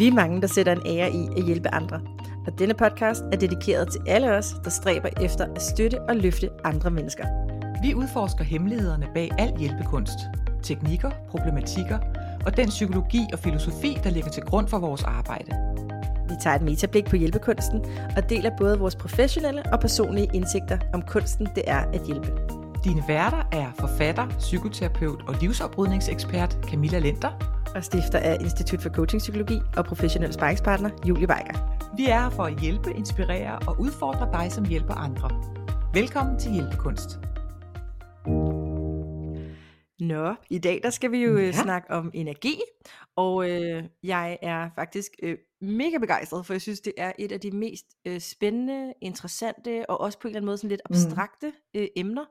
Vi 0.00 0.08
er 0.08 0.14
mange, 0.14 0.40
der 0.40 0.46
sætter 0.46 0.72
en 0.72 0.82
ære 0.86 1.12
i 1.12 1.28
at 1.36 1.44
hjælpe 1.44 1.74
andre. 1.74 2.00
Og 2.46 2.58
denne 2.58 2.74
podcast 2.74 3.22
er 3.32 3.36
dedikeret 3.36 3.92
til 3.92 4.00
alle 4.06 4.32
os, 4.32 4.54
der 4.64 4.70
stræber 4.70 5.08
efter 5.20 5.46
at 5.54 5.62
støtte 5.62 6.00
og 6.02 6.16
løfte 6.16 6.50
andre 6.64 6.90
mennesker. 6.90 7.24
Vi 7.82 7.94
udforsker 7.94 8.44
hemmelighederne 8.44 9.08
bag 9.14 9.30
al 9.38 9.58
hjælpekunst, 9.58 10.18
teknikker, 10.62 11.10
problematikker 11.28 11.98
og 12.46 12.56
den 12.56 12.68
psykologi 12.68 13.26
og 13.32 13.38
filosofi, 13.38 13.98
der 14.04 14.10
ligger 14.10 14.30
til 14.30 14.42
grund 14.42 14.68
for 14.68 14.78
vores 14.78 15.02
arbejde. 15.02 15.52
Vi 16.28 16.34
tager 16.42 16.56
et 16.56 16.62
metablik 16.62 17.04
på 17.04 17.16
hjælpekunsten 17.16 17.80
og 18.16 18.30
deler 18.30 18.50
både 18.58 18.78
vores 18.78 18.96
professionelle 18.96 19.62
og 19.72 19.80
personlige 19.80 20.30
indsigter 20.34 20.78
om 20.92 21.02
kunsten, 21.02 21.48
det 21.54 21.62
er 21.66 21.78
at 21.78 22.00
hjælpe. 22.06 22.59
Dine 22.84 23.04
værter 23.08 23.42
er 23.52 23.72
forfatter, 23.78 24.28
psykoterapeut 24.38 25.22
og 25.28 25.34
livsoprydningsekspert 25.40 26.58
Camilla 26.62 26.98
Lenter 26.98 27.30
og 27.74 27.84
stifter 27.84 28.18
af 28.18 28.36
Institut 28.40 28.82
for 28.82 28.88
Coaching 28.90 29.20
Psykologi 29.20 29.58
og 29.76 29.84
professionel 29.84 30.32
sparringspartner 30.32 30.90
Julie 31.08 31.28
Weiger. 31.28 31.78
Vi 31.96 32.06
er 32.06 32.20
her 32.20 32.30
for 32.30 32.42
at 32.42 32.60
hjælpe, 32.60 32.90
inspirere 32.96 33.58
og 33.68 33.80
udfordre 33.80 34.28
dig, 34.32 34.52
som 34.52 34.64
hjælper 34.64 34.94
andre. 34.94 35.30
Velkommen 35.94 36.38
til 36.38 36.52
Hjælpekunst. 36.52 37.10
Nå, 40.00 40.34
i 40.50 40.58
dag 40.58 40.80
der 40.82 40.90
skal 40.90 41.12
vi 41.12 41.18
jo 41.18 41.36
øh, 41.36 41.46
ja. 41.46 41.52
snakke 41.52 41.90
om 41.90 42.10
energi, 42.14 42.60
og 43.16 43.50
øh, 43.50 43.84
jeg 44.02 44.38
er 44.42 44.70
faktisk 44.74 45.12
øh, 45.22 45.38
mega 45.60 45.98
begejstret, 45.98 46.46
for 46.46 46.54
jeg 46.54 46.60
synes, 46.60 46.80
det 46.80 46.92
er 46.96 47.12
et 47.18 47.32
af 47.32 47.40
de 47.40 47.50
mest 47.50 47.86
øh, 48.04 48.20
spændende, 48.20 48.92
interessante 49.00 49.90
og 49.90 50.00
også 50.00 50.18
på 50.18 50.28
en 50.28 50.30
eller 50.30 50.38
anden 50.38 50.46
måde 50.46 50.58
sådan 50.58 50.70
lidt 50.70 50.82
mm. 50.90 50.94
abstrakte 50.94 51.46
mm. 51.46 51.80
øh, 51.80 51.88
emner. 51.96 52.24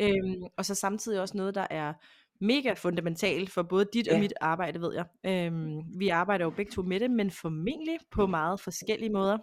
Øhm, 0.00 0.42
og 0.56 0.64
så 0.64 0.74
samtidig 0.74 1.20
også 1.20 1.36
noget, 1.36 1.54
der 1.54 1.66
er 1.70 1.92
mega 2.40 2.72
fundamental 2.72 3.48
for 3.48 3.62
både 3.62 3.86
dit 3.92 4.06
ja. 4.06 4.14
og 4.14 4.20
mit 4.20 4.32
arbejde, 4.40 4.80
ved 4.80 4.94
jeg. 4.94 5.04
Øhm, 5.26 5.98
vi 5.98 6.08
arbejder 6.08 6.44
jo 6.44 6.50
begge 6.50 6.72
to 6.72 6.82
med 6.82 7.00
det, 7.00 7.10
men 7.10 7.30
formentlig 7.30 7.98
på 8.10 8.26
meget 8.26 8.60
forskellige 8.60 9.12
måder. 9.12 9.38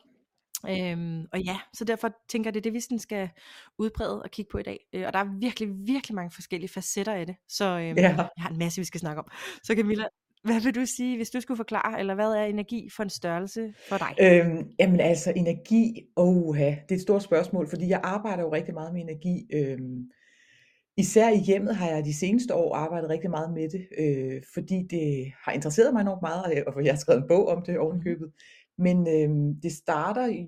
Øhm, 0.70 1.26
og 1.32 1.42
ja, 1.42 1.58
så 1.74 1.86
derfor 1.86 2.10
tænker 2.30 2.48
jeg, 2.48 2.54
det 2.54 2.60
er 2.60 2.64
det, 2.64 2.74
vi 2.74 2.80
sådan 2.80 3.00
skal 3.00 3.30
udbrede 3.78 4.24
og 4.24 4.32
kigge 4.32 4.50
på 4.52 4.58
i 4.58 4.64
dag. 4.64 4.80
Øh, 4.94 5.04
og 5.08 5.14
der 5.14 5.20
er 5.20 5.40
virkelig, 5.40 5.70
virkelig 5.86 6.16
mange 6.16 6.32
forskellige 6.32 6.70
facetter 6.70 7.14
af 7.14 7.26
det. 7.26 7.36
Så 7.48 7.66
øhm, 7.66 7.98
ja. 7.98 8.02
jeg 8.02 8.30
har 8.38 8.50
en 8.50 8.58
masse, 8.58 8.82
vi 8.82 8.86
skal 8.86 9.00
snakke 9.00 9.20
om. 9.20 9.28
Så 9.64 9.76
Camilla, 9.76 10.06
hvad 10.44 10.62
vil 10.62 10.76
du 10.76 10.86
sige, 10.86 11.16
hvis 11.16 11.30
du 11.30 11.42
skulle 11.42 11.58
forklare, 11.58 12.00
eller 12.00 12.16
hvad 12.16 12.32
er 12.32 12.44
energi 12.44 12.90
for 12.96 13.04
en 13.04 13.10
størrelse 13.10 13.74
for 13.90 13.98
dig? 13.98 14.16
Øhm, 14.22 14.70
jamen 14.80 15.00
altså, 15.00 15.34
energi, 15.36 16.02
oha, 16.16 16.70
det 16.70 16.92
er 16.92 16.96
et 16.96 17.02
stort 17.02 17.24
spørgsmål, 17.24 17.70
fordi 17.70 17.90
jeg 17.90 18.02
arbejder 18.04 18.44
jo 18.44 18.54
rigtig 18.54 18.74
meget 18.74 18.94
med 18.94 19.02
energi. 19.02 19.48
Øhm, 19.54 20.10
Især 20.98 21.30
i 21.30 21.38
hjemmet 21.38 21.76
har 21.76 21.90
jeg 21.90 22.06
de 22.06 22.18
seneste 22.18 22.56
år 22.56 22.76
arbejdet 22.76 23.10
rigtig 23.10 23.30
meget 23.30 23.54
med 23.54 23.70
det, 23.70 23.88
øh, 23.98 24.42
fordi 24.54 24.88
det 24.90 25.34
har 25.46 25.52
interesseret 25.52 25.94
mig 25.94 26.02
enormt 26.02 26.22
meget, 26.22 26.64
og 26.68 26.86
jeg 26.86 26.94
har 26.94 27.00
skrevet 27.00 27.22
en 27.22 27.28
bog 27.28 27.48
om 27.48 27.62
det 27.66 27.78
ovenkøbet. 27.78 28.32
Men 28.78 29.08
øh, 29.08 29.56
det 29.64 29.72
starter 29.72 30.46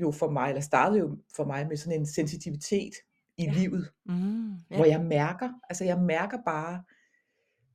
jo 0.00 0.10
for 0.10 0.30
mig, 0.30 0.48
eller 0.48 0.60
startede 0.60 0.98
jo 0.98 1.16
for 1.36 1.44
mig 1.44 1.66
med 1.68 1.76
sådan 1.76 2.00
en 2.00 2.06
sensitivitet 2.06 2.92
i 3.38 3.44
ja. 3.44 3.52
livet, 3.52 3.88
mm, 4.06 4.52
ja. 4.52 4.76
hvor 4.76 4.84
jeg 4.84 5.00
mærker, 5.00 5.48
altså 5.70 5.84
jeg 5.84 5.98
mærker 5.98 6.38
bare, 6.46 6.82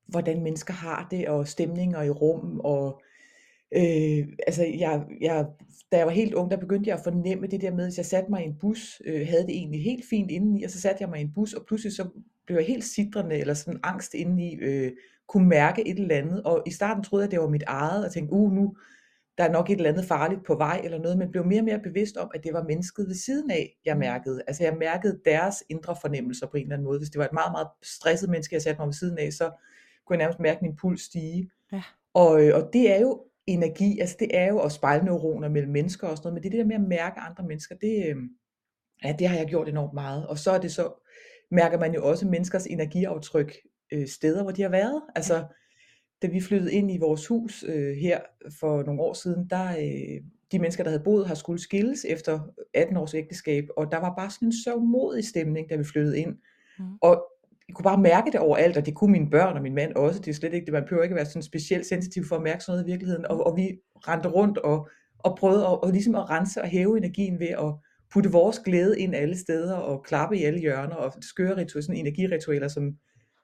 hvordan 0.07 0.43
mennesker 0.43 0.73
har 0.73 1.07
det, 1.11 1.27
og 1.27 1.47
stemninger 1.47 2.01
i 2.01 2.09
rum, 2.09 2.59
og 2.59 3.01
Øh, 3.75 4.27
altså 4.47 4.63
jeg, 4.63 5.05
jeg, 5.21 5.45
da 5.91 5.97
jeg 5.97 6.05
var 6.05 6.11
helt 6.11 6.33
ung, 6.33 6.51
der 6.51 6.57
begyndte 6.57 6.89
jeg 6.89 6.97
at 6.97 7.03
fornemme 7.03 7.47
det 7.47 7.61
der 7.61 7.71
med, 7.71 7.87
at 7.87 7.97
jeg 7.97 8.05
satte 8.05 8.29
mig 8.29 8.43
i 8.43 8.45
en 8.45 8.57
bus, 8.59 9.01
øh, 9.05 9.27
havde 9.27 9.43
det 9.43 9.55
egentlig 9.55 9.83
helt 9.83 10.05
fint 10.09 10.31
indeni, 10.31 10.63
og 10.63 10.69
så 10.69 10.81
satte 10.81 11.01
jeg 11.01 11.09
mig 11.09 11.19
i 11.19 11.23
en 11.23 11.33
bus, 11.35 11.53
og 11.53 11.65
pludselig 11.67 11.93
så 11.93 12.09
blev 12.45 12.57
jeg 12.57 12.65
helt 12.65 12.83
sidrende, 12.83 13.35
eller 13.35 13.53
sådan 13.53 13.79
angst 13.83 14.13
indeni, 14.13 14.55
øh, 14.55 14.91
kunne 15.27 15.47
mærke 15.47 15.87
et 15.87 15.99
eller 15.99 16.15
andet, 16.15 16.43
og 16.43 16.63
i 16.65 16.71
starten 16.71 17.03
troede 17.03 17.23
jeg, 17.23 17.27
at 17.27 17.31
det 17.31 17.39
var 17.39 17.49
mit 17.49 17.63
eget, 17.67 18.05
og 18.05 18.11
tænkte, 18.11 18.33
uh, 18.33 18.51
nu 18.51 18.75
der 19.37 19.43
er 19.43 19.51
nok 19.51 19.69
et 19.69 19.75
eller 19.75 19.89
andet 19.89 20.05
farligt 20.05 20.45
på 20.45 20.55
vej, 20.55 20.81
eller 20.83 20.99
noget, 20.99 21.17
men 21.17 21.31
blev 21.31 21.45
mere 21.45 21.61
og 21.61 21.65
mere 21.65 21.79
bevidst 21.79 22.17
om, 22.17 22.31
at 22.33 22.43
det 22.43 22.53
var 22.53 22.63
mennesket 22.63 23.07
ved 23.07 23.15
siden 23.15 23.51
af, 23.51 23.77
jeg 23.85 23.95
mm. 23.95 23.99
mærkede. 23.99 24.41
Altså 24.47 24.63
jeg 24.63 24.75
mærkede 24.79 25.19
deres 25.25 25.63
indre 25.69 25.95
fornemmelser 26.01 26.47
på 26.47 26.57
en 26.57 26.63
eller 26.63 26.75
anden 26.75 26.85
måde. 26.85 26.99
Hvis 26.99 27.09
det 27.09 27.19
var 27.19 27.25
et 27.25 27.33
meget, 27.33 27.51
meget 27.51 27.67
stresset 27.83 28.29
menneske, 28.29 28.53
jeg 28.55 28.61
satte 28.61 28.79
mig 28.79 28.87
ved 28.87 28.93
siden 28.93 29.17
af, 29.17 29.33
så 29.33 29.51
kunne 30.05 30.17
jeg 30.17 30.17
nærmest 30.17 30.39
mærke 30.39 30.59
min 30.61 30.75
puls 30.75 31.01
stige. 31.01 31.49
Ja. 31.71 31.81
Og, 32.13 32.43
øh, 32.43 32.55
og 32.55 32.69
det 32.73 32.91
er 32.95 33.01
jo 33.01 33.23
energi, 33.47 33.99
altså 33.99 34.15
det 34.19 34.27
er 34.33 34.47
jo 34.47 34.59
også 34.59 34.75
spejlneuroner 34.75 35.49
mellem 35.49 35.71
mennesker 35.71 36.07
og 36.07 36.17
sådan 36.17 36.27
noget, 36.27 36.33
men 36.33 36.43
det, 36.43 36.51
det 36.51 36.59
der 36.59 36.65
med 36.65 36.75
at 36.75 36.89
mærke 36.89 37.19
andre 37.19 37.43
mennesker, 37.43 37.75
det, 37.75 38.05
øh, 38.07 38.15
ja, 39.03 39.15
det 39.19 39.27
har 39.27 39.37
jeg 39.37 39.47
gjort 39.47 39.69
enormt 39.69 39.93
meget. 39.93 40.27
Og 40.27 40.37
så 40.37 40.51
er 40.51 40.59
det 40.59 40.71
så, 40.71 41.07
mærker 41.51 41.79
man 41.79 41.93
jo 41.93 42.09
også 42.09 42.27
menneskers 42.27 42.65
energiaftryk 42.65 43.57
øh, 43.91 44.07
steder, 44.07 44.43
hvor 44.43 44.51
de 44.51 44.61
har 44.61 44.69
været. 44.69 45.01
Altså, 45.15 45.35
ja. 45.35 45.43
da 46.21 46.27
vi 46.27 46.41
flyttede 46.41 46.73
ind 46.73 46.91
i 46.91 46.97
vores 46.97 47.27
hus 47.27 47.63
øh, 47.67 47.95
her 47.95 48.19
for 48.59 48.83
nogle 48.83 49.01
år 49.01 49.13
siden, 49.13 49.49
der 49.49 49.69
øh, 49.69 50.23
de 50.51 50.59
mennesker, 50.59 50.83
der 50.83 50.91
havde 50.91 51.03
boet, 51.03 51.27
har 51.27 51.35
skulle 51.35 51.61
skilles 51.61 52.05
efter 52.09 52.39
18 52.73 52.97
års 52.97 53.13
ægteskab, 53.13 53.67
og 53.77 53.91
der 53.91 53.97
var 53.97 54.13
bare 54.17 54.29
sådan 54.29 54.47
en 54.47 54.53
så 54.53 54.79
modig 54.79 55.25
stemning, 55.25 55.69
da 55.69 55.75
vi 55.75 55.83
flyttede 55.83 56.19
ind. 56.19 56.35
Mm. 56.79 56.85
Og 57.01 57.25
jeg 57.67 57.75
kunne 57.75 57.83
bare 57.83 58.01
mærke 58.01 58.31
det 58.31 58.39
overalt, 58.39 58.77
og 58.77 58.85
det 58.85 58.95
kunne 58.95 59.11
mine 59.11 59.29
børn 59.29 59.55
og 59.55 59.61
min 59.61 59.75
mand 59.75 59.95
også. 59.95 60.19
Det 60.19 60.27
er 60.27 60.35
slet 60.35 60.53
ikke 60.53 60.65
det. 60.65 60.73
Man 60.73 60.83
behøver 60.83 61.03
ikke 61.03 61.13
at 61.13 61.17
være 61.17 61.25
sådan 61.25 61.41
specielt 61.41 61.85
sensitiv 61.85 62.25
for 62.25 62.35
at 62.35 62.41
mærke 62.41 62.63
sådan 62.63 62.73
noget 62.73 62.87
i 62.87 62.91
virkeligheden. 62.91 63.25
Og, 63.25 63.47
og 63.47 63.57
vi 63.57 63.67
rendte 64.07 64.29
rundt 64.29 64.57
og, 64.57 64.89
og 65.19 65.37
prøvede 65.39 65.61
at, 65.61 65.83
og 65.83 65.91
ligesom 65.91 66.15
at 66.15 66.29
rense 66.29 66.61
og 66.61 66.67
hæve 66.67 66.97
energien 66.97 67.39
ved 67.39 67.47
at 67.47 67.73
putte 68.13 68.31
vores 68.31 68.59
glæde 68.59 68.99
ind 68.99 69.15
alle 69.15 69.37
steder 69.37 69.75
og 69.75 70.03
klappe 70.03 70.37
i 70.37 70.43
alle 70.43 70.59
hjørner 70.59 70.95
og 70.95 71.13
skøre 71.21 71.57
ritualer, 71.57 71.81
sådan 71.81 71.95
energiritualer, 71.95 72.67
som, 72.67 72.91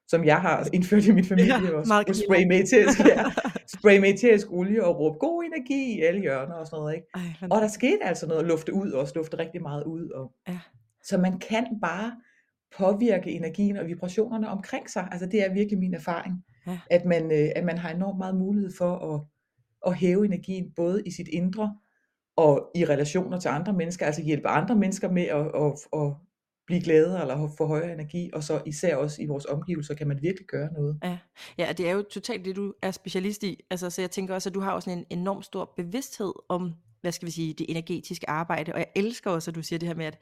som 0.07 0.25
jeg 0.25 0.41
har 0.41 0.67
indført 0.73 1.05
i 1.05 1.11
min 1.11 1.25
familie 1.25 1.53
ja, 1.53 1.77
og 1.77 1.85
spray 2.15 2.43
meterisk, 2.47 2.99
ja, 2.99 3.23
spray 3.77 3.99
meterisk 3.99 4.51
olie 4.51 4.85
og 4.85 4.99
råbe 4.99 5.17
god 5.19 5.43
energi 5.43 5.97
i 5.97 6.01
alle 6.01 6.21
hjørner 6.21 6.53
og 6.53 6.67
sådan 6.67 6.79
noget. 6.79 6.95
Ikke? 6.95 7.07
Ej, 7.15 7.47
og 7.51 7.61
der 7.61 7.67
skete 7.67 8.03
altså 8.03 8.27
noget 8.27 8.41
at 8.41 8.47
lufte 8.47 8.73
ud, 8.73 8.91
også 8.91 9.13
lufte 9.15 9.39
rigtig 9.39 9.61
meget 9.61 9.83
ud. 9.83 10.09
Og, 10.09 10.31
ja. 10.47 10.59
Så 11.03 11.17
man 11.17 11.39
kan 11.39 11.65
bare 11.81 12.11
påvirke 12.77 13.31
energien 13.31 13.77
og 13.77 13.87
vibrationerne 13.87 14.49
omkring 14.49 14.89
sig. 14.89 15.07
Altså 15.11 15.25
det 15.25 15.45
er 15.45 15.53
virkelig 15.53 15.79
min 15.79 15.93
erfaring, 15.93 16.45
ja. 16.67 16.79
at, 16.89 17.05
man, 17.05 17.31
øh, 17.31 17.49
at 17.55 17.63
man 17.63 17.77
har 17.77 17.89
enormt 17.89 18.17
meget 18.17 18.35
mulighed 18.35 18.71
for 18.77 19.13
at, 19.13 19.21
at 19.87 19.97
hæve 19.97 20.25
energien, 20.25 20.71
både 20.75 21.03
i 21.05 21.11
sit 21.11 21.27
indre 21.27 21.77
og 22.35 22.71
i 22.75 22.85
relationer 22.85 23.39
til 23.39 23.49
andre 23.49 23.73
mennesker, 23.73 24.05
altså 24.05 24.23
hjælpe 24.23 24.47
andre 24.47 24.75
mennesker 24.75 25.11
med 25.11 25.23
at, 25.23 25.45
at, 25.55 26.01
at 26.01 26.13
blive 26.65 26.81
gladere 26.81 27.21
eller 27.21 27.49
få 27.57 27.67
højere 27.67 27.93
energi, 27.93 28.29
og 28.33 28.43
så 28.43 28.61
især 28.65 28.95
også 28.95 29.21
i 29.21 29.25
vores 29.25 29.45
omgivelser 29.45 29.93
kan 29.93 30.07
man 30.07 30.21
virkelig 30.21 30.47
gøre 30.47 30.73
noget. 30.73 30.99
Ja, 31.03 31.17
ja 31.57 31.73
det 31.77 31.87
er 31.87 31.91
jo 31.91 32.01
totalt 32.01 32.45
det, 32.45 32.55
du 32.55 32.73
er 32.81 32.91
specialist 32.91 33.43
i. 33.43 33.63
Altså, 33.69 33.89
så 33.89 34.01
jeg 34.01 34.11
tænker 34.11 34.33
også, 34.33 34.49
at 34.49 34.53
du 34.53 34.59
har 34.59 34.71
også 34.71 34.89
en 34.89 35.05
enorm 35.09 35.41
stor 35.41 35.73
bevidsthed 35.77 36.33
om, 36.49 36.73
hvad 37.01 37.11
skal 37.11 37.25
vi 37.25 37.31
sige, 37.31 37.53
det 37.53 37.65
energetiske 37.69 38.29
arbejde, 38.29 38.73
og 38.73 38.79
jeg 38.79 38.87
elsker 38.95 39.31
også, 39.31 39.51
at 39.51 39.55
du 39.55 39.61
siger 39.61 39.79
det 39.79 39.87
her 39.87 39.95
med, 39.95 40.05
at 40.05 40.17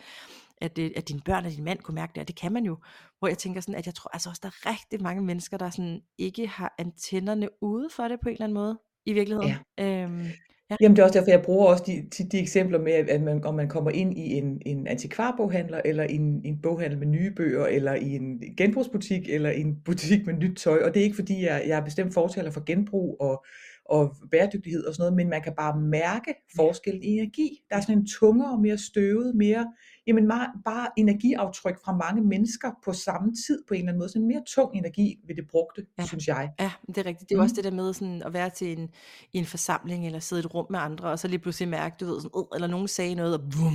at, 0.62 0.76
det, 0.76 0.94
at 0.96 1.10
dine 1.10 1.22
børn 1.26 1.46
og 1.46 1.52
din 1.52 1.64
mand 1.64 1.80
kunne 1.80 1.96
mærke 1.96 2.12
det, 2.16 2.22
og 2.22 2.28
det 2.28 2.36
kan 2.36 2.52
man 2.52 2.64
jo. 2.64 2.78
Hvor 3.20 3.28
jeg 3.28 3.38
tænker 3.38 3.62
sådan, 3.62 3.76
at 3.76 3.86
jeg 3.86 3.96
tror 3.96 4.10
altså 4.14 4.30
også, 4.30 4.40
der 4.44 4.50
er 4.50 4.70
rigtig 4.70 5.02
mange 5.02 5.22
mennesker, 5.22 5.58
der 5.58 5.70
sådan 5.70 6.02
ikke 6.18 6.48
har 6.48 6.76
antennerne 6.78 7.50
ude 7.62 7.90
for 7.96 8.08
det 8.08 8.20
på 8.24 8.30
en 8.30 8.34
eller 8.34 8.44
anden 8.44 8.54
måde, 8.54 8.80
i 9.06 9.14
virkeligheden. 9.14 9.54
Ja. 9.78 10.04
Øhm, 10.04 10.26
ja. 10.70 10.76
Jamen 10.82 10.96
det 10.96 11.02
er 11.02 11.06
også 11.06 11.20
derfor, 11.20 11.32
jeg 11.32 11.42
bruger 11.42 11.68
også 11.68 11.84
de, 11.88 12.10
de, 12.18 12.30
de 12.30 12.40
eksempler 12.40 12.80
med, 12.80 12.92
at 12.92 13.22
man, 13.22 13.44
om 13.44 13.56
man 13.56 13.70
kommer 13.70 13.92
ind 13.92 14.18
i 14.18 14.34
en, 14.34 14.62
en 14.66 14.88
antikvarboghandler, 14.88 15.82
eller 15.86 16.04
i 16.04 16.16
en, 16.16 16.42
en 16.46 16.62
boghandel 16.62 17.00
med 17.00 17.08
nye 17.08 17.32
bøger, 17.32 17.66
eller 17.66 17.94
i 17.94 18.16
en 18.16 18.42
genbrugsbutik, 18.58 19.30
eller 19.30 19.50
en 19.50 19.76
butik 19.86 20.26
med 20.26 20.34
nyt 20.34 20.58
tøj. 20.58 20.84
Og 20.84 20.94
det 20.94 21.00
er 21.00 21.04
ikke 21.04 21.16
fordi, 21.16 21.46
jeg, 21.46 21.64
jeg 21.68 21.78
er 21.80 21.84
bestemt 21.84 22.14
fortaler 22.14 22.52
for 22.52 22.64
genbrug, 22.66 23.18
og 23.20 23.46
og 23.86 24.16
bæredygtighed 24.32 24.86
og 24.86 24.94
sådan 24.94 25.02
noget, 25.02 25.16
men 25.16 25.30
man 25.30 25.42
kan 25.42 25.54
bare 25.58 25.82
mærke 25.82 26.34
forskel 26.56 27.00
i 27.04 27.08
energi. 27.08 27.64
Der 27.70 27.76
er 27.76 27.82
sådan 27.82 27.98
en 27.98 28.08
tungere, 28.08 28.62
mere 28.62 28.78
støvet, 28.78 29.36
mere, 29.36 29.68
jamen 30.08 30.32
bare 30.66 30.88
energiaftryk 30.98 31.80
fra 31.86 31.96
mange 31.96 32.22
mennesker 32.22 32.72
på 32.86 32.94
samme 32.94 33.34
tid 33.48 33.64
på 33.68 33.74
en 33.74 33.80
eller 33.80 33.90
anden 33.90 34.00
måde. 34.00 34.10
Sådan 34.10 34.22
en 34.22 34.28
mere 34.28 34.44
tung 34.48 34.76
energi 34.76 35.20
ved 35.28 35.36
det 35.36 35.48
brugte, 35.52 35.86
ja. 35.98 36.06
synes 36.06 36.28
jeg. 36.28 36.52
Ja, 36.60 36.72
det 36.88 36.98
er 36.98 37.06
rigtigt. 37.06 37.30
Det 37.30 37.36
er 37.36 37.40
mm. 37.40 37.44
også 37.44 37.56
det 37.56 37.64
der 37.64 37.72
med 37.72 37.94
sådan 37.94 38.24
at 38.24 38.34
være 38.34 38.50
til 38.50 38.80
en, 38.80 38.90
i 39.34 39.38
en 39.38 39.46
forsamling, 39.46 40.06
eller 40.06 40.20
sidde 40.20 40.42
i 40.42 40.46
et 40.46 40.54
rum 40.54 40.66
med 40.70 40.80
andre, 40.80 41.10
og 41.10 41.20
så 41.20 41.28
lige 41.28 41.40
pludselig 41.40 41.70
mærke, 41.70 41.96
du 42.00 42.06
ved, 42.06 42.22
sådan, 42.22 42.32
uh, 42.34 42.46
eller 42.56 42.68
nogen 42.68 42.88
sagde 42.88 43.16
noget, 43.16 43.34
og 43.34 43.42
boom, 43.42 43.74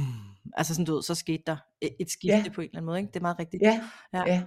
altså 0.57 0.75
sådan, 0.75 0.87
du 0.87 0.95
ved, 0.95 1.03
så 1.03 1.15
skete 1.15 1.43
der 1.47 1.57
et 2.01 2.11
skifte 2.11 2.37
ja. 2.37 2.53
på 2.55 2.61
en 2.61 2.65
eller 2.65 2.79
anden 2.79 2.87
måde. 2.87 2.99
Ikke? 2.99 3.09
Det 3.09 3.17
er 3.17 3.23
meget 3.23 3.39
rigtigt. 3.39 3.63
Ja, 3.63 3.81
ja. 4.13 4.23
ja. 4.27 4.43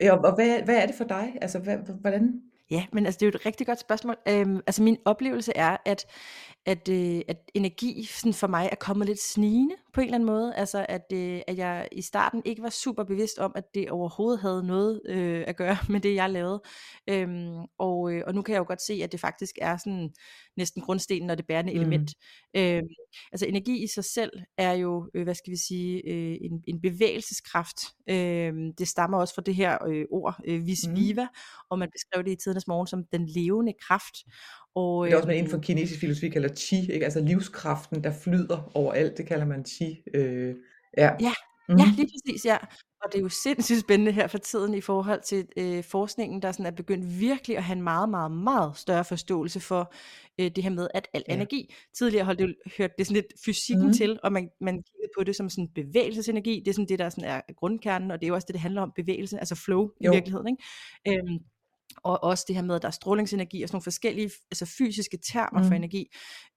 ja 0.00 0.16
og 0.16 0.34
hvad, 0.34 0.62
hvad 0.62 0.76
er 0.76 0.86
det 0.86 0.94
for 0.94 1.04
dig? 1.04 1.38
Altså, 1.42 1.58
hvad, 1.58 1.76
hvordan 2.00 2.42
Ja, 2.70 2.86
men 2.92 3.06
altså 3.06 3.18
det 3.18 3.26
er 3.26 3.30
jo 3.30 3.36
et 3.36 3.46
rigtig 3.46 3.66
godt 3.66 3.80
spørgsmål. 3.80 4.16
Øhm, 4.28 4.60
altså 4.66 4.82
min 4.82 4.96
oplevelse 5.04 5.52
er, 5.56 5.76
at, 5.84 6.06
at, 6.66 6.88
øh, 6.88 7.20
at 7.28 7.36
energi 7.54 8.04
sådan 8.04 8.34
for 8.34 8.46
mig 8.46 8.68
er 8.72 8.76
kommet 8.76 9.06
lidt 9.08 9.22
snigende 9.22 9.74
på 9.92 10.00
en 10.00 10.04
eller 10.04 10.14
anden 10.14 10.26
måde. 10.26 10.54
Altså 10.54 10.86
at, 10.88 11.12
øh, 11.12 11.40
at 11.46 11.56
jeg 11.58 11.88
i 11.92 12.02
starten 12.02 12.42
ikke 12.44 12.62
var 12.62 12.70
super 12.70 13.04
bevidst 13.04 13.38
om, 13.38 13.52
at 13.54 13.64
det 13.74 13.90
overhovedet 13.90 14.40
havde 14.40 14.66
noget 14.66 15.00
øh, 15.08 15.44
at 15.46 15.56
gøre 15.56 15.76
med 15.92 16.00
det, 16.00 16.14
jeg 16.14 16.30
lavede. 16.30 16.62
Øhm, 17.10 17.56
og, 17.78 18.12
øh, 18.12 18.22
og 18.26 18.34
nu 18.34 18.42
kan 18.42 18.52
jeg 18.52 18.58
jo 18.58 18.64
godt 18.68 18.82
se, 18.82 19.00
at 19.04 19.12
det 19.12 19.20
faktisk 19.20 19.54
er 19.60 19.76
sådan 19.76 20.10
næsten 20.56 20.82
grundstenen 20.82 21.30
og 21.30 21.38
det 21.38 21.46
bærende 21.46 21.72
mm. 21.72 21.80
element. 21.80 22.10
Øhm, 22.56 22.88
altså 23.32 23.46
energi 23.46 23.82
i 23.82 23.86
sig 23.86 24.04
selv 24.04 24.30
er 24.58 24.72
jo, 24.72 25.10
øh, 25.14 25.22
hvad 25.22 25.34
skal 25.34 25.50
vi 25.50 25.56
sige, 25.56 26.08
øh, 26.08 26.38
en, 26.40 26.62
en 26.68 26.80
bevægelseskraft. 26.80 27.76
Øhm, 28.10 28.74
det 28.78 28.88
stammer 28.88 29.18
også 29.18 29.34
fra 29.34 29.42
det 29.42 29.54
her 29.54 29.78
øh, 29.88 30.04
ord, 30.10 30.40
øh, 30.44 30.66
vis 30.66 30.88
mm. 30.88 30.96
viva, 30.96 31.26
og 31.70 31.78
man 31.78 31.88
beskrev 31.92 32.24
det 32.24 32.30
i 32.30 32.36
tidernes 32.36 32.66
morgen 32.66 32.86
som 32.86 33.04
den 33.12 33.26
levende 33.26 33.72
kraft. 33.88 34.14
Og, 34.74 35.06
Det 35.06 35.12
er 35.12 35.16
også, 35.16 35.26
man 35.26 35.36
inden 35.36 35.50
for 35.50 35.56
øhm, 35.56 35.62
kinesisk 35.62 36.00
filosofi 36.00 36.28
kalder 36.28 36.54
chi, 36.54 36.92
ikke? 36.92 37.04
Altså 37.04 37.20
livskraften, 37.20 38.04
der 38.04 38.12
flyder 38.12 38.70
overalt, 38.74 39.18
det 39.18 39.26
kalder 39.26 39.46
man 39.46 39.64
chi. 39.64 40.02
Øh, 40.14 40.54
ja. 40.96 41.10
Ja, 41.20 41.32
ja, 41.68 41.74
Mhm. 41.86 41.94
lige 41.96 42.08
præcis, 42.26 42.44
ja. 42.44 42.56
Og 43.02 43.12
det 43.12 43.18
er 43.18 43.22
jo 43.22 43.28
sindssygt 43.28 43.80
spændende 43.80 44.12
her 44.12 44.26
for 44.26 44.38
tiden 44.38 44.74
i 44.74 44.80
forhold 44.80 45.22
til 45.22 45.46
øh, 45.56 45.84
forskningen, 45.84 46.42
der 46.42 46.52
sådan 46.52 46.66
er 46.66 46.70
begyndt 46.70 47.20
virkelig 47.20 47.56
at 47.56 47.64
have 47.64 47.76
en 47.76 47.82
meget, 47.82 48.08
meget, 48.08 48.30
meget 48.32 48.76
større 48.76 49.04
forståelse 49.04 49.60
for 49.60 49.92
øh, 50.40 50.50
det 50.56 50.64
her 50.64 50.70
med, 50.70 50.88
at 50.94 51.08
al 51.14 51.22
Ja. 51.28 51.34
energi, 51.34 51.74
tidligere 51.98 52.24
holdt 52.24 52.38
det, 52.40 52.54
hørte 52.78 52.94
det 52.98 53.06
sådan 53.06 53.14
lidt 53.14 53.32
fysikken 53.44 53.84
Mhm. 53.84 53.92
til, 53.94 54.18
og 54.22 54.32
man, 54.32 54.48
man 54.60 54.74
kiggede 54.74 55.10
på 55.18 55.24
det 55.24 55.36
som 55.36 55.48
sådan 55.50 55.68
bevægelsesenergi, 55.74 56.60
det 56.64 56.68
er 56.68 56.72
sådan 56.74 56.88
det, 56.88 56.98
der 56.98 57.08
sådan 57.10 57.24
er 57.24 57.40
grundkernen, 57.56 58.10
og 58.10 58.20
det 58.20 58.26
er 58.26 58.28
jo 58.28 58.34
også 58.34 58.46
det, 58.46 58.54
det 58.54 58.60
handler 58.60 58.82
om, 58.82 58.92
bevægelse, 58.96 59.38
altså 59.38 59.54
flow 59.54 59.88
i 60.00 60.04
Jo. 60.06 60.12
virkeligheden, 60.12 60.48
ikke? 60.48 61.18
Øhm, 61.20 61.38
og 62.04 62.24
også 62.24 62.44
det 62.48 62.56
her 62.56 62.62
med, 62.62 62.74
at 62.76 62.82
der 62.82 62.88
er 62.88 62.92
strålingsenergi 62.92 63.62
og 63.62 63.68
sådan 63.68 63.76
nogle 63.76 63.82
forskellige 63.82 64.30
altså 64.50 64.74
fysiske 64.78 65.18
termer 65.32 65.62
for 65.62 65.68
Mhm. 65.68 65.72
energi. 65.76 66.06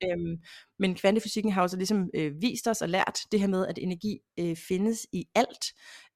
Øhm, 0.03 0.37
men 0.79 0.95
kvantefysikken 0.95 1.51
har 1.51 1.61
jo 1.61 1.67
så 1.67 1.77
ligesom 1.77 2.09
øh, 2.15 2.31
vist 2.41 2.67
os 2.67 2.81
og 2.81 2.89
lært 2.89 3.19
det 3.31 3.39
her 3.39 3.47
med, 3.47 3.67
at 3.67 3.77
energi 3.81 4.17
øh, 4.39 4.55
findes 4.67 5.07
i 5.13 5.25
alt. 5.35 5.65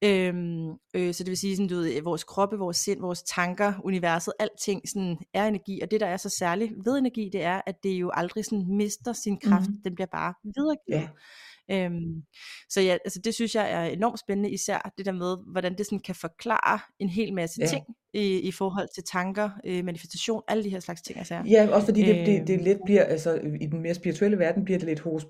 Øhm, 0.04 0.70
øh, 0.96 1.14
så 1.14 1.24
det 1.24 1.30
vil 1.30 1.38
sige, 1.38 1.56
sådan, 1.56 1.68
du 1.68 1.76
ved, 1.76 2.02
vores 2.02 2.24
kroppe, 2.24 2.58
vores 2.58 2.78
sind, 2.78 3.02
vores 3.02 3.24
tanker, 3.24 3.74
universet, 3.84 4.34
alting 4.40 4.90
sådan, 4.90 5.18
er 5.34 5.48
energi. 5.48 5.80
Og 5.82 5.92
det, 5.92 6.00
der 6.00 6.08
er 6.08 6.18
så 6.18 6.30
særligt 6.30 6.72
ved 6.86 6.98
energi, 6.98 7.30
det 7.34 7.44
er, 7.44 7.62
at 7.66 7.76
det 7.84 7.90
jo 7.90 8.12
aldrig 8.14 8.46
sådan, 8.46 8.66
mister 8.78 9.14
sin 9.14 9.40
kraft. 9.40 9.70
Mhm. 9.70 9.82
Den 9.84 9.96
bliver 9.96 10.08
bare 10.12 10.34
videregivet. 10.44 11.02
Ja. 11.02 11.08
Øhm, 11.72 12.24
så 12.70 12.82
ja, 12.82 12.98
altså 13.06 13.20
det 13.24 13.34
synes 13.34 13.56
jeg 13.56 13.72
er 13.72 13.84
enormt 13.84 14.20
spændende, 14.20 14.52
især 14.52 14.94
det 14.98 15.06
der 15.06 15.12
med, 15.12 15.52
hvordan 15.52 15.78
det 15.78 15.86
sådan 15.86 16.00
kan 16.00 16.16
forklare 16.16 16.80
en 17.00 17.10
hel 17.10 17.34
masse 17.34 17.62
Ja. 17.62 17.68
ting 17.68 17.84
i, 18.14 18.40
i 18.40 18.52
forhold 18.52 18.88
til 18.96 19.04
tanker, 19.12 19.50
øh, 19.66 19.86
manifestation, 19.86 20.42
alle 20.48 20.64
de 20.64 20.70
her 20.70 20.80
slags 20.80 21.02
ting. 21.02 21.18
Altså. 21.18 21.42
Ja, 21.50 21.68
også 21.72 21.86
fordi 21.88 22.02
det, 22.02 22.16
det, 22.28 22.48
det 22.48 22.54
Øhm. 22.54 22.64
let 22.64 22.80
bliver, 22.86 23.04
altså 23.04 23.40
i 23.62 23.66
den 23.66 23.82
mere 23.82 23.94
spirituelle 23.94 24.40
verden 24.40 24.66
bliver 24.66 24.80
det 24.80 24.88
lidt 24.88 25.00
hos 25.00 25.26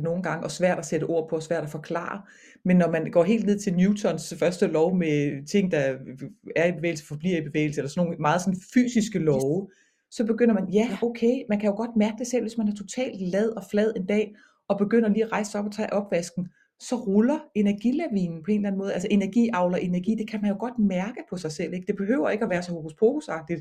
nogle 0.00 0.22
gange, 0.22 0.44
og 0.44 0.50
svært 0.50 0.78
at 0.78 0.86
sætte 0.86 1.04
ord 1.04 1.28
på, 1.30 1.36
og 1.36 1.42
svært 1.42 1.64
at 1.64 1.70
forklare. 1.70 2.22
Men 2.64 2.76
når 2.76 2.90
man 2.90 3.10
går 3.10 3.24
helt 3.24 3.46
ned 3.46 3.58
til 3.58 3.74
Newtons 3.74 4.34
første 4.38 4.66
lov 4.66 4.96
med 4.96 5.46
ting, 5.46 5.70
der 5.70 5.96
er 6.56 6.66
i 6.66 6.72
bevægelse, 6.72 7.06
forbliver 7.06 7.38
i 7.38 7.44
bevægelse, 7.44 7.80
eller 7.80 7.88
sådan 7.90 8.04
nogle 8.04 8.18
meget 8.20 8.40
sådan 8.40 8.60
fysiske 8.74 9.18
love, 9.18 9.68
så 10.10 10.24
begynder 10.24 10.54
man, 10.54 10.68
Ja. 10.72 10.98
okay, 11.02 11.42
man 11.48 11.60
kan 11.60 11.70
jo 11.70 11.76
godt 11.76 11.90
mærke 11.96 12.14
det 12.18 12.26
selv, 12.26 12.42
hvis 12.42 12.58
man 12.58 12.68
er 12.68 12.74
totalt 12.74 13.20
lad 13.20 13.48
og 13.48 13.62
flad 13.70 13.92
en 13.96 14.06
dag, 14.06 14.34
og 14.68 14.78
begynder 14.78 15.08
lige 15.08 15.24
at 15.24 15.32
rejse 15.32 15.50
sig 15.50 15.60
op 15.60 15.66
og 15.66 15.72
tage 15.72 15.92
opvasken, 15.92 16.48
så 16.80 16.96
ruller 16.96 17.38
energilavinen 17.54 18.42
på 18.42 18.50
en 18.50 18.56
eller 18.56 18.68
anden 18.68 18.78
måde. 18.78 18.92
Altså 18.92 19.08
energi 19.10 19.50
avler 19.52 19.76
energi, 19.78 20.14
det 20.14 20.28
kan 20.30 20.40
man 20.42 20.50
jo 20.50 20.56
godt 20.60 20.78
mærke 20.78 21.20
på 21.30 21.36
sig 21.36 21.52
selv. 21.52 21.72
Ikke? 21.74 21.86
Det 21.86 21.96
behøver 21.96 22.30
ikke 22.30 22.44
at 22.44 22.50
være 22.50 22.62
så 22.62 22.72
hokus 22.72 22.94
pokusagtigt. 22.94 23.60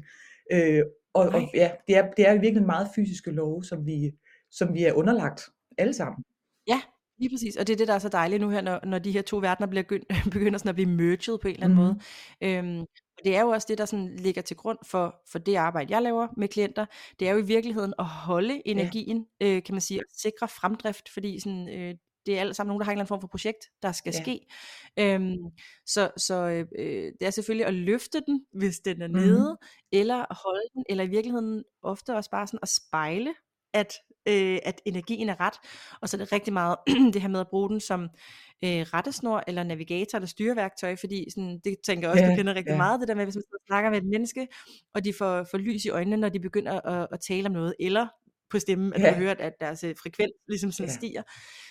Øh, 0.52 0.82
og, 1.14 1.26
og 1.30 1.42
ja, 1.54 1.72
det 1.88 1.98
er, 1.98 2.12
det 2.18 2.28
er 2.28 2.40
virkelig 2.40 2.66
meget 2.66 2.88
fysiske 2.96 3.32
love, 3.32 3.64
som 3.64 3.86
vi, 3.86 4.12
som 4.52 4.74
vi 4.74 4.84
er 4.84 4.94
underlagt 4.94 5.42
alle 5.78 5.94
sammen. 5.94 6.24
Ja, 6.68 6.82
lige 7.20 7.30
præcis. 7.30 7.56
Og 7.58 7.68
det 7.68 7.74
er 7.74 7.78
det, 7.78 7.88
der 7.88 7.94
er 7.94 8.00
så 8.00 8.10
dejligt 8.10 8.42
nu 8.42 8.50
her, 8.50 8.62
når, 8.62 8.80
når 8.86 9.00
de 9.00 9.12
her 9.12 9.22
to 9.22 9.38
verdener 9.38 9.68
bliver 9.68 9.84
begynder 10.34 10.58
sådan 10.58 10.70
at 10.70 10.76
blive 10.76 10.90
merged 10.90 11.38
på 11.42 11.48
en 11.48 11.54
eller 11.54 11.66
anden 11.66 11.78
Mhm. 11.80 11.86
måde. 11.86 12.78
Øhm, 12.78 12.86
det 13.25 13.36
er 13.36 13.42
jo 13.42 13.50
også 13.50 13.66
det, 13.70 13.78
der 13.78 13.86
sådan 13.86 14.16
ligger 14.16 14.42
til 14.42 14.58
grund 14.58 14.78
for, 14.86 15.16
for 15.31 15.40
det 15.40 15.56
arbejde, 15.56 15.94
jeg 15.94 16.02
laver 16.02 16.28
med 16.38 16.48
klienter. 16.48 16.86
Det 17.20 17.28
er 17.28 17.31
jo 17.31 17.38
i 17.38 17.46
virkeligheden 17.46 17.94
at 18.00 18.06
holde 18.06 18.62
energien, 18.68 19.25
øh, 19.42 19.64
kan 19.64 19.74
man 19.75 19.81
sige, 19.81 20.00
og 20.00 20.06
sikre 20.18 20.48
fremdrift, 20.48 21.10
fordi 21.10 21.40
sådan, 21.40 21.70
øh, 21.70 21.96
det 22.25 22.36
er 22.38 22.40
alle 22.40 22.54
sammen 22.54 22.70
nogen, 22.70 22.80
der 22.80 22.86
har 22.86 22.92
en 22.92 22.96
eller 22.96 23.02
anden 23.02 23.08
form 23.08 23.22
for 23.22 23.28
projekt, 23.28 23.66
der 23.81 23.92
skal 23.92 24.14
Ja. 24.16 24.22
ske. 24.24 24.40
Øhm, 25.00 25.38
så 25.86 26.12
så 26.18 26.66
øh, 26.80 27.12
det 27.20 27.25
er 27.28 27.30
selvfølgelig 27.30 27.66
at 27.68 27.74
løfte 27.74 28.22
den, 28.28 28.46
hvis 28.54 28.80
den 28.80 29.02
er 29.02 29.08
Mhm. 29.08 29.16
nede, 29.18 29.58
eller 29.92 30.26
holde 30.44 30.68
den, 30.74 30.84
eller 30.90 31.04
i 31.04 31.08
virkeligheden 31.08 31.64
ofte 31.81 32.16
også 32.16 32.30
bare 32.30 32.48
sådan 32.48 32.60
at 32.62 32.69
spejle, 32.69 33.34
at, 33.74 33.94
øh, 34.28 34.60
at 34.64 34.81
energien 34.86 35.30
er 35.30 35.40
ret. 35.40 35.54
Og 36.02 36.10
så 36.10 36.18
er 36.18 36.20
det 36.20 36.31
rigtig 36.31 36.54
meget 36.54 36.75
det 37.14 37.22
her 37.22 37.30
med 37.30 37.40
at 37.40 37.48
bruge 37.50 37.70
den 37.70 37.80
som 37.80 38.02
øh, 38.64 38.70
rettesnor, 38.70 39.44
eller 39.48 39.64
navigator, 39.64 40.18
eller 40.18 40.28
styreværktøj, 40.28 40.96
fordi 40.96 41.25
sådan, 41.30 41.60
det 41.64 41.75
tænker 41.86 42.08
jeg 42.08 42.12
også, 42.12 42.24
Ja, 42.24 42.31
du 42.31 42.36
kender 42.36 42.54
rigtig 42.56 42.72
ja. 42.72 42.78
meget, 42.78 43.00
det 43.00 43.08
der 43.08 43.16
med, 43.16 43.24
hvis 43.25 43.36
man 43.36 43.44
snakker 43.68 43.90
med 43.90 43.98
et 43.98 44.06
menneske, 44.06 44.48
og 44.94 45.06
de 45.06 45.14
får, 45.18 45.44
får 45.52 45.58
lys 45.58 45.86
i 45.86 45.90
øjnene, 45.90 46.18
når 46.18 46.30
de 46.30 46.40
begynder 46.40 46.81
at, 46.81 47.08
at 47.12 47.20
tale 47.28 47.46
om 47.46 47.52
noget, 47.52 47.74
eller 47.80 48.08
på 48.52 48.60
stemmen, 48.60 48.94
at 48.94 49.00
du 49.00 49.06
Ja. 49.06 49.12
har 49.14 49.20
hørt, 49.20 49.40
at 49.40 49.54
deres 49.62 49.84
øh, 49.84 49.96
frekvens 50.04 50.31
ligesom 50.48 50.72
sådan 50.72 50.90
Ja. 50.90 50.94
stiger, 50.96 51.22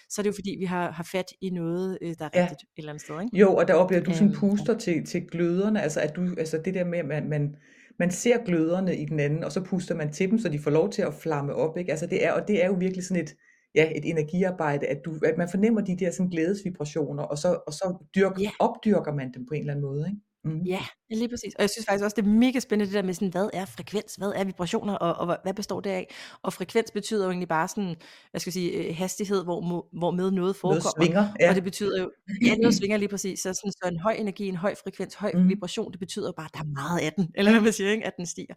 så 0.08 0.20
er 0.20 0.22
det 0.22 0.30
jo 0.30 0.34
fordi, 0.34 0.56
vi 0.58 0.64
har, 0.64 0.90
har 0.90 1.08
fat 1.12 1.24
i 1.40 1.50
noget, 1.50 1.98
øh, 2.02 2.14
der 2.18 2.24
er 2.24 2.30
Ja. 2.34 2.40
rigtigt 2.42 2.62
et 2.62 2.68
eller 2.78 2.92
andet 2.92 3.02
sted. 3.04 3.20
Ikke? 3.20 3.36
Jo, 3.36 3.54
og 3.56 3.68
der 3.68 3.74
oplever 3.74 4.02
du 4.04 4.12
sådan 4.12 4.28
Øhm, 4.28 4.36
puster 4.40 4.78
til, 4.78 5.04
til 5.06 5.22
gløderne, 5.30 5.82
altså 5.82 6.00
at 6.00 6.16
du, 6.16 6.34
altså 6.38 6.60
det 6.64 6.74
der 6.74 6.84
med, 6.84 6.98
at 6.98 7.04
man, 7.06 7.28
man, 7.28 7.56
man 7.98 8.10
ser 8.10 8.44
gløderne 8.44 8.96
i 8.96 9.04
den 9.04 9.20
anden, 9.20 9.44
og 9.44 9.52
så 9.52 9.60
puster 9.64 9.94
man 9.94 10.12
til 10.12 10.30
dem, 10.30 10.38
så 10.38 10.48
de 10.48 10.58
får 10.58 10.70
lov 10.70 10.90
til 10.90 11.02
at 11.02 11.14
flamme 11.14 11.54
op, 11.54 11.76
ikke? 11.78 11.90
Altså 11.90 12.06
det 12.06 12.24
er, 12.26 12.32
og 12.32 12.48
det 12.48 12.64
er 12.64 12.66
jo 12.66 12.72
virkelig 12.74 13.04
sådan 13.04 13.22
et, 13.22 13.34
ja, 13.74 13.92
et 13.96 14.04
energiarbejde, 14.10 14.86
at, 14.86 15.00
du, 15.04 15.18
at 15.24 15.38
man 15.38 15.48
fornemmer 15.50 15.80
de 15.80 15.96
der 15.98 16.10
sådan 16.10 16.30
glædesvibrationer, 16.30 17.22
og 17.22 17.38
så, 17.38 17.60
og 17.66 17.72
så 17.72 18.04
dyrk, 18.14 18.40
Ja. 18.40 18.50
opdyrker 18.60 19.12
man 19.14 19.32
dem 19.34 19.46
på 19.46 19.54
en 19.54 19.60
eller 19.60 19.72
anden 19.72 19.84
måde, 19.84 20.06
ikke? 20.08 20.20
Mm. 20.44 20.60
Ja, 20.66 20.80
ja, 21.10 21.14
lige 21.16 21.28
præcis. 21.28 21.54
Og 21.54 21.62
jeg 21.62 21.70
synes 21.70 21.86
faktisk 21.86 22.04
også, 22.04 22.14
det 22.18 22.22
er 22.24 22.28
mega 22.30 22.60
spændende 22.60 22.86
det 22.86 22.94
der 22.94 23.02
med 23.02 23.14
sådan, 23.14 23.28
hvad 23.28 23.50
er 23.52 23.64
frekvens, 23.64 24.14
hvad 24.14 24.32
er 24.36 24.44
vibrationer, 24.44 24.94
og, 24.94 25.14
og 25.28 25.36
hvad- 25.44 25.54
består 25.54 25.80
det 25.80 25.90
af? 25.90 26.14
Og 26.42 26.52
frekvens 26.52 26.90
betyder 26.90 27.24
jo 27.24 27.30
egentlig 27.30 27.48
bare 27.48 27.68
sådan, 27.68 27.96
hvad 28.30 28.40
skal 28.40 28.48
jeg 28.50 28.52
sige, 28.52 28.72
øh, 28.72 28.96
hastighed, 28.96 29.44
hvor, 29.44 29.86
hvor 29.98 30.10
med 30.10 30.30
noget 30.30 30.32
Noget 30.34 30.56
forekommer. 30.56 30.92
svinger, 31.04 31.20
Ja. 31.22 31.44
ja. 31.44 31.48
Og 31.48 31.54
det 31.54 31.64
betyder 31.64 32.02
jo, 32.02 32.10
ja, 32.46 32.54
noget 32.56 32.74
svinger 32.74 32.96
lige 32.96 33.08
præcis. 33.08 33.40
Så, 33.40 33.54
sådan, 33.54 33.72
så 33.72 33.88
en 33.92 33.98
høj 34.00 34.12
energi, 34.12 34.48
en 34.48 34.56
høj 34.56 34.74
frekvens, 34.84 35.14
høj 35.14 35.32
Mhm. 35.34 35.48
vibration, 35.48 35.92
det 35.92 36.00
betyder 36.00 36.28
jo 36.28 36.32
bare, 36.36 36.46
at 36.46 36.54
der 36.54 36.60
er 36.60 36.64
meget 36.72 37.00
af 37.00 37.12
den, 37.12 37.30
eller 37.34 37.50
hvad 37.50 37.60
man 37.60 37.72
siger, 37.72 37.90
ikke? 37.90 38.06
at 38.06 38.12
den 38.16 38.26
stiger. 38.26 38.54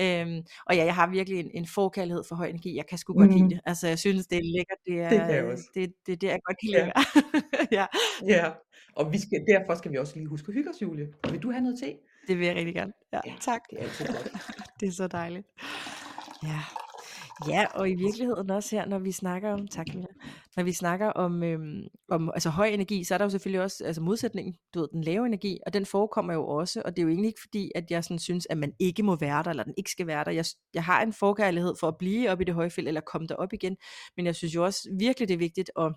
Øhm, 0.00 0.42
og 0.66 0.76
ja, 0.76 0.84
jeg 0.84 0.94
har 0.94 1.10
virkelig 1.10 1.38
en, 1.40 1.50
en 1.54 1.66
forkærlighed 1.66 2.22
for 2.28 2.34
høj 2.36 2.46
energi. 2.46 2.76
Jeg 2.76 2.86
kan 2.86 2.98
sgu 2.98 3.12
godt 3.14 3.30
lide 3.30 3.40
Mhm. 3.42 3.50
det. 3.50 3.60
Altså, 3.66 3.88
jeg 3.88 3.98
synes, 3.98 4.26
det 4.26 4.38
er 4.38 4.42
lækkert. 4.56 4.78
Det 4.86 5.00
er, 5.00 5.08
Det 5.08 5.18
kan 5.18 5.30
jeg 5.36 5.44
øh, 5.44 5.52
også. 5.52 5.64
Det, 5.74 5.92
det 6.06 6.12
er 6.12 6.16
det, 6.16 6.26
jeg 6.28 6.38
godt 6.44 6.56
kan 6.62 6.70
Ja. 6.70 6.84
lide. 6.84 6.92
ja, 7.78 7.86
Ja, 8.26 8.50
og 8.96 9.12
vi 9.12 9.18
skal, 9.20 9.44
derfor 9.48 9.74
skal 9.74 9.92
vi 9.92 9.96
også 9.98 10.12
lige 10.16 10.26
huske 10.26 10.48
at 10.48 10.54
hygge 10.54 10.70
os, 10.70 10.82
Julie. 10.82 11.06
Vil 11.30 11.42
du 11.42 11.50
have 11.50 11.62
noget 11.62 11.78
te? 11.78 11.96
det 12.28 12.38
vil 12.38 12.46
jeg 12.46 12.56
rigtig 12.56 12.74
gerne. 12.74 12.92
Ja, 13.12 13.20
Ja, 13.26 13.34
tak. 13.40 13.60
det 13.70 13.78
er 13.78 13.82
altid 13.82 14.06
godt. 14.06 14.32
Det 14.80 14.88
er 14.88 14.92
så 14.92 15.06
dejligt. 15.06 15.46
Ja. 16.42 16.60
Ja, 17.48 17.66
og 17.74 17.90
i 17.90 17.94
virkeligheden 17.94 18.50
også 18.50 18.76
her, 18.76 18.86
når 18.86 18.98
vi 18.98 19.12
snakker 19.12 19.52
om, 19.52 19.68
tak 19.68 19.86
Mila, 19.94 20.06
når 20.56 20.62
vi 20.62 20.72
snakker 20.72 21.06
om, 21.06 21.42
øhm, 21.42 21.82
om 22.08 22.30
altså 22.34 22.50
høj 22.50 22.66
energi, 22.66 23.04
så 23.04 23.14
er 23.14 23.18
der 23.18 23.24
jo 23.24 23.30
selvfølgelig 23.30 23.62
også 23.62 23.84
altså 23.84 24.02
modsætningen, 24.02 24.54
du 24.74 24.80
ved, 24.80 24.88
den 24.92 25.04
lave 25.04 25.26
energi, 25.26 25.58
og 25.66 25.74
den 25.74 25.86
forekommer 25.86 26.32
jo 26.32 26.46
også, 26.46 26.82
og 26.84 26.96
det 26.96 27.02
er 27.02 27.02
jo 27.02 27.08
egentlig 27.08 27.28
ikke 27.28 27.40
fordi, 27.40 27.72
at 27.74 27.90
jeg 27.90 28.04
sådan 28.04 28.18
synes, 28.18 28.46
at 28.50 28.58
man 28.58 28.72
ikke 28.78 29.02
må 29.02 29.16
være 29.16 29.42
der, 29.42 29.50
eller 29.50 29.64
den 29.64 29.74
ikke 29.76 29.90
skal 29.90 30.06
være 30.06 30.24
der. 30.24 30.30
Jeg, 30.30 30.44
jeg 30.74 30.84
har 30.84 31.02
en 31.02 31.12
forkærlighed 31.12 31.74
for 31.80 31.88
at 31.88 31.98
blive 31.98 32.30
op 32.30 32.40
i 32.40 32.44
det 32.44 32.54
høje 32.54 32.70
felt, 32.70 32.88
eller 32.88 33.00
komme 33.00 33.26
derop 33.26 33.52
igen, 33.52 33.76
men 34.16 34.26
jeg 34.26 34.36
synes 34.36 34.54
jo 34.54 34.64
også 34.64 34.88
virkelig, 34.98 35.28
det 35.28 35.34
er 35.34 35.38
vigtigt 35.38 35.70
at 35.78 35.94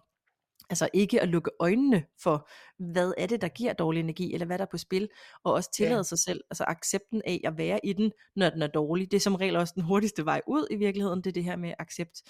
Altså 0.70 0.90
ikke 0.94 1.22
at 1.22 1.30
lukke 1.30 1.52
øjnene 1.60 2.04
for, 2.24 2.50
hvad 2.94 3.14
er 3.18 3.28
det, 3.28 3.42
der 3.42 3.48
giver 3.48 3.74
dårlig 3.74 4.00
energi, 4.00 4.34
eller 4.34 4.46
hvad 4.46 4.58
der 4.58 4.64
er 4.66 4.70
på 4.72 4.78
spil, 4.78 5.10
og 5.44 5.54
også 5.54 5.72
tillade 5.72 5.98
Ja. 5.98 6.04
sig 6.04 6.20
selv, 6.20 6.42
altså 6.52 6.64
accepten 6.68 7.22
af 7.26 7.42
at 7.44 7.58
være 7.58 7.80
i 7.84 7.94
den, 7.94 8.12
når 8.36 8.50
den 8.50 8.62
er 8.62 8.68
dårlig. 8.68 9.12
Det 9.12 9.18
er 9.18 9.22
som 9.22 9.36
regel 9.36 9.56
også 9.56 9.74
den 9.76 9.84
hurtigste 9.84 10.26
vej 10.26 10.42
ud 10.48 10.68
i 10.72 10.76
virkeligheden, 10.76 11.20
det 11.22 11.28
er 11.28 11.32
det 11.34 11.44
her 11.44 11.56
med 11.56 11.74
accept. 11.80 12.22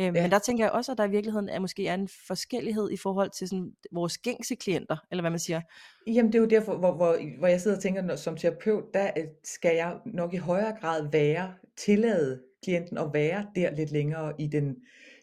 Øhm, 0.00 0.16
Ja. 0.16 0.22
Men 0.22 0.30
der 0.30 0.38
tænker 0.38 0.64
jeg 0.64 0.72
også, 0.72 0.92
at 0.92 0.98
der 0.98 1.04
i 1.04 1.10
virkeligheden 1.10 1.48
er 1.48 1.58
måske 1.58 1.86
er 1.88 1.94
en 1.94 2.08
forskellighed 2.26 2.90
i 2.90 2.96
forhold 2.96 3.30
til 3.30 3.48
sådan, 3.48 3.72
vores 3.92 4.18
gængse 4.18 4.54
klienter, 4.54 4.96
eller 5.10 5.22
hvad 5.22 5.30
man 5.30 5.38
siger. 5.40 5.60
Jamen 6.06 6.32
det 6.32 6.38
er 6.38 6.42
jo 6.42 6.48
derfor, 6.48 6.76
hvor, 6.76 6.92
hvor, 6.92 7.18
hvor 7.38 7.48
jeg 7.48 7.60
sidder 7.60 7.76
og 7.76 7.82
tænker, 7.82 8.02
når, 8.02 8.16
som 8.16 8.36
terapeut, 8.36 8.84
der 8.94 9.10
øh, 9.18 9.24
skal 9.44 9.76
jeg 9.76 9.96
nok 10.06 10.34
i 10.34 10.36
højere 10.36 10.76
grad 10.80 11.08
være, 11.12 11.54
tillade 11.76 12.40
klienten 12.64 12.98
at 12.98 13.10
være 13.12 13.46
der 13.54 13.70
lidt 13.70 13.90
længere 13.90 14.32
i 14.38 14.46
den 14.46 14.76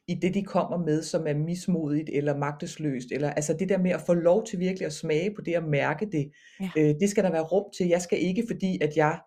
i 0.07 0.13
det, 0.15 0.33
de 0.33 0.43
kommer 0.43 0.77
med, 0.77 1.03
som 1.03 1.27
er 1.27 1.33
mismodigt 1.33 2.09
eller 2.13 2.37
magtesløst, 2.37 3.07
eller 3.11 3.29
altså 3.29 3.53
det 3.59 3.69
der 3.69 3.77
med 3.77 3.91
at 3.91 4.01
få 4.01 4.13
lov 4.13 4.45
til 4.45 4.59
virkelig 4.59 4.85
at 4.85 4.93
smage 4.93 5.35
på 5.35 5.41
det 5.41 5.57
og 5.57 5.63
mærke 5.63 6.07
det, 6.11 6.31
Ja. 6.59 6.69
øh, 6.77 6.95
det 6.99 7.09
skal 7.09 7.23
der 7.23 7.31
være 7.31 7.41
rum 7.43 7.63
til. 7.77 7.87
Jeg 7.87 8.01
skal 8.01 8.21
ikke, 8.21 8.43
fordi 8.47 8.79
at 8.81 8.97
jeg, 8.97 9.19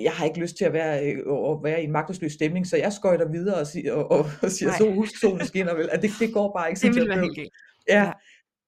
jeg 0.00 0.12
har 0.12 0.24
ikke 0.24 0.40
lyst 0.40 0.56
til 0.56 0.64
at 0.64 0.72
være, 0.72 1.04
øh, 1.06 1.18
at 1.50 1.58
være 1.62 1.80
i 1.82 1.84
en 1.84 1.92
magtesløs 1.92 2.32
stemning, 2.32 2.66
så 2.66 2.76
jeg 2.76 2.92
skøjter 2.92 3.28
videre 3.32 3.60
og, 3.60 3.66
siger, 3.66 3.92
og, 3.92 4.10
og, 4.10 4.26
og 4.42 4.50
siger, 4.50 4.68
Nej. 4.68 4.78
så 4.78 4.90
husk 4.92 5.20
solen 5.20 5.46
skinner 5.46 5.74
vel, 5.74 5.88
at 5.92 6.02
det, 6.02 6.10
det 6.20 6.32
går 6.34 6.52
bare 6.56 6.68
ikke 6.70 6.80
Det 6.80 6.94
ville 6.94 7.08
være 7.08 7.20
helt. 7.36 7.52
Ja. 7.88 8.12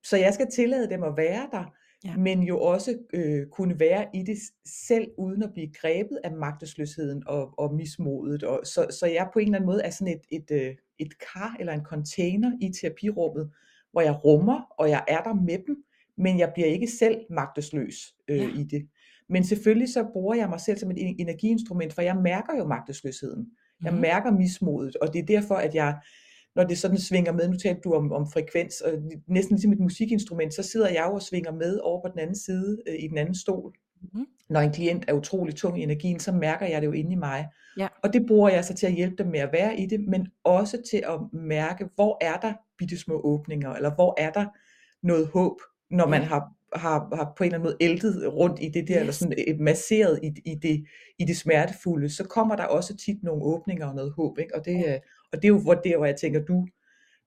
Så 0.04 0.16
jeg 0.16 0.34
skal 0.34 0.46
tillade 0.54 0.90
dem 0.90 1.02
at 1.02 1.12
være 1.16 1.48
der, 1.52 1.64
Ja. 2.04 2.16
men 2.16 2.42
jo 2.42 2.60
også 2.60 2.98
øh, 3.14 3.46
kunne 3.52 3.80
være 3.80 4.06
i 4.14 4.22
det 4.22 4.38
selv, 4.86 5.06
uden 5.18 5.42
at 5.42 5.50
blive 5.54 5.72
grebet 5.80 6.18
af 6.24 6.32
magtesløsheden 6.32 7.22
og, 7.26 7.58
og 7.58 7.74
mismodet. 7.74 8.42
Og, 8.42 8.60
så, 8.64 8.86
så 9.00 9.06
jeg 9.06 9.28
på 9.32 9.38
en 9.38 9.44
eller 9.44 9.58
anden 9.58 9.66
måde 9.66 9.82
er 9.84 9.90
sådan 9.90 10.14
et, 10.14 10.20
et, 10.42 10.50
øh, 10.62 10.74
et 10.98 11.12
kar 11.32 11.56
eller 11.60 11.72
en 11.72 11.84
container 11.84 12.52
i 12.60 12.72
terapirummet, 12.80 13.50
hvor 13.92 14.00
jeg 14.00 14.24
rummer, 14.24 14.60
og 14.78 14.90
jeg 14.90 15.04
er 15.08 15.22
der 15.22 15.34
med 15.34 15.58
dem, 15.66 15.84
men 16.16 16.38
jeg 16.38 16.50
bliver 16.54 16.68
ikke 16.68 16.86
selv 16.86 17.20
magtesløs 17.30 18.14
øh, 18.28 18.36
Ja. 18.38 18.48
i 18.60 18.62
det. 18.64 18.88
Men 19.28 19.44
selvfølgelig 19.44 19.88
så 19.92 20.04
bruger 20.12 20.34
jeg 20.34 20.48
mig 20.48 20.60
selv 20.60 20.78
som 20.78 20.90
et 20.90 20.96
en- 21.00 21.16
energiinstrument, 21.18 21.92
for 21.94 22.02
jeg 22.02 22.16
mærker 22.16 22.56
jo 22.58 22.66
magtesløsheden. 22.66 23.46
Jeg 23.84 23.92
Mhm. 23.92 24.00
mærker 24.00 24.30
mismodet, 24.32 24.96
og 24.96 25.12
det 25.12 25.18
er 25.18 25.26
derfor, 25.26 25.54
at 25.54 25.74
jeg, 25.74 25.96
når 26.56 26.64
det 26.64 26.78
sådan 26.78 26.98
svinger 26.98 27.32
med, 27.32 27.48
nu 27.48 27.56
talte 27.56 27.80
du 27.84 27.92
om, 27.92 28.12
om 28.12 28.26
frekvens, 28.32 28.80
og 28.80 28.92
næsten 29.26 29.54
ligesom 29.56 29.72
et 29.72 29.80
musikinstrument, 29.80 30.54
så 30.54 30.62
sidder 30.62 30.88
jeg 30.88 31.04
jo 31.08 31.14
og 31.14 31.22
svinger 31.22 31.52
med 31.52 31.78
over 31.82 32.02
på 32.02 32.08
den 32.12 32.18
anden 32.18 32.36
side, 32.36 32.78
øh, 32.88 32.94
i 32.98 33.08
den 33.08 33.18
anden 33.18 33.34
stol, 33.34 33.74
Mhm. 34.02 34.26
Når 34.50 34.60
en 34.60 34.72
klient 34.72 35.04
er 35.08 35.12
utrolig 35.12 35.54
tung 35.54 35.80
i 35.80 35.82
energien, 35.82 36.20
så 36.20 36.32
mærker 36.32 36.66
jeg 36.66 36.80
det 36.82 36.86
jo 36.86 36.92
inde 36.92 37.12
i 37.12 37.16
mig. 37.16 37.46
Ja. 37.78 37.88
Og 38.02 38.12
det 38.12 38.26
bruger 38.26 38.48
jeg 38.48 38.64
så 38.64 38.74
til 38.74 38.86
at 38.86 38.92
hjælpe 38.92 39.16
dem 39.22 39.26
med 39.32 39.40
at 39.40 39.52
være 39.52 39.80
i 39.80 39.86
det, 39.86 40.00
men 40.00 40.28
også 40.44 40.76
til 40.90 40.96
at 41.06 41.20
mærke, 41.40 41.88
hvor 41.94 42.18
er 42.20 42.36
der 42.36 42.52
bittesmå 42.78 43.20
åbninger, 43.24 43.72
eller 43.72 43.94
hvor 43.94 44.14
er 44.20 44.30
der 44.30 44.46
noget 45.06 45.26
håb, 45.28 45.56
når 45.90 46.06
man 46.06 46.20
Ja. 46.20 46.26
har 46.26 46.52
har 46.76 47.16
har 47.16 47.32
på 47.38 47.44
en 47.44 47.46
eller 47.48 47.58
anden 47.58 47.66
måde 47.66 47.76
æltet 47.80 48.32
rundt 48.34 48.58
i 48.62 48.68
det 48.68 48.88
der, 48.88 48.94
eller 48.94 49.08
Yes. 49.08 49.14
sådan 49.16 49.34
øh, 49.48 49.60
masseret 49.60 50.20
i 50.22 50.32
i 50.44 50.54
det 50.62 50.84
i 51.18 51.24
det 51.24 51.36
smertefulde, 51.36 52.08
så 52.10 52.24
kommer 52.24 52.56
der 52.56 52.64
også 52.64 52.96
tit 52.96 53.22
nogle 53.22 53.42
åbninger 53.42 53.86
og 53.86 53.94
noget 53.94 54.12
håb, 54.12 54.38
ikke? 54.38 54.54
Og 54.56 54.64
det, 54.64 54.74
Ja. 54.74 54.94
øh, 54.94 55.00
og 55.32 55.38
det 55.38 55.44
er 55.44 55.48
jo 55.48 55.58
hvor 55.58 55.74
der, 55.74 55.96
hvor 55.96 56.06
jeg 56.06 56.16
tænker, 56.16 56.40
du 56.44 56.66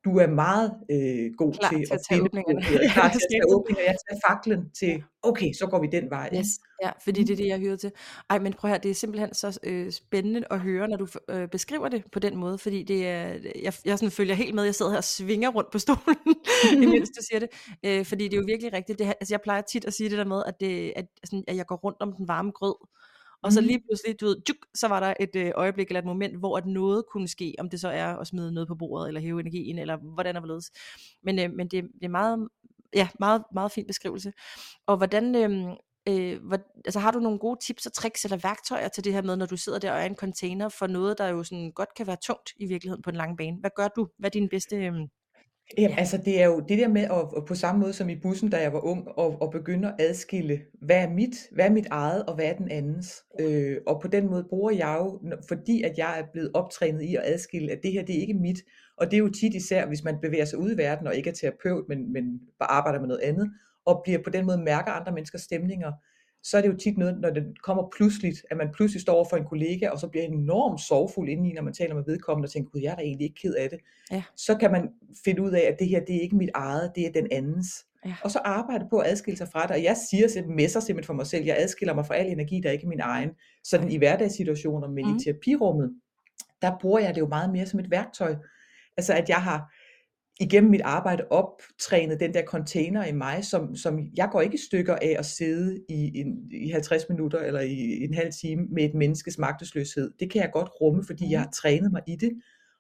du 0.06 0.18
er 0.18 0.28
meget, 0.28 0.74
øh, 0.92 1.32
god 1.38 1.54
Klar 1.54 1.70
til 1.70 1.78
til 1.78 1.94
at 1.94 2.00
at 2.00 2.02
tage 2.10 2.22
åbningerne. 2.22 2.62
klar 2.96 3.10
til 3.10 3.20
at 3.24 3.28
tage 3.32 3.56
åbninger, 3.56 3.82
ja, 3.84 3.94
tage 4.10 4.22
faklen 4.30 4.70
til, 4.80 5.04
okay, 5.24 5.54
så 5.54 5.68
går 5.68 5.80
vi 5.82 5.88
den 5.92 6.10
vej? 6.10 6.30
Yes, 6.36 6.48
ja, 6.84 6.90
fordi 7.04 7.24
det 7.24 7.34
er 7.34 7.38
det, 7.38 7.48
jeg 7.48 7.60
hører 7.60 7.76
til. 7.76 7.92
Ej, 8.30 8.40
men 8.40 8.54
prøv 8.54 8.70
høre, 8.70 8.80
det 8.84 8.92
er 8.92 8.96
simpelthen 8.96 9.34
så 9.34 9.60
øh, 9.64 9.92
spændende 9.92 10.44
at 10.52 10.60
høre, 10.60 10.88
når 10.88 10.98
du 10.98 11.08
øh, 11.30 11.48
beskriver 11.48 11.88
det 11.90 12.04
på 12.12 12.20
den 12.20 12.38
måde, 12.38 12.58
fordi 12.58 12.84
det 12.84 13.08
er, 13.08 13.24
jeg, 13.64 13.74
jeg 13.86 13.98
sådan 14.00 14.12
følger 14.12 14.36
helt 14.36 14.56
med, 14.56 14.64
jeg 14.64 14.76
sidder 14.76 14.92
her 14.92 14.98
og 14.98 15.04
svinger 15.04 15.50
rundt 15.50 15.72
på 15.72 15.80
stolen, 15.80 16.18
imens 16.84 17.10
du 17.10 17.22
siger 17.30 17.40
det, 17.40 17.50
øh, 17.86 18.06
fordi 18.06 18.24
det 18.24 18.34
er 18.34 18.38
jo 18.38 18.44
virkelig 18.48 18.74
rigtigt. 18.74 19.00
Det, 19.00 19.08
her- 19.08 19.14
altså, 19.22 19.34
jeg 19.34 19.42
plejer 19.42 19.62
tit 19.62 19.86
at 19.86 19.94
sige 19.94 20.10
det 20.10 20.18
der 20.18 20.26
med, 20.26 20.44
at, 20.46 20.60
det, 20.60 20.94
at, 20.96 21.06
sådan, 21.24 21.44
at 21.48 21.56
jeg 21.56 21.66
går 21.66 21.76
rundt 21.76 21.98
om 22.00 22.14
den 22.14 22.28
varme 22.28 22.52
grød, 22.52 22.76
og 23.44 23.54
så 23.54 23.62
Mhm. 23.62 23.68
lige 23.68 23.80
pludselig, 23.88 24.22
du 24.22 24.26
ved, 24.26 24.42
tjuk, 24.48 24.58
så 24.76 24.88
var 24.88 25.00
der 25.00 25.14
et 25.20 25.36
øh, 25.36 25.52
øjeblik 25.56 25.88
eller 25.88 26.00
et 26.00 26.06
moment, 26.06 26.38
hvor 26.40 26.58
at 26.58 26.66
noget 26.66 27.04
kunne 27.12 27.28
ske, 27.28 27.56
om 27.60 27.70
det 27.70 27.80
så 27.82 27.90
er 27.90 28.06
at 28.16 28.28
smide 28.28 28.52
noget 28.54 28.68
på 28.68 28.76
bordet, 28.76 29.08
eller 29.08 29.22
hæve 29.22 29.40
energien, 29.40 29.80
eller 29.80 29.98
hvordan 29.98 30.36
og 30.36 30.42
hvorledes. 30.42 30.72
Men, 31.24 31.40
øh, 31.40 31.52
men 31.54 31.68
det, 31.68 31.84
det 31.84 32.06
er 32.06 32.10
meget, 32.10 32.48
ja, 32.96 33.08
meget, 33.20 33.44
meget 33.54 33.72
fin 33.72 33.88
beskrivelse. 33.88 34.34
Og 34.88 34.98
hvordan, 34.98 35.36
øhm, 35.36 35.76
øh, 36.10 36.44
hvor, 36.48 36.58
altså 36.86 37.00
har 37.00 37.12
du 37.12 37.20
nogle 37.20 37.40
gode 37.40 37.60
tips 37.66 37.86
og 37.86 37.94
tricks 37.94 38.24
eller 38.26 38.38
værktøjer 38.38 38.88
til 38.88 39.04
det 39.04 39.14
her 39.14 39.22
med, 39.22 39.36
når 39.36 39.46
du 39.46 39.58
sidder 39.58 39.80
der 39.80 39.92
og 39.92 40.00
er 40.02 40.06
en 40.06 40.16
container 40.16 40.70
for 40.70 40.88
noget, 40.88 41.18
der 41.18 41.28
jo 41.28 41.44
sådan 41.44 41.72
godt 41.76 41.90
kan 41.98 42.08
være 42.08 42.18
tungt 42.24 42.50
i 42.60 42.66
virkeligheden 42.66 43.02
på 43.04 43.10
en 43.10 43.16
lang 43.16 43.38
bane? 43.38 43.58
Hvad 43.60 43.72
gør 43.76 43.88
du? 43.88 44.08
Hvad 44.20 44.30
er 44.30 44.32
din 44.40 44.50
bedste... 44.50 44.76
Øhm, 44.76 45.08
Jamen, 45.78 45.92
ja, 45.92 46.00
altså 46.00 46.18
det 46.18 46.42
er 46.42 46.46
jo 46.46 46.60
det 46.60 46.78
der 46.78 46.88
med 46.88 47.02
at, 47.02 47.38
at 47.38 47.46
på 47.46 47.56
samme 47.56 47.82
måde 47.82 47.94
som 47.94 48.10
i 48.10 48.16
bussen, 48.16 48.50
da 48.50 48.62
jeg 48.62 48.74
var 48.74 48.86
ung, 48.86 49.08
og, 49.08 49.42
og 49.42 49.52
begynde 49.52 49.88
at 49.88 49.96
adskille, 50.00 50.62
hvad 50.82 51.04
er 51.04 51.10
mit, 51.10 51.36
hvad 51.52 51.66
er 51.66 51.70
mit 51.72 51.88
eget, 51.92 52.26
og 52.26 52.36
hvad 52.36 52.46
er 52.46 52.54
den 52.54 52.72
andens. 52.72 53.24
Øh, 53.40 53.78
og 53.88 54.02
på 54.02 54.08
den 54.08 54.30
måde 54.30 54.44
bruger 54.50 54.72
jeg 54.72 54.98
jo, 55.00 55.20
fordi 55.48 55.82
at 55.84 55.98
jeg 55.98 56.20
er 56.20 56.24
blevet 56.34 56.52
optrænet 56.54 57.02
i 57.02 57.16
at 57.16 57.22
adskille, 57.26 57.72
at 57.72 57.80
det 57.84 57.92
her, 57.92 58.06
det 58.06 58.16
er 58.16 58.22
ikke 58.22 58.34
mit. 58.34 58.58
Og 58.98 59.06
det 59.06 59.14
er 59.14 59.20
jo 59.20 59.30
tit 59.30 59.54
især, 59.54 59.86
hvis 59.88 60.04
man 60.04 60.18
bevæger 60.22 60.46
sig 60.46 60.60
ud 60.60 60.72
i 60.72 60.78
verden, 60.78 61.08
og 61.08 61.16
ikke 61.16 61.30
er 61.30 61.34
terapeut, 61.34 61.86
men, 61.90 62.14
men 62.14 62.40
bare 62.60 62.72
arbejder 62.72 63.00
med 63.00 63.08
noget 63.08 63.22
andet, 63.22 63.52
og 63.86 64.02
bliver 64.04 64.20
på 64.24 64.30
den 64.30 64.46
måde 64.46 64.58
mærker 64.58 64.92
andre 64.92 65.12
menneskers 65.12 65.42
stemninger, 65.42 65.92
så 66.44 66.58
er 66.58 66.62
det 66.62 66.70
jo 66.70 66.78
tit 66.78 66.98
noget, 66.98 67.20
når 67.22 67.30
det 67.30 67.62
kommer 67.64 67.90
pludseligt, 67.98 68.46
at 68.52 68.58
man 68.58 68.70
pludselig 68.74 69.02
står 69.02 69.14
over 69.14 69.26
for 69.30 69.38
en 69.38 69.46
kollega, 69.46 69.90
og 69.90 70.00
så 70.00 70.08
bliver 70.08 70.26
enormt 70.26 70.82
sorgfuld 70.82 71.30
indeni, 71.30 71.54
når 71.54 71.62
man 71.62 71.74
taler 71.74 71.96
med 71.96 72.04
vedkommende, 72.08 72.46
og 72.46 72.52
tænker, 72.52 72.72
gud, 72.72 72.82
jeg 72.82 72.92
er 72.92 72.96
da 72.96 73.02
egentlig 73.02 73.26
ikke 73.26 73.42
ked 73.42 73.54
af 73.54 73.70
det 73.70 73.80
ja, 74.12 74.24
så 74.36 74.58
kan 74.58 74.72
man 74.72 74.90
finde 75.26 75.42
ud 75.42 75.52
af, 75.52 75.62
at 75.62 75.80
det 75.80 75.88
her, 75.88 76.00
det 76.06 76.16
er 76.16 76.22
ikke 76.22 76.36
mit 76.36 76.50
eget, 76.54 76.92
det 76.96 77.06
er 77.06 77.12
den 77.12 77.28
andens. 77.32 77.86
ja, 78.06 78.16
Og 78.24 78.32
så 78.32 78.40
arbejde 78.40 78.86
på 78.90 78.98
at 78.98 79.12
adskille 79.12 79.38
sig 79.38 79.48
fra 79.48 79.62
det. 79.62 79.72
Og 79.72 79.84
jeg 79.84 79.98
siger 80.10 80.28
simpelthen, 80.28 80.56
messer 80.56 80.80
simpelthen 80.80 81.08
for 81.08 81.14
mig 81.14 81.28
selv, 81.28 81.46
jeg 81.46 81.56
adskiller 81.60 81.94
mig 81.94 82.06
fra 82.06 82.16
al 82.16 82.28
energi, 82.28 82.62
der 82.64 82.72
ikke 82.72 82.84
er 82.84 82.90
min 82.90 83.00
egen. 83.00 83.30
Sådan 83.64 83.92
i 83.92 83.98
hverdagssituationer, 83.98 84.88
men 84.88 85.06
mm, 85.06 85.16
i 85.16 85.24
terapirummet, 85.24 85.94
der 86.62 86.72
bruger 86.82 87.00
jeg 87.00 87.16
det 87.16 87.22
jo 87.22 87.28
meget 87.28 87.52
mere 87.52 87.66
som 87.66 87.80
et 87.80 87.92
værktøj. 87.92 88.36
Altså 88.98 89.14
at 89.14 89.30
jeg 89.30 89.44
har 89.44 89.74
igennem 90.42 90.72
mit 90.72 90.82
arbejde 90.82 91.24
optrænet 91.30 92.20
den 92.20 92.34
der 92.34 92.44
container 92.46 93.06
i 93.06 93.12
mig, 93.12 93.46
som, 93.46 93.76
som 93.76 94.00
jeg 94.18 94.30
går 94.32 94.42
ikke 94.42 94.56
i 94.56 94.66
stykker 94.68 94.96
af 94.96 95.16
at 95.20 95.26
sidde 95.26 95.80
i, 95.90 96.20
en, 96.20 96.52
i 96.52 96.70
50 96.70 97.10
minutter 97.10 97.40
eller 97.40 97.62
i 97.62 98.04
en 98.04 98.14
halv 98.14 98.32
time 98.42 98.68
med 98.72 98.84
et 98.84 98.94
menneskes 98.94 99.38
magtesløshed. 99.38 100.12
Det 100.20 100.32
kan 100.32 100.42
jeg 100.42 100.50
godt 100.54 100.70
rumme, 100.82 101.04
fordi 101.04 101.32
jeg 101.32 101.40
mm, 101.40 101.44
har 101.44 101.52
trænet 101.52 101.92
mig 101.92 102.02
i 102.08 102.16
det. 102.16 102.32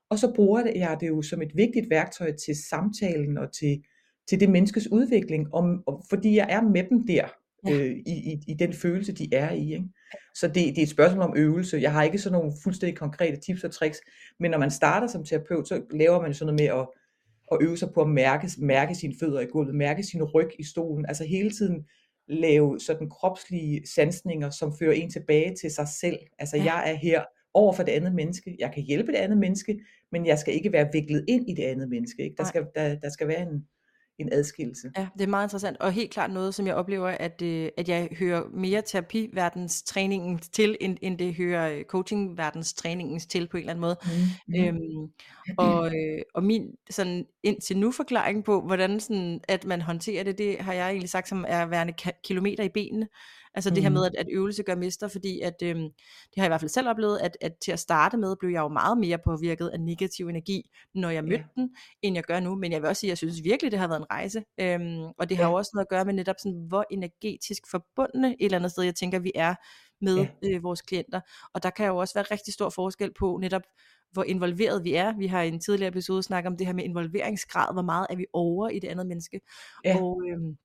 Og 0.09 0.19
så 0.19 0.33
bruger 0.35 0.63
jeg 0.75 0.97
det 0.99 1.07
jo 1.07 1.21
som 1.21 1.41
et 1.41 1.51
vigtigt 1.55 1.89
værktøj 1.89 2.31
til 2.45 2.55
samtalen 2.69 3.37
og 3.37 3.53
til, 3.53 3.83
til 4.29 4.39
det 4.39 4.49
menneskes 4.49 4.91
udvikling, 4.91 5.53
om, 5.53 5.83
og, 5.87 6.03
fordi 6.09 6.35
jeg 6.35 6.47
er 6.49 6.61
med 6.61 6.83
dem 6.89 7.07
der, 7.07 7.27
ja, 7.67 7.73
øh, 7.73 7.91
i, 7.91 8.31
i, 8.31 8.39
i 8.47 8.53
den 8.53 8.73
følelse, 8.73 9.11
de 9.11 9.33
er 9.33 9.51
i. 9.51 9.73
Ikke? 9.73 9.85
Så 10.35 10.47
det, 10.47 10.55
det 10.55 10.77
er 10.77 10.83
et 10.83 10.89
spørgsmål 10.89 11.23
om 11.23 11.33
øvelse. 11.37 11.79
Jeg 11.81 11.91
har 11.91 12.03
ikke 12.03 12.17
sådan 12.17 12.39
nogle 12.39 12.53
fuldstændig 12.63 12.97
konkrete 12.97 13.37
tips 13.37 13.63
og 13.63 13.71
tricks, 13.71 14.01
men 14.39 14.51
når 14.51 14.57
man 14.57 14.71
starter 14.71 15.07
som 15.07 15.25
terapeut, 15.25 15.67
så 15.67 15.81
laver 15.91 16.21
man 16.21 16.31
jo 16.31 16.33
sådan 16.33 16.55
noget 16.55 16.61
med 16.61 16.79
at, 16.81 16.87
at 17.51 17.57
øve 17.61 17.77
sig 17.77 17.89
på 17.93 18.01
at 18.01 18.09
mærke, 18.09 18.49
mærke 18.57 18.95
sine 18.95 19.13
fødder 19.19 19.39
i 19.39 19.45
gulvet, 19.45 19.75
mærke 19.75 20.03
sin 20.03 20.23
ryg 20.23 20.49
i 20.59 20.63
stolen, 20.63 21.05
altså 21.05 21.23
hele 21.23 21.51
tiden 21.51 21.85
lave 22.27 22.79
sådan 22.79 23.09
kropslige 23.09 23.87
sansninger, 23.87 24.49
som 24.49 24.73
fører 24.79 24.93
en 24.93 25.11
tilbage 25.11 25.55
til 25.61 25.71
sig 25.71 25.87
selv. 25.87 26.19
Altså 26.39 26.57
ja, 26.57 26.63
jeg 26.63 26.91
er 26.91 26.95
her 26.95 27.23
over 27.53 27.73
for 27.73 27.83
det 27.83 27.91
andet 27.91 28.15
menneske. 28.15 28.55
Jeg 28.59 28.71
kan 28.73 28.83
hjælpe 28.83 29.11
det 29.11 29.17
andet 29.17 29.37
menneske, 29.37 29.79
men 30.11 30.25
jeg 30.25 30.39
skal 30.39 30.53
ikke 30.53 30.71
være 30.71 30.89
viklet 30.93 31.25
ind 31.27 31.49
i 31.49 31.53
det 31.53 31.63
andet 31.63 31.89
menneske. 31.89 32.23
Ikke? 32.23 32.35
Der, 32.37 32.43
skal, 32.43 32.65
der, 32.75 32.95
der 32.95 33.09
skal 33.09 33.27
være 33.27 33.41
en, 33.41 33.67
en 34.21 34.29
adskillelse. 34.33 34.91
Ja, 34.97 35.07
det 35.13 35.21
er 35.21 35.27
meget 35.27 35.45
interessant, 35.45 35.77
og 35.77 35.91
helt 35.91 36.11
klart 36.11 36.31
noget, 36.31 36.55
som 36.55 36.67
jeg 36.67 36.75
oplever, 36.75 37.07
at, 37.07 37.41
øh, 37.41 37.69
at 37.77 37.89
jeg 37.89 38.09
hører 38.19 38.43
mere 38.53 38.81
terapiverdens 38.81 39.83
træningen 39.83 40.39
til, 40.39 40.77
end, 40.81 40.97
end 41.01 41.17
det 41.17 41.35
hører 41.35 41.71
øh, 41.71 41.83
coachingverdens 41.83 42.73
træningens 42.73 43.25
til 43.25 43.47
på 43.47 43.57
en 43.57 43.61
eller 43.61 43.71
anden 43.71 43.81
måde. 43.81 43.97
Mm. 44.47 44.55
Øhm, 44.55 45.11
og, 45.57 45.87
øh, 45.87 46.21
og 46.33 46.43
min 46.43 46.71
sådan 46.89 47.25
indtil 47.43 47.77
nu 47.77 47.91
forklaring 47.91 48.43
på, 48.43 48.61
hvordan 48.61 48.99
sådan, 48.99 49.39
at 49.47 49.65
man 49.65 49.81
håndterer 49.81 50.23
det, 50.23 50.37
det 50.37 50.57
har 50.59 50.73
jeg 50.73 50.89
egentlig 50.89 51.09
sagt 51.09 51.27
som 51.27 51.45
er 51.47 51.65
værende 51.65 51.93
kilometer 52.23 52.63
i 52.63 52.69
benene. 52.69 53.07
Altså 53.53 53.69
det 53.69 53.83
her 53.83 53.89
med, 53.89 54.01
Mm. 54.01 54.05
at, 54.05 54.15
at 54.15 54.27
øvelse 54.31 54.63
gør 54.63 54.75
mester, 54.75 55.07
fordi 55.07 55.39
at, 55.39 55.53
øhm, 55.63 55.81
det 55.81 56.35
har 56.37 56.43
jeg 56.43 56.45
i 56.45 56.49
hvert 56.49 56.61
fald 56.61 56.69
selv 56.69 56.89
oplevet, 56.89 57.19
at, 57.19 57.37
at 57.41 57.51
til 57.63 57.71
at 57.71 57.79
starte 57.79 58.17
med, 58.17 58.35
blev 58.39 58.51
jeg 58.51 58.59
jo 58.59 58.67
meget 58.67 58.97
mere 58.97 59.17
påvirket 59.25 59.67
af 59.67 59.79
negativ 59.79 60.27
energi, 60.27 60.69
når 60.95 61.09
jeg 61.09 61.23
mødte 61.23 61.45
den, 61.55 61.69
end 62.01 62.15
jeg 62.15 62.23
gør 62.23 62.39
nu. 62.39 62.55
Men 62.55 62.71
jeg 62.71 62.81
vil 62.81 62.87
også 62.89 62.99
sige, 62.99 63.07
at 63.09 63.11
jeg 63.11 63.17
synes 63.17 63.43
virkelig, 63.43 63.71
det 63.71 63.79
har 63.79 63.87
været 63.87 63.99
en 63.99 64.11
rejse. 64.11 64.43
Øhm, 64.59 65.03
og 65.19 65.29
det 65.29 65.37
har 65.37 65.49
jo 65.49 65.53
også 65.53 65.71
noget 65.73 65.85
at 65.85 65.89
gøre 65.89 66.05
med 66.05 66.13
netop 66.13 66.35
sådan, 66.39 66.65
hvor 66.67 66.85
energetisk 66.91 67.63
forbundne 67.71 68.27
et 68.29 68.45
eller 68.45 68.57
andet 68.57 68.71
sted, 68.71 68.83
jeg 68.83 68.95
tænker, 68.95 69.19
vi 69.19 69.31
er 69.35 69.55
med 70.01 70.17
ja, 70.17 70.27
øh, 70.43 70.63
vores 70.63 70.81
klienter. 70.81 71.21
Og 71.53 71.63
der 71.63 71.69
kan 71.69 71.85
jo 71.87 71.97
også 71.97 72.13
være 72.13 72.25
rigtig 72.31 72.53
stor 72.53 72.69
forskel 72.69 73.11
på 73.19 73.37
netop, 73.41 73.61
hvor 74.11 74.23
involveret 74.23 74.83
vi 74.83 74.93
er. 74.93 75.17
Vi 75.17 75.27
har 75.27 75.41
i 75.41 75.47
en 75.47 75.59
tidligere 75.59 75.87
episode 75.89 76.23
snakket 76.23 76.47
om 76.51 76.57
det 76.57 76.67
her 76.67 76.73
med 76.73 76.83
involveringsgrad, 76.83 77.73
hvor 77.73 77.81
meget 77.81 78.07
er 78.09 78.15
vi 78.15 78.25
over 78.33 78.69
i 78.69 78.79
det 78.79 78.87
andet 78.87 79.07
menneske. 79.07 79.41
ja, 79.85 79.97
Og, 80.01 80.21
øhm, 80.31 80.57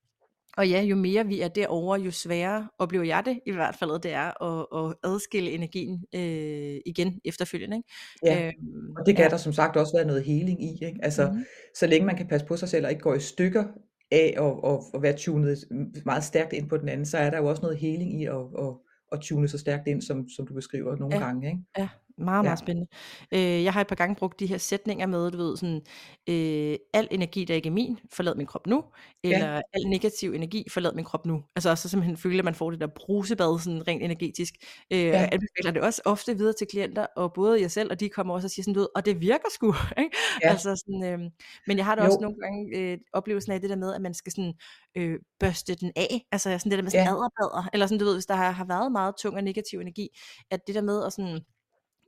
og 0.57 0.69
ja, 0.69 0.83
jo 0.83 0.97
mere 0.97 1.27
vi 1.27 1.41
er 1.41 1.49
derovre, 1.49 2.01
jo 2.01 2.11
sværere 2.11 2.69
oplever 2.79 3.05
jeg 3.05 3.23
det 3.27 3.41
i 3.47 3.53
hvert 3.53 3.75
fald, 3.75 4.01
det 4.03 4.13
er 4.13 4.43
at, 4.45 4.67
at 4.91 4.97
adskille 5.13 5.51
energien 5.51 6.05
øh, 6.15 6.81
igen 6.87 7.21
efterfølgende. 7.25 7.83
ja. 8.25 8.47
Ikke? 8.47 8.59
Øhm, 8.75 8.95
Og 8.99 9.07
det 9.07 9.17
kan 9.17 9.25
ja. 9.25 9.29
der 9.31 9.37
som 9.37 9.53
sagt 9.53 9.77
også 9.77 9.93
være 9.97 10.07
noget 10.07 10.25
heling 10.25 10.65
i. 10.65 10.85
Ikke? 10.85 10.99
Altså, 11.03 11.27
Mm-hmm. 11.27 11.45
så 11.75 11.87
længe 11.87 12.07
man 12.07 12.17
kan 12.17 12.27
passe 12.29 12.47
på 12.47 12.57
sig 12.57 12.69
selv 12.69 12.85
og 12.85 12.91
ikke 12.91 13.03
går 13.03 13.15
i 13.15 13.21
stykker 13.21 13.65
af 14.11 14.35
at, 14.39 14.71
at, 14.73 14.79
at 14.95 15.03
være 15.03 15.17
tunet 15.17 15.59
meget 16.05 16.25
stærkt 16.25 16.53
ind 16.53 16.69
på 16.69 16.77
den 16.77 16.89
anden, 16.89 17.07
så 17.07 17.19
er 17.19 17.31
der 17.31 17.39
jo 17.39 17.47
også 17.47 17.63
noget 17.63 17.79
heling 17.79 18.21
i 18.23 18.25
at, 18.25 18.35
at, 18.59 18.75
at 19.13 19.21
tune 19.21 19.49
så 19.49 19.59
stærkt 19.59 19.89
ind, 19.89 20.03
som, 20.03 20.29
som 20.29 20.47
du 20.47 20.55
beskriver 20.55 20.97
nogle 20.97 21.17
Ja. 21.17 21.25
gange. 21.25 21.47
Ikke? 21.49 21.61
Ja, 21.79 21.89
meget, 22.19 22.39
Ja, 22.39 22.43
meget 22.43 22.59
spændende. 22.59 22.89
Øh, 23.33 23.65
jeg 23.65 23.73
har 23.73 23.81
et 23.81 23.87
par 23.87 23.95
gange 23.95 24.15
brugt 24.15 24.41
de 24.41 24.47
her 24.47 24.59
sætninger 24.59 25.07
med, 25.07 25.31
du 25.31 25.39
ved, 25.39 25.57
sådan, 25.57 25.83
øh, 26.29 26.77
al 26.95 27.09
energi, 27.11 27.45
der 27.45 27.55
ikke 27.55 27.69
er 27.69 27.73
min, 27.73 27.99
forlad 28.13 28.35
min 28.35 28.47
krop 28.47 28.67
nu, 28.67 28.85
ja, 29.25 29.35
eller 29.35 29.63
al 29.73 29.83
negativ 29.87 30.33
energi, 30.33 30.65
forlad 30.71 30.93
min 30.93 31.05
krop 31.05 31.27
nu. 31.27 31.43
Altså 31.57 31.77
så 31.77 31.89
simpelthen 31.89 32.17
føle, 32.17 32.39
at 32.39 32.45
man 32.45 32.55
får 32.55 32.71
det 32.71 32.81
der 32.81 32.87
brusebad, 32.87 33.59
sådan 33.61 33.89
rent 33.89 34.03
energetisk. 34.03 34.55
Øh, 34.93 34.99
ja, 34.99 35.05
jeg 35.05 35.29
anbefaler 35.33 35.71
det 35.73 35.83
også 35.83 36.03
ofte 36.05 36.37
videre 36.37 36.53
til 36.53 36.67
klienter, 36.67 37.07
og 37.17 37.33
både 37.33 37.61
jeg 37.61 37.71
selv, 37.71 37.91
og 37.91 38.01
de 38.01 38.09
kommer 38.09 38.35
også 38.35 38.47
og 38.47 38.51
siger 38.51 38.65
sådan, 38.65 38.75
du 38.75 38.81
ved, 38.81 38.89
og 38.95 39.07
det 39.07 39.21
virker 39.21 39.49
sgu, 39.55 39.75
ikke? 39.99 40.17
ja, 40.43 40.51
Altså 40.51 40.77
sådan, 40.77 41.05
øh, 41.05 41.31
men 41.67 41.77
jeg 41.77 41.85
har 41.85 41.95
da 41.95 42.03
også 42.03 42.19
jo, 42.21 42.23
nogle 42.23 42.37
gange 42.41 42.79
øh, 42.79 42.99
oplevelsen 43.13 43.53
af 43.53 43.61
det 43.61 43.71
der 43.71 43.77
med, 43.77 43.95
at 43.95 44.01
man 44.01 44.15
skal 44.15 44.33
sådan 44.33 44.55
øh, 44.97 45.19
børste 45.41 45.75
den 45.75 45.93
af, 45.97 46.23
altså 46.33 46.59
sådan 46.59 46.71
det 46.71 46.79
der 46.79 46.83
med 46.83 46.91
sådan 46.91 47.07
ja, 47.07 47.13
adderbader, 47.13 47.69
eller 47.73 47.87
sådan, 47.87 47.99
du 47.99 48.05
ved, 48.05 48.15
hvis 48.15 48.27
der 48.27 48.35
har, 48.35 48.51
har 48.51 48.65
været 48.65 48.93
meget 48.93 49.15
tung 49.23 49.37
og 49.37 49.45
negativ 49.45 49.81
energi, 49.81 50.09
at 50.51 50.61
det 50.67 50.75
der 50.75 50.83
med 50.83 51.05
at 51.05 51.13
sådan, 51.13 51.41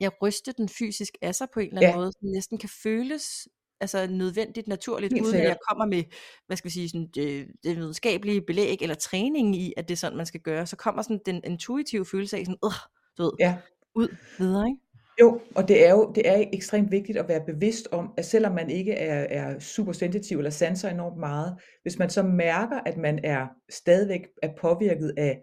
jeg 0.00 0.22
ryste 0.22 0.52
den 0.52 0.68
fysisk 0.68 1.12
af 1.22 1.34
sig 1.34 1.48
på 1.54 1.60
en 1.60 1.66
eller 1.68 1.80
anden 1.80 1.90
ja, 1.92 1.96
måde, 1.96 2.12
som 2.12 2.28
næsten 2.28 2.58
kan 2.58 2.68
føles 2.82 3.48
altså 3.80 4.06
nødvendigt, 4.06 4.68
naturligt, 4.68 5.12
helt 5.12 5.24
uden 5.24 5.34
at 5.34 5.40
jeg 5.40 5.46
sikkert. 5.46 5.58
kommer 5.68 5.86
med, 5.86 6.04
hvad 6.46 6.56
skal 6.56 6.68
vi 6.68 6.72
sige, 6.72 6.88
sådan, 6.88 7.08
det, 7.14 7.46
det 7.64 7.76
videnskabelige 7.76 8.42
belæg 8.42 8.82
eller 8.82 8.94
træning 8.94 9.56
i, 9.56 9.74
at 9.76 9.88
det 9.88 9.94
er 9.94 9.98
sådan, 9.98 10.16
man 10.16 10.26
skal 10.26 10.40
gøre. 10.40 10.66
Så 10.66 10.76
kommer 10.76 11.02
sådan 11.02 11.20
den 11.26 11.40
intuitive 11.44 12.06
følelse 12.06 12.36
af 12.36 12.44
sådan, 12.46 12.58
øh, 12.64 12.70
du 13.18 13.22
ved, 13.22 13.32
Ja, 13.40 13.56
ud 13.94 14.08
videre, 14.38 14.68
ikke? 14.68 14.80
Jo, 15.20 15.40
og 15.54 15.68
det 15.68 15.86
er 15.86 15.90
jo 15.90 16.12
det 16.14 16.28
er 16.28 16.44
ekstremt 16.52 16.90
vigtigt 16.90 17.18
at 17.18 17.28
være 17.28 17.44
bevidst 17.46 17.88
om, 17.92 18.12
at 18.16 18.24
selvom 18.24 18.54
man 18.54 18.70
ikke 18.70 18.92
er, 18.92 19.26
er 19.42 19.58
super 19.58 19.92
sensitiv 19.92 20.38
eller 20.38 20.50
sanser 20.50 20.88
enormt 20.88 21.18
meget, 21.18 21.56
hvis 21.82 21.98
man 21.98 22.10
så 22.10 22.22
mærker, 22.22 22.80
at 22.86 22.96
man 22.96 23.20
er 23.24 23.46
stadigvæk 23.70 24.20
er 24.42 24.50
påvirket 24.60 25.14
af 25.16 25.40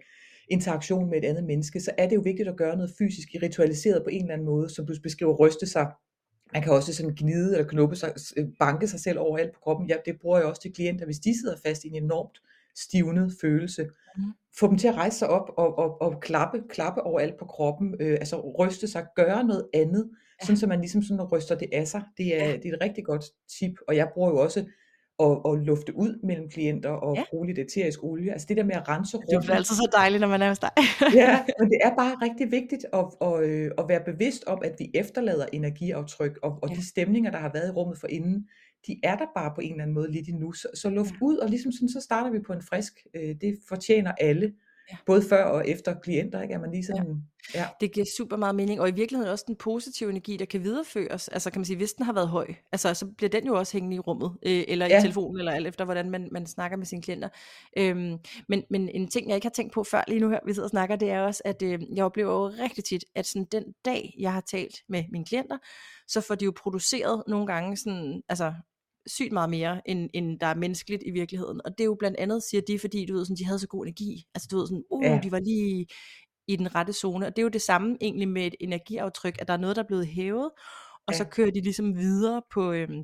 interaktion 0.49 1.09
med 1.09 1.17
et 1.17 1.25
andet 1.25 1.43
menneske, 1.43 1.79
så 1.79 1.91
er 1.97 2.07
det 2.09 2.15
jo 2.15 2.21
vigtigt 2.21 2.49
at 2.49 2.57
gøre 2.57 2.75
noget 2.75 2.91
fysisk 2.97 3.27
ritualiseret 3.43 4.03
på 4.03 4.09
en 4.09 4.21
eller 4.21 4.33
anden 4.33 4.45
måde, 4.45 4.69
som 4.69 4.85
du 4.85 4.93
beskriver, 5.03 5.33
ryste 5.33 5.65
sig. 5.67 5.87
Man 6.53 6.61
kan 6.63 6.71
også 6.73 6.93
sådan 6.93 7.15
gnide 7.15 7.51
eller 7.57 7.67
knuppe 7.67 7.95
sig, 7.95 8.13
banke 8.59 8.87
sig 8.87 8.99
selv 8.99 9.19
overalt 9.19 9.53
på 9.53 9.59
kroppen. 9.59 9.89
Ja, 9.89 9.95
det 10.05 10.19
bruger 10.21 10.37
jeg 10.37 10.47
også 10.47 10.61
til 10.61 10.73
klienter, 10.73 11.05
hvis 11.05 11.19
de 11.19 11.39
sidder 11.39 11.55
fast 11.65 11.83
i 11.83 11.87
en 11.87 12.03
enormt 12.03 12.41
stivnet 12.75 13.33
følelse. 13.41 13.83
Mhm. 14.17 14.25
Få 14.59 14.67
dem 14.67 14.77
til 14.77 14.87
at 14.87 14.95
rejse 14.95 15.19
sig 15.19 15.27
op 15.29 15.49
og, 15.57 15.77
og, 15.79 16.01
og 16.01 16.19
klappe, 16.21 16.63
klappe 16.69 17.01
overalt 17.03 17.37
på 17.39 17.45
kroppen, 17.45 17.95
øh, 17.99 18.11
altså 18.13 18.53
ryste 18.59 18.87
sig, 18.87 19.05
gøre 19.15 19.43
noget 19.43 19.67
andet, 19.73 20.09
Ja. 20.41 20.45
sådan 20.45 20.57
så 20.57 20.67
man 20.67 20.79
ligesom 20.79 21.03
sådan 21.03 21.23
ryster 21.23 21.55
det 21.55 21.69
af 21.73 21.87
sig. 21.87 22.01
Det 22.17 22.41
er, 22.41 22.45
Ja. 22.49 22.55
det 22.57 22.65
er 22.65 22.73
et 22.73 22.81
rigtig 22.81 23.05
godt 23.05 23.25
tip, 23.59 23.73
og 23.87 23.95
jeg 23.95 24.09
bruger 24.13 24.29
jo 24.29 24.37
også 24.37 24.65
at, 25.19 25.37
at 25.49 25.59
lufte 25.65 25.95
ud 25.97 26.19
mellem 26.23 26.49
klienter 26.49 26.89
og 26.89 27.15
Ja. 27.15 27.23
bruge 27.29 27.47
lidt 27.47 27.59
æterisk 27.59 28.03
olie. 28.03 28.31
Altså 28.31 28.45
det 28.49 28.57
der 28.57 28.63
med 28.63 28.75
at 28.75 28.89
rense 28.89 29.17
Det 29.17 29.23
bliver 29.27 29.39
rummet. 29.39 29.53
altid 29.55 29.75
så 29.75 29.87
dejligt, 29.93 30.21
når 30.21 30.27
man 30.27 30.41
er 30.41 30.47
hos 30.49 30.59
dig. 30.59 30.69
Ja, 31.13 31.39
men 31.59 31.69
det 31.69 31.77
er 31.83 31.95
bare 31.95 32.15
rigtig 32.21 32.51
vigtigt 32.51 32.85
at, 32.93 33.05
at, 33.21 33.43
øh, 33.43 33.71
at 33.77 33.85
være 33.89 34.01
bevidst 34.05 34.43
om, 34.47 34.59
at 34.65 34.75
vi 34.79 34.91
efterlader 34.93 35.45
energiaftryk, 35.53 36.39
og, 36.43 36.59
og 36.61 36.69
Ja. 36.69 36.75
de 36.75 36.87
stemninger, 36.87 37.31
der 37.31 37.37
har 37.39 37.51
været 37.53 37.67
i 37.67 37.71
rummet 37.71 37.97
for 37.99 38.07
inden, 38.07 38.47
de 38.87 38.99
er 39.03 39.15
der 39.15 39.25
bare 39.35 39.51
på 39.55 39.61
en 39.61 39.71
eller 39.71 39.83
anden 39.83 39.93
måde 39.95 40.11
lidt 40.11 40.27
endnu. 40.27 40.51
Så, 40.51 40.67
så 40.73 40.89
luft 40.89 41.11
Ja. 41.11 41.25
ud, 41.25 41.37
og 41.37 41.49
ligesom 41.49 41.71
sådan, 41.71 41.89
så 41.89 42.01
starter 42.01 42.31
vi 42.31 42.39
på 42.39 42.53
en 42.53 42.61
frisk. 42.61 42.93
Øh, 43.15 43.35
det 43.41 43.57
fortjener 43.69 44.11
alle, 44.11 44.53
Ja. 44.91 44.97
både 45.05 45.21
før 45.29 45.43
og 45.43 45.67
efter 45.69 45.93
klienter, 46.03 46.41
ikke? 46.41 46.55
At 46.55 46.61
man 46.61 46.71
lige 46.71 46.85
sådan, 46.85 47.23
ja. 47.55 47.65
Det 47.81 47.93
giver 47.93 48.05
super 48.17 48.37
meget 48.37 48.55
mening, 48.55 48.81
og 48.81 48.89
i 48.89 48.91
virkeligheden 48.91 49.31
også 49.31 49.43
den 49.47 49.55
positive 49.55 50.09
energi, 50.09 50.37
der 50.37 50.45
kan 50.45 50.63
videreføres. 50.63 51.27
Altså 51.27 51.51
kan 51.51 51.59
man 51.59 51.65
sige, 51.65 51.77
hvis 51.77 51.93
den 51.93 52.05
har 52.05 52.13
været 52.13 52.27
høj, 52.29 52.47
altså 52.71 52.93
så 52.93 53.07
bliver 53.17 53.29
den 53.29 53.45
jo 53.47 53.53
også 53.57 53.73
hængende 53.73 53.95
i 53.95 53.99
rummet, 53.99 54.31
øh, 54.45 54.63
eller 54.67 54.85
Ja. 54.87 54.97
i 54.97 55.01
telefonen, 55.01 55.39
eller 55.39 55.51
alt 55.51 55.67
efter, 55.67 55.85
hvordan 55.85 56.09
man, 56.09 56.29
man 56.31 56.45
snakker 56.47 56.77
med 56.77 56.85
sine 56.85 57.01
klienter. 57.01 57.29
Øhm, 57.77 58.17
men, 58.49 58.63
men 58.69 58.89
en 58.89 59.07
ting, 59.07 59.27
jeg 59.27 59.35
ikke 59.35 59.45
har 59.45 59.51
tænkt 59.55 59.73
på 59.73 59.83
før 59.83 60.03
lige 60.07 60.19
nu 60.19 60.29
her, 60.29 60.39
vi 60.45 60.53
sidder 60.53 60.65
og 60.65 60.69
snakker, 60.71 60.95
det 60.95 61.09
er 61.09 61.21
også, 61.21 61.41
at 61.45 61.61
øh, 61.61 61.79
jeg 61.95 62.05
oplever 62.05 62.31
jo 62.33 62.63
rigtig 62.63 62.83
tit, 62.83 63.05
at 63.15 63.25
sådan 63.25 63.45
den 63.51 63.63
dag, 63.85 64.15
jeg 64.19 64.33
har 64.33 64.41
talt 64.41 64.75
med 64.89 65.03
mine 65.11 65.25
klienter, 65.25 65.57
så 66.07 66.21
får 66.21 66.35
de 66.35 66.45
jo 66.45 66.53
produceret 66.57 67.23
nogle 67.27 67.47
gange 67.47 67.77
sådan, 67.77 68.21
altså 68.29 68.53
sygt 69.07 69.31
meget 69.33 69.49
mere, 69.49 69.81
end, 69.89 70.09
end 70.13 70.39
der 70.39 70.47
er 70.47 70.55
menneskeligt 70.55 71.03
i 71.05 71.11
virkeligheden. 71.11 71.61
Og 71.65 71.71
det 71.71 71.79
er 71.79 71.85
jo 71.85 71.95
blandt 71.99 72.17
andet, 72.17 72.43
siger 72.43 72.61
de, 72.61 72.79
fordi 72.79 73.05
du 73.05 73.13
ved, 73.13 73.25
sådan, 73.25 73.37
de 73.37 73.45
havde 73.45 73.59
så 73.59 73.67
god 73.67 73.85
energi. 73.85 74.23
Altså 74.35 74.47
du 74.51 74.57
ved 74.57 74.67
sådan, 74.67 74.83
uh, 74.91 75.03
Ja. 75.05 75.19
de 75.23 75.31
var 75.31 75.39
lige 75.39 75.87
i 76.47 76.55
den 76.55 76.75
rette 76.75 76.93
zone. 76.93 77.25
Og 77.27 77.35
det 77.35 77.41
er 77.41 77.43
jo 77.43 77.49
det 77.49 77.61
samme 77.61 77.97
egentlig 78.01 78.27
med 78.27 78.47
et 78.47 78.55
energiaftryk, 78.59 79.35
at 79.41 79.47
der 79.47 79.53
er 79.53 79.57
noget, 79.57 79.75
der 79.75 79.83
er 79.83 79.87
blevet 79.87 80.07
hævet, 80.07 80.49
og 81.07 81.13
Ja. 81.13 81.17
så 81.17 81.23
kører 81.25 81.51
de 81.51 81.61
ligesom 81.61 81.95
videre 81.97 82.41
på, 82.53 82.71
øhm, 82.71 83.03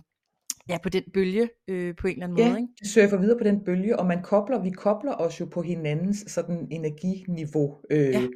ja, 0.69 0.77
på 0.83 0.89
den 0.89 1.03
bølge 1.13 1.49
øh, 1.67 1.95
på 1.95 2.07
en 2.07 2.13
eller 2.13 2.23
anden 2.23 2.35
måde. 2.43 2.51
Ja, 2.51 2.55
Ikke? 2.57 2.67
det 2.79 2.87
surfer 2.87 3.17
videre 3.17 3.37
på 3.37 3.43
den 3.43 3.63
bølge, 3.65 3.99
og 3.99 4.05
man 4.05 4.23
kobler, 4.23 4.61
vi 4.63 4.69
kobler 4.71 5.13
os 5.15 5.39
jo 5.39 5.45
på 5.45 5.61
hinandens 5.61 6.23
sådan 6.27 6.67
energiniveau. 6.71 7.77
Øh, 7.91 7.99
Ja. 7.99 8.27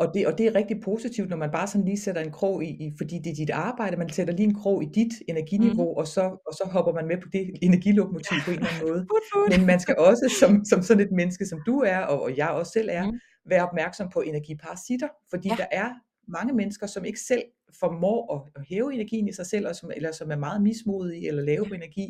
Og, 0.00 0.06
det, 0.14 0.26
og 0.26 0.38
det 0.38 0.46
er 0.46 0.54
rigtig 0.54 0.76
positivt, 0.84 1.28
når 1.30 1.36
man 1.36 1.50
bare 1.50 1.66
sådan 1.66 1.84
lige 1.84 2.00
sætter 2.00 2.22
en 2.22 2.30
krog 2.32 2.64
i, 2.64 2.68
i, 2.68 2.92
fordi 2.98 3.18
det 3.24 3.30
er 3.30 3.34
dit 3.34 3.50
arbejde, 3.50 3.96
man 3.96 4.08
sætter 4.12 4.34
lige 4.34 4.48
en 4.48 4.54
krog 4.54 4.82
i 4.82 4.86
dit 4.94 5.12
energiniveau, 5.28 5.88
Mhm. 5.90 5.96
og, 6.00 6.06
så, 6.06 6.20
og 6.20 6.52
så 6.52 6.64
hopper 6.72 6.92
man 6.92 7.06
med 7.06 7.16
på 7.22 7.28
det 7.32 7.50
energilokomotiv 7.62 8.38
på 8.44 8.50
en 8.50 8.56
eller 8.56 8.68
anden 8.74 8.88
måde. 8.88 9.06
Men 9.58 9.66
man 9.66 9.80
skal 9.80 9.94
også, 9.98 10.34
som, 10.40 10.64
som 10.64 10.82
sådan 10.82 11.02
et 11.06 11.12
menneske, 11.12 11.46
som 11.46 11.58
du 11.66 11.78
er, 11.80 11.98
og, 11.98 12.22
og 12.22 12.36
jeg 12.36 12.48
også 12.48 12.72
selv 12.72 12.88
er, 12.92 13.06
Mhm. 13.06 13.18
være 13.48 13.68
opmærksom 13.68 14.08
på 14.12 14.20
energiparasitter, 14.20 15.08
fordi 15.30 15.48
Ja. 15.48 15.54
der 15.58 15.66
er 15.72 15.88
mange 16.28 16.52
mennesker, 16.54 16.86
som 16.86 17.04
ikke 17.04 17.20
selv 17.20 17.42
formår 17.80 18.34
at, 18.34 18.60
at 18.60 18.66
hæve 18.68 18.94
energien 18.94 19.28
i 19.28 19.32
sig 19.32 19.46
selv, 19.46 19.66
og 19.68 19.76
som, 19.76 19.90
eller 19.96 20.12
som 20.12 20.30
er 20.30 20.36
meget 20.36 20.62
mismodige 20.62 21.28
eller 21.28 21.42
lave 21.42 21.64
på 21.68 21.74
energi, 21.74 22.06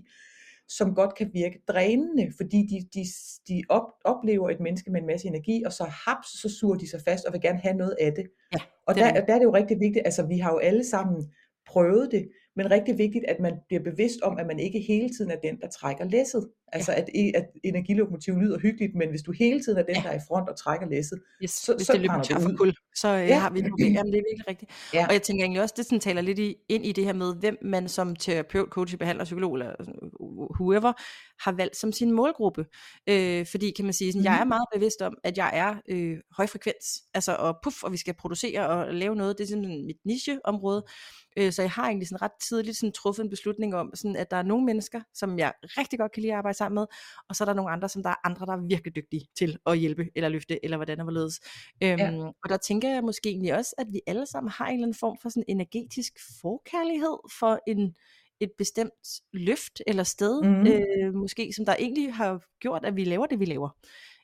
som 0.77 0.95
godt 0.95 1.15
kan 1.15 1.31
virke 1.33 1.62
drænende, 1.69 2.33
fordi 2.37 2.67
de, 2.67 2.89
de, 2.95 3.05
de 3.49 3.62
op, 3.69 3.87
oplever 4.05 4.50
et 4.50 4.61
menneske 4.61 4.91
med 4.91 5.00
en 5.00 5.07
masse 5.07 5.29
energi, 5.29 5.62
og 5.67 5.73
så 5.73 5.85
haps, 5.85 6.29
så 6.43 6.49
suger 6.49 6.77
de 6.77 6.91
sig 6.91 7.00
fast 7.09 7.25
og 7.25 7.33
vil 7.33 7.41
gerne 7.41 7.59
have 7.59 7.77
noget 7.77 7.97
af 8.00 8.12
det. 8.12 8.27
Ja, 8.53 8.61
Og 8.87 8.95
det 8.95 9.03
er 9.03 9.12
der, 9.12 9.27
der 9.27 9.35
er 9.35 9.39
det 9.39 9.45
jo 9.45 9.55
rigtig 9.55 9.81
vigtigt, 9.81 10.05
altså 10.05 10.27
vi 10.27 10.39
har 10.39 10.53
jo 10.53 10.59
alle 10.59 10.85
sammen 10.85 11.33
prøvet 11.67 12.11
det, 12.11 12.29
men 12.57 12.71
rigtig 12.71 12.99
vigtigt, 12.99 13.25
at 13.25 13.41
man 13.41 13.55
bliver 13.69 13.83
bevidst 13.83 14.21
om, 14.23 14.39
at 14.39 14.47
man 14.47 14.59
ikke 14.59 14.81
hele 14.81 15.09
tiden 15.09 15.31
er 15.31 15.37
den, 15.37 15.61
der 15.61 15.69
trækker 15.69 16.05
læsset. 16.05 16.49
Altså 16.73 16.93
at, 16.93 17.05
at 17.35 17.47
energilokomotivet 17.65 18.39
lyder 18.43 18.59
hyggeligt, 18.59 18.95
men 18.95 19.11
hvis 19.11 19.23
du 19.23 19.33
hele 19.33 19.62
tiden 19.65 19.79
er 19.79 19.83
den, 19.83 19.97
Ja. 19.97 20.03
der 20.03 20.09
er 20.09 20.17
i 20.17 20.21
front 20.29 20.49
og 20.49 20.57
trækker 20.59 20.87
læsset, 20.89 21.21
Yes, 21.43 21.50
så, 21.50 21.75
hvis 21.77 21.87
så 21.87 21.93
det 21.93 22.00
løber 22.00 22.23
tør 22.23 22.39
for 22.41 22.53
kul, 22.57 22.75
så 22.97 23.09
øh, 23.09 23.29
Ja. 23.29 23.39
har 23.39 23.50
vi 23.50 23.59
et 23.59 23.67
problem. 23.71 23.93
Jamen, 23.93 24.12
det 24.12 24.19
er 24.19 24.23
virkelig 24.31 24.49
rigtigt. 24.49 24.71
Ja. 24.95 25.07
Og 25.07 25.12
jeg 25.12 25.23
tænker 25.23 25.45
egentlig 25.45 25.62
også, 25.62 25.75
det 25.77 25.85
sådan 25.85 26.00
taler 26.00 26.21
lidt 26.23 26.39
i, 26.39 26.55
ind 26.69 26.87
i 26.87 26.93
det 26.93 27.05
her 27.05 27.12
med, 27.12 27.35
hvem 27.37 27.59
man 27.62 27.89
som 27.89 28.17
terapeut, 28.17 28.69
coach, 28.69 28.97
behandler, 28.99 29.25
psykolog 29.25 29.55
eller 29.55 29.75
sådan, 29.79 30.11
whoever, 30.61 30.92
har 31.44 31.53
valgt 31.53 31.77
som 31.77 31.92
sin 31.92 32.12
målgruppe. 32.12 32.66
Øh, 33.09 33.47
fordi 33.47 33.71
kan 33.77 33.85
man 33.85 33.94
sige, 33.94 34.12
sådan, 34.12 34.25
jeg 34.25 34.35
er 34.40 34.44
Mhm. 34.44 34.49
meget 34.49 34.66
bevidst 34.75 35.03
om, 35.03 35.14
at 35.25 35.38
jeg 35.38 35.51
er 35.55 35.75
øh, 35.88 36.18
højfrekvens, 36.37 36.87
altså 37.14 37.35
og 37.35 37.57
puff, 37.62 37.83
og 37.83 37.92
vi 37.92 37.97
skal 37.97 38.14
producere 38.14 38.68
og 38.68 38.94
lave 38.94 39.16
noget, 39.16 39.38
det 39.38 39.44
er 39.44 39.49
simpelthen 39.49 39.87
mit 39.87 39.97
nicheområde. 40.05 40.85
Øh, 41.37 41.53
så 41.53 41.62
jeg 41.62 41.71
har 41.71 41.85
egentlig 41.87 42.09
sådan 42.09 42.23
ret 42.23 42.31
tidligt 42.49 42.77
sådan 42.77 42.92
truffet 42.92 43.25
en 43.25 43.31
beslutning 43.31 43.75
om, 43.75 43.90
sådan, 43.94 44.16
at 44.16 44.31
der 44.31 44.37
er 44.37 44.42
nogle 44.42 44.66
mennesker, 44.66 45.01
som 45.14 45.38
jeg 45.38 45.53
rigtig 45.62 45.99
godt 45.99 46.12
kan 46.12 46.21
lide 46.21 46.33
at 46.33 46.38
arbejde 46.38 46.59
sammen 46.61 46.75
med, 46.81 46.87
og 47.29 47.33
så 47.37 47.44
er 47.44 47.46
der 47.51 47.55
nogle 47.55 47.70
andre, 47.75 47.88
som 47.88 48.03
der 48.03 48.11
er 48.11 48.20
andre, 48.29 48.46
der 48.46 48.53
er 48.53 48.66
virkelig 48.75 48.92
dygtige 48.96 49.25
til 49.38 49.51
at 49.66 49.79
hjælpe 49.79 50.05
eller 50.16 50.29
løfte, 50.29 50.64
eller 50.64 50.77
hvordan 50.77 50.99
og 51.01 51.05
hvorledes. 51.05 51.37
Øhm, 51.83 51.99
Ja. 51.99 52.11
Og 52.42 52.46
der 52.53 52.57
tænker 52.57 52.88
jeg 52.94 53.03
måske 53.05 53.29
egentlig 53.29 53.55
også, 53.61 53.75
at 53.79 53.87
vi 53.92 54.01
alle 54.07 54.27
sammen 54.27 54.51
har 54.51 54.66
en 54.66 54.75
eller 54.75 54.87
anden 54.87 54.99
form 55.05 55.16
for 55.23 55.29
sådan 55.29 55.44
energetisk 55.49 56.12
forkærlighed 56.42 57.16
for 57.38 57.59
en 57.66 57.94
et 58.42 58.51
bestemt 58.59 59.07
løft 59.33 59.83
eller 59.87 60.03
sted, 60.03 60.42
Mhm. 60.42 60.66
øh, 60.66 61.14
måske, 61.14 61.53
som 61.57 61.64
der 61.64 61.75
egentlig 61.79 62.14
har 62.14 62.42
gjort, 62.61 62.85
at 62.85 62.96
vi 62.96 63.05
laver 63.05 63.27
det, 63.27 63.40
vi 63.40 63.44
laver. 63.44 63.70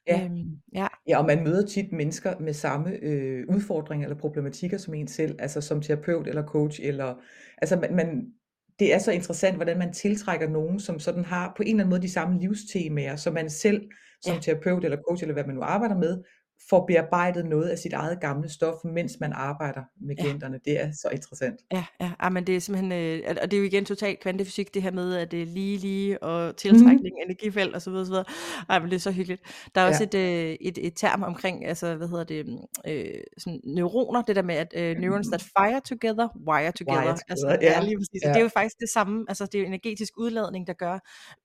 Ja. 0.07 0.25
Øhm, 0.25 0.45
ja. 0.75 0.87
Ja, 1.09 1.19
og 1.19 1.25
man 1.27 1.45
møder 1.45 1.67
tit 1.67 1.93
mennesker 1.93 2.39
med 2.41 2.53
samme 2.53 2.91
øh, 3.03 3.45
udfordringer 3.49 4.07
eller 4.07 4.19
problematikker 4.21 4.79
som 4.79 4.95
en 4.95 5.09
selv, 5.09 5.37
altså 5.39 5.61
som 5.61 5.83
terapeut 5.83 6.27
eller 6.27 6.47
coach, 6.47 6.81
eller 6.83 7.15
altså 7.59 7.77
man, 7.77 7.95
man, 7.97 8.33
det 8.79 8.95
er 8.95 8.99
så 8.99 9.13
interessant, 9.13 9.57
hvordan 9.57 9.79
man 9.79 9.93
tiltrækker 9.93 10.49
nogen, 10.49 10.81
som 10.81 10.99
sådan 10.99 11.25
har 11.25 11.53
på 11.57 11.63
en 11.63 11.69
eller 11.69 11.81
anden 11.85 11.91
måde 11.91 12.03
de 12.03 12.13
samme 12.13 12.41
livstemaer, 12.41 13.17
så 13.17 13.31
man 13.31 13.51
selv 13.51 13.89
som 14.23 14.35
Ja. 14.35 14.41
terapeut 14.41 14.85
eller 14.85 14.99
coach, 15.09 15.23
eller 15.23 15.33
hvad 15.33 15.45
man 15.45 15.55
nu 15.55 15.63
arbejder 15.63 15.97
med, 15.97 16.23
får 16.71 16.87
bearbejdet 16.87 17.47
noget 17.47 17.69
af 17.69 17.79
sit 17.79 17.93
eget 17.93 18.21
gamle 18.21 18.49
stof, 18.49 18.75
mens 18.85 19.17
man 19.21 19.33
arbejder 19.33 19.81
med 20.01 20.15
Ja. 20.19 20.23
klienterne. 20.23 20.61
Det 20.65 20.81
er 20.81 20.93
så 20.93 21.09
interessant. 21.13 21.61
Ja, 21.73 21.85
ja, 22.01 22.11
ah, 22.19 22.33
men 22.33 22.47
det 22.47 22.57
er 22.57 22.61
simpelthen, 22.61 22.93
øh, 22.93 23.23
og- 23.43 23.51
det 23.51 23.53
er 23.57 23.59
jo 23.59 23.65
igen 23.65 23.85
totalt 23.85 24.21
kvantefysik, 24.21 24.75
det 24.75 24.83
her 24.83 24.91
med, 24.91 25.15
at 25.17 25.31
det 25.31 25.43
er 25.43 25.47
lige, 25.47 25.79
lige, 25.79 26.23
og 26.23 26.57
tiltrækning, 26.57 27.01
Mhm. 27.15 27.23
energifelt, 27.31 27.75
og 27.75 27.83
så 27.83 27.91
videre. 27.91 28.25
Ej, 28.69 28.79
men 28.79 28.91
det 28.91 28.97
er 28.97 29.01
så 29.01 29.13
hyggeligt. 29.13 29.43
Der 29.75 29.81
er 29.81 29.87
også 29.89 30.09
Ja. 30.13 30.19
et, 30.19 30.51
øh, 30.51 30.57
et, 30.61 30.79
et 30.87 30.93
term 30.97 31.23
omkring, 31.23 31.67
altså, 31.67 31.95
hvad 31.95 32.09
hedder 32.09 32.25
det, 32.25 32.47
mm, 32.47 32.57
øh, 32.89 33.05
sådan 33.39 33.61
neuroner, 33.65 34.23
det 34.23 34.37
der 34.37 34.43
med, 34.43 34.55
at 34.55 34.73
øh, 34.77 34.97
neurons 34.99 35.27
that 35.27 35.43
fire 35.43 35.81
together, 35.89 36.29
wire 36.49 36.73
together. 36.73 37.01
Wire 37.01 37.09
Altså, 37.11 37.25
together, 37.47 37.59
ja, 37.63 37.73
ja, 37.81 37.85
lige 37.85 37.97
præcis. 37.99 38.21
Ja. 38.25 38.29
det 38.29 38.37
er 38.37 38.43
jo 38.43 38.49
faktisk 38.49 38.77
det 38.81 38.89
samme, 38.89 39.25
altså, 39.29 39.47
det 39.47 39.55
er 39.55 39.61
jo 39.61 39.67
energetisk 39.67 40.13
udladning, 40.19 40.67
der 40.67 40.73
gør, 40.73 40.99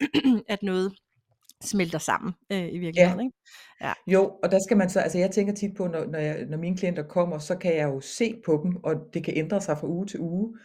at 0.54 0.64
noget 0.64 0.94
smelter 1.62 2.00
sammen 2.00 2.34
øh, 2.52 2.74
i 2.74 2.78
virkeligheden, 2.78 3.20
ikke? 3.20 3.38
Ja. 3.82 3.94
Jo, 4.08 4.32
og 4.44 4.52
der 4.52 4.60
skal 4.60 4.78
man 4.78 4.90
så, 4.90 5.00
altså 5.00 5.18
jeg 5.18 5.32
tænker 5.32 5.54
tit 5.54 5.76
på, 5.78 5.88
når, 5.88 6.06
når, 6.06 6.20
jeg, 6.20 6.46
når 6.46 6.58
mine 6.58 6.78
klienter 6.78 7.04
kommer, 7.04 7.38
så 7.38 7.56
kan 7.56 7.76
jeg 7.76 7.84
jo 7.90 8.00
se 8.00 8.42
på 8.46 8.62
dem, 8.64 8.76
og 8.84 8.96
det 9.14 9.24
kan 9.24 9.34
ændre 9.38 9.62
sig 9.62 9.78
fra 9.78 9.88
uge 9.88 10.06
til 10.06 10.20
uge, 10.20 10.58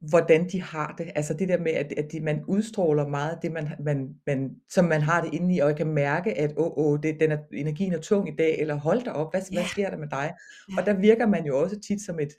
hvordan 0.00 0.48
de 0.48 0.62
har 0.62 0.94
det. 0.98 1.10
Altså 1.14 1.34
det 1.34 1.48
der 1.48 1.58
med, 1.58 1.72
at, 1.72 1.92
at 1.96 2.12
de, 2.12 2.20
man 2.20 2.44
udstråler 2.48 3.06
meget 3.08 3.38
det, 3.42 3.52
man, 3.52 3.68
man, 3.84 4.08
man, 4.26 4.50
som 4.70 4.84
man 4.84 5.02
har 5.02 5.22
det 5.24 5.34
inde 5.34 5.54
i, 5.54 5.58
og 5.58 5.68
jeg 5.68 5.76
kan 5.76 5.86
mærke, 5.86 6.38
at 6.38 6.52
åh, 6.56 6.72
åh, 6.78 6.98
det, 7.02 7.20
den 7.20 7.32
er, 7.32 7.38
energien 7.52 7.92
er 7.92 8.00
tung 8.00 8.28
i 8.28 8.36
dag, 8.38 8.58
eller 8.58 8.74
hold 8.74 9.02
da 9.04 9.10
op, 9.10 9.32
hvad, 9.32 9.42
Ja. 9.52 9.56
hvad 9.58 9.68
sker 9.68 9.90
der 9.90 9.96
med 9.96 10.08
dig? 10.08 10.32
Ja. 10.70 10.80
Og 10.80 10.86
der 10.86 10.92
virker 10.92 11.26
man 11.26 11.46
jo 11.46 11.60
også 11.60 11.80
tit 11.80 12.00
som 12.02 12.20
et, 12.20 12.32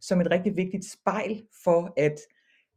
som 0.00 0.20
et 0.20 0.30
rigtig 0.30 0.56
vigtigt 0.56 0.84
spejl 0.92 1.42
for, 1.64 1.92
at 1.96 2.16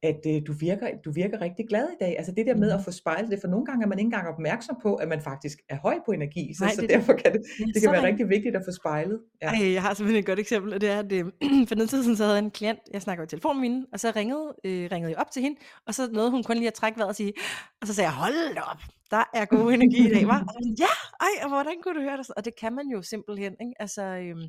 at 0.03 0.19
øh, 0.27 0.41
du, 0.47 0.53
virker, 0.53 0.87
du 1.05 1.11
virker 1.11 1.41
rigtig 1.41 1.67
glad 1.69 1.87
i 1.89 1.95
dag. 2.03 2.15
Altså 2.17 2.31
det 2.37 2.45
der 2.45 2.55
med 2.55 2.67
Mhm. 2.69 2.79
at 2.79 2.85
få 2.85 2.91
spejlet 2.91 3.31
det, 3.31 3.39
for 3.41 3.47
nogle 3.47 3.65
gange 3.65 3.83
er 3.83 3.87
man 3.87 3.99
ikke 3.99 4.07
engang 4.07 4.27
opmærksom 4.27 4.77
på, 4.81 4.95
at 4.95 5.07
man 5.07 5.21
faktisk 5.21 5.57
er 5.69 5.77
høj 5.77 5.99
på 6.05 6.11
energi, 6.11 6.53
så, 6.57 6.63
Nej, 6.63 6.73
så 6.75 6.81
det 6.81 6.89
det. 6.89 6.97
derfor 6.97 7.13
kan 7.13 7.33
det, 7.33 7.41
det 7.57 7.75
så 7.75 7.81
kan 7.81 7.91
være 7.91 8.03
rigtig 8.03 8.29
vigtigt 8.29 8.55
at 8.55 8.61
få 8.67 8.71
spejlet. 8.71 9.19
Ja. 9.41 9.47
Ej, 9.47 9.73
jeg 9.73 9.81
har 9.81 9.93
simpelthen 9.93 10.19
et 10.19 10.25
godt 10.25 10.39
eksempel, 10.39 10.73
og 10.73 10.81
det 10.81 10.89
er, 10.89 10.99
at 10.99 11.11
øh, 11.11 11.25
for 11.69 11.75
den 11.75 11.87
tid 11.87 12.03
siden, 12.03 12.17
så 12.17 12.23
havde 12.23 12.35
jeg 12.35 12.43
en 12.43 12.51
klient, 12.51 12.79
jeg 12.93 13.01
snakker 13.01 13.23
i 13.23 13.27
telefonen 13.27 13.61
med 13.61 13.69
hende, 13.69 13.87
og 13.93 13.99
så 13.99 14.11
ringede, 14.15 14.55
øh, 14.63 14.89
ringede 14.91 15.11
jeg 15.11 15.19
op 15.19 15.31
til 15.31 15.41
hende, 15.41 15.57
og 15.87 15.93
så 15.93 16.09
nåede 16.11 16.31
hun 16.31 16.43
kun 16.43 16.55
lige 16.57 16.67
at 16.67 16.73
trække 16.73 16.97
vejret 16.97 17.09
og 17.09 17.15
sige, 17.15 17.33
og 17.81 17.87
så 17.87 17.93
sagde 17.93 18.07
jeg, 18.09 18.15
hold 18.15 18.55
da 18.55 18.61
op, 18.61 18.81
der 19.11 19.23
er 19.33 19.45
god 19.45 19.71
energi 19.73 20.09
i 20.09 20.13
dag, 20.13 20.27
var. 20.27 20.39
Og 20.47 20.61
ja, 20.79 20.93
ej, 21.21 21.43
og 21.43 21.49
hvordan 21.49 21.73
kunne 21.83 21.95
du 21.95 22.01
høre 22.01 22.17
det? 22.17 22.29
Og 22.37 22.45
det 22.45 22.53
kan 22.61 22.73
man 22.75 22.87
jo 22.87 23.01
simpelthen, 23.01 23.51
ikke? 23.61 23.73
Altså, 23.79 24.03
øhm, 24.03 24.41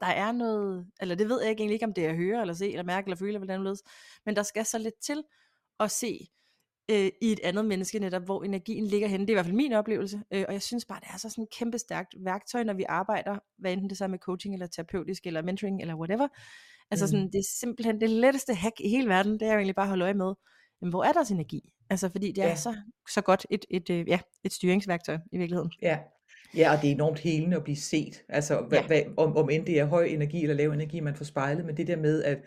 der 0.00 0.06
er 0.06 0.32
noget, 0.32 0.86
eller 1.00 1.14
det 1.14 1.28
ved 1.28 1.40
jeg 1.40 1.50
ikke 1.50 1.60
egentlig 1.60 1.74
ikke, 1.74 1.86
om 1.86 1.94
det 1.94 2.04
er 2.06 2.10
at 2.10 2.16
høre, 2.16 2.40
eller 2.40 2.54
se, 2.54 2.70
eller 2.70 2.82
mærke, 2.82 3.06
eller 3.06 3.16
føle, 3.16 3.28
eller 3.28 3.38
hvordan 3.38 3.66
det 3.66 3.80
men 4.26 4.36
der 4.36 4.42
skal 4.42 4.64
så 4.66 4.78
lidt 4.78 4.94
til 5.02 5.22
at 5.80 5.90
se 5.90 6.28
øh, 6.90 7.10
i 7.22 7.32
et 7.32 7.40
andet 7.44 7.64
menneske 7.64 7.98
netop, 7.98 8.24
hvor 8.24 8.42
energien 8.44 8.86
ligger 8.86 9.08
henne. 9.08 9.26
Det 9.26 9.30
er 9.30 9.34
i 9.34 9.36
hvert 9.36 9.44
fald 9.46 9.56
min 9.56 9.72
oplevelse, 9.72 10.22
øh, 10.30 10.44
og 10.48 10.52
jeg 10.52 10.62
synes 10.62 10.84
bare, 10.84 11.00
det 11.00 11.08
er 11.14 11.16
så 11.18 11.28
sådan 11.30 11.44
et 11.44 11.50
kæmpe 11.58 11.78
stærkt 11.78 12.14
værktøj, 12.24 12.62
når 12.64 12.74
vi 12.74 12.84
arbejder, 12.88 13.38
hvad 13.58 13.72
enten 13.72 13.88
det 13.90 13.98
så 13.98 14.04
er 14.04 14.08
med 14.08 14.18
coaching, 14.18 14.54
eller 14.54 14.66
terapeutisk, 14.66 15.26
eller 15.26 15.42
mentoring, 15.42 15.80
eller 15.80 15.94
whatever. 15.94 16.28
Altså 16.90 17.06
sådan, 17.06 17.24
Mm. 17.24 17.30
det 17.30 17.38
er 17.38 17.48
simpelthen 17.60 18.00
det 18.00 18.10
letteste 18.10 18.54
hack 18.54 18.80
i 18.80 18.88
hele 18.88 19.08
verden, 19.08 19.32
det 19.32 19.42
er 19.42 19.52
jo 19.52 19.58
egentlig 19.58 19.74
bare 19.74 19.84
at 19.84 19.88
holde 19.88 20.04
øje 20.04 20.14
med, 20.14 20.34
jamen, 20.82 20.90
hvor 20.90 21.04
er 21.04 21.12
deres 21.12 21.30
energi? 21.30 21.72
Altså 21.90 22.08
fordi 22.08 22.32
det 22.32 22.44
er 22.44 22.48
Ja. 22.48 22.56
så, 22.56 22.76
så 23.10 23.20
godt 23.20 23.46
et, 23.50 23.64
et, 23.70 23.90
øh, 23.90 24.08
ja, 24.08 24.20
et 24.44 24.52
styringsværktøj 24.52 25.18
i 25.32 25.38
virkeligheden. 25.38 25.72
Ja. 25.82 25.98
Ja, 26.56 26.72
og 26.76 26.82
det 26.82 26.90
er 26.90 26.94
enormt 26.94 27.18
helende 27.18 27.56
at 27.56 27.64
blive 27.64 27.76
set. 27.76 28.22
Altså 28.28 28.60
hvad, 28.68 28.78
Ja. 28.78 28.86
hvad, 28.86 29.02
om, 29.16 29.36
om 29.36 29.50
end 29.50 29.66
det 29.66 29.78
er 29.80 29.84
høj 29.84 30.04
energi 30.04 30.42
eller 30.42 30.54
lav 30.54 30.70
energi, 30.70 31.00
man 31.00 31.14
får 31.16 31.24
spejlet, 31.24 31.64
men 31.64 31.76
det 31.76 31.86
der 31.86 31.96
med, 31.96 32.22
at 32.22 32.38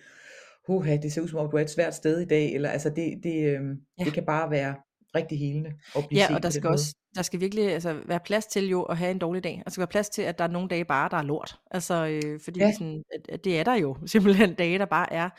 Huha, 0.67 0.97
det 0.97 1.13
ser 1.13 1.21
ud 1.21 1.27
som 1.27 1.39
om, 1.39 1.49
du 1.51 1.57
er 1.57 1.61
et 1.61 1.69
svært 1.69 1.95
sted 1.95 2.19
i 2.19 2.25
dag, 2.25 2.53
eller 2.53 2.69
altså 2.69 2.89
det, 2.89 3.19
det, 3.23 3.55
øhm, 3.55 3.77
Ja. 3.99 4.03
det 4.03 4.13
kan 4.13 4.25
bare 4.25 4.51
være 4.51 4.75
rigtig 5.15 5.39
helende 5.39 5.71
at 5.95 6.03
blive 6.07 6.19
Ja, 6.21 6.27
set 6.27 6.35
og 6.35 6.43
der 6.43 6.49
skal 6.49 6.63
måde. 6.63 6.73
også 6.73 6.95
der 7.15 7.21
skal 7.21 7.39
virkelig 7.39 7.73
altså 7.73 8.01
være 8.05 8.19
plads 8.25 8.45
til 8.45 8.69
jo 8.69 8.81
at 8.83 8.97
have 8.97 9.11
en 9.11 9.19
dårlig 9.19 9.43
dag. 9.43 9.61
Der 9.65 9.71
skal 9.71 9.81
være 9.81 9.87
plads 9.87 10.09
til, 10.09 10.21
at 10.21 10.37
der 10.37 10.43
er 10.43 10.47
nogle 10.47 10.69
dage 10.69 10.85
bare, 10.85 11.09
der 11.09 11.17
er 11.17 11.21
lort. 11.23 11.55
Altså, 11.71 12.05
øh, 12.23 12.39
fordi 12.43 12.59
Ja. 12.59 12.71
sådan, 12.73 13.03
at, 13.13 13.29
at 13.29 13.43
det 13.43 13.59
er 13.59 13.63
der 13.63 13.75
jo 13.75 13.97
simpelthen 14.05 14.53
dage, 14.53 14.79
der 14.79 14.85
bare 14.85 15.13
er. 15.13 15.29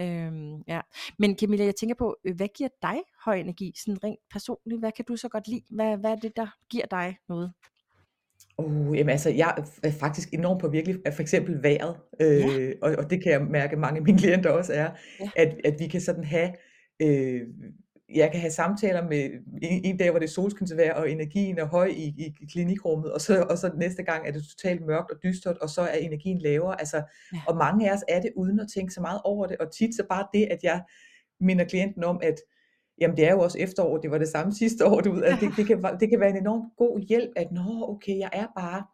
Øhm, 0.00 0.62
ja. 0.68 0.80
Men 1.18 1.38
Camilla, 1.38 1.64
jeg 1.64 1.76
tænker 1.76 1.94
på, 1.98 2.16
øh, 2.24 2.36
hvad 2.36 2.48
giver 2.56 2.68
dig 2.82 2.96
høj 3.24 3.36
energi, 3.36 3.72
sådan 3.84 4.04
rent 4.04 4.20
personligt? 4.32 4.80
Hvad 4.80 4.92
kan 4.92 5.04
du 5.08 5.16
så 5.16 5.28
godt 5.28 5.48
lide? 5.48 5.62
Hvad, 5.70 5.96
hvad 5.96 6.10
er 6.10 6.16
det, 6.16 6.36
der 6.36 6.46
giver 6.70 6.86
dig 6.90 7.16
noget? 7.28 7.52
Uh, 8.58 8.96
jamen 8.98 9.10
altså, 9.10 9.30
jeg 9.30 9.54
er 9.82 9.90
faktisk 9.90 10.28
enormt 10.32 10.60
påvirkelig 10.60 10.96
af 11.06 11.14
for 11.14 11.22
eksempel 11.22 11.62
vejret, 11.62 11.96
Ja. 12.20 12.58
øh, 12.58 12.74
og, 12.82 12.94
og 12.98 13.10
det 13.10 13.22
kan 13.22 13.32
jeg 13.32 13.42
mærke, 13.42 13.72
at 13.72 13.78
mange 13.78 13.96
af 13.98 14.02
mine 14.04 14.18
klienter 14.18 14.50
også 14.50 14.72
er, 14.72 14.90
Ja. 15.20 15.30
at, 15.36 15.56
at 15.64 15.74
vi 15.78 15.86
kan 15.86 16.00
sådan 16.00 16.24
have, 16.24 16.50
øh, 17.02 17.40
jeg 18.14 18.30
kan 18.32 18.40
have 18.40 18.50
samtaler 18.50 19.08
med 19.08 19.24
en, 19.62 19.84
en 19.84 19.96
dag, 19.96 20.10
hvor 20.10 20.18
det 20.18 20.26
er 20.26 20.30
solskinsvejr, 20.30 20.94
og 20.94 21.10
energien 21.10 21.58
er 21.58 21.64
høj 21.64 21.86
i, 21.86 22.02
i, 22.18 22.34
i 22.40 22.46
klinikrummet, 22.52 23.12
og 23.12 23.20
så, 23.20 23.42
og 23.50 23.58
så 23.58 23.70
næste 23.76 24.02
gang 24.02 24.28
er 24.28 24.32
det 24.32 24.42
totalt 24.50 24.86
mørkt 24.86 25.10
og 25.10 25.16
dystert, 25.22 25.58
og 25.58 25.68
så 25.70 25.80
er 25.80 25.96
energien 25.96 26.38
lavere, 26.38 26.80
altså, 26.80 26.96
Ja. 27.32 27.38
og 27.48 27.56
mange 27.56 27.90
af 27.90 27.94
os 27.94 28.04
er 28.08 28.20
det 28.20 28.30
uden 28.36 28.60
at 28.60 28.66
tænke 28.74 28.94
så 28.94 29.00
meget 29.00 29.20
over 29.24 29.46
det, 29.46 29.56
og 29.56 29.72
tit 29.72 29.94
så 29.96 30.04
bare 30.10 30.26
det, 30.34 30.48
at 30.50 30.58
jeg 30.62 30.82
minder 31.40 31.64
klienten 31.64 32.04
om, 32.04 32.20
at 32.22 32.34
Jamen 33.00 33.16
det 33.16 33.26
er 33.28 33.32
jo 33.32 33.40
også 33.40 33.58
efterår, 33.58 33.98
det 33.98 34.10
var 34.10 34.18
det 34.18 34.28
samme 34.28 34.52
sidste 34.52 34.86
år, 34.86 35.00
du 35.00 35.20
at 35.20 35.38
det, 35.40 35.50
det, 35.56 35.66
kan, 35.66 35.82
det 36.00 36.10
kan 36.10 36.20
være 36.20 36.30
en 36.30 36.36
enormt 36.36 36.76
god 36.76 37.00
hjælp, 37.00 37.30
at 37.36 37.52
nå, 37.52 37.84
okay, 37.88 38.18
jeg 38.18 38.30
er 38.32 38.46
bare 38.56 38.84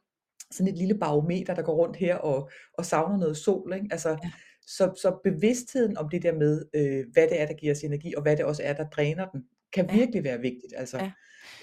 sådan 0.52 0.72
et 0.72 0.78
lille 0.78 0.94
barometer, 0.98 1.54
der 1.54 1.62
går 1.62 1.74
rundt 1.74 1.96
her 1.96 2.16
og, 2.16 2.50
og 2.78 2.84
savner 2.84 3.16
noget 3.18 3.36
sol, 3.36 3.72
ikke? 3.74 3.88
Altså, 3.90 4.08
Ja. 4.08 4.30
så, 4.66 4.92
så 5.02 5.20
bevidstheden 5.24 5.96
om 5.98 6.08
det 6.08 6.22
der 6.22 6.32
med, 6.34 6.62
øh, 6.74 7.04
hvad 7.12 7.28
det 7.28 7.40
er, 7.40 7.46
der 7.46 7.54
giver 7.54 7.72
os 7.72 7.80
energi, 7.80 8.14
og 8.16 8.22
hvad 8.22 8.36
det 8.36 8.44
også 8.44 8.62
er, 8.64 8.72
der 8.72 8.84
dræner 8.88 9.26
den, 9.28 9.44
kan 9.72 9.86
Ja. 9.90 9.96
virkelig 9.96 10.24
være 10.24 10.40
vigtigt, 10.40 10.72
altså. 10.76 10.98
Ja. 10.98 11.10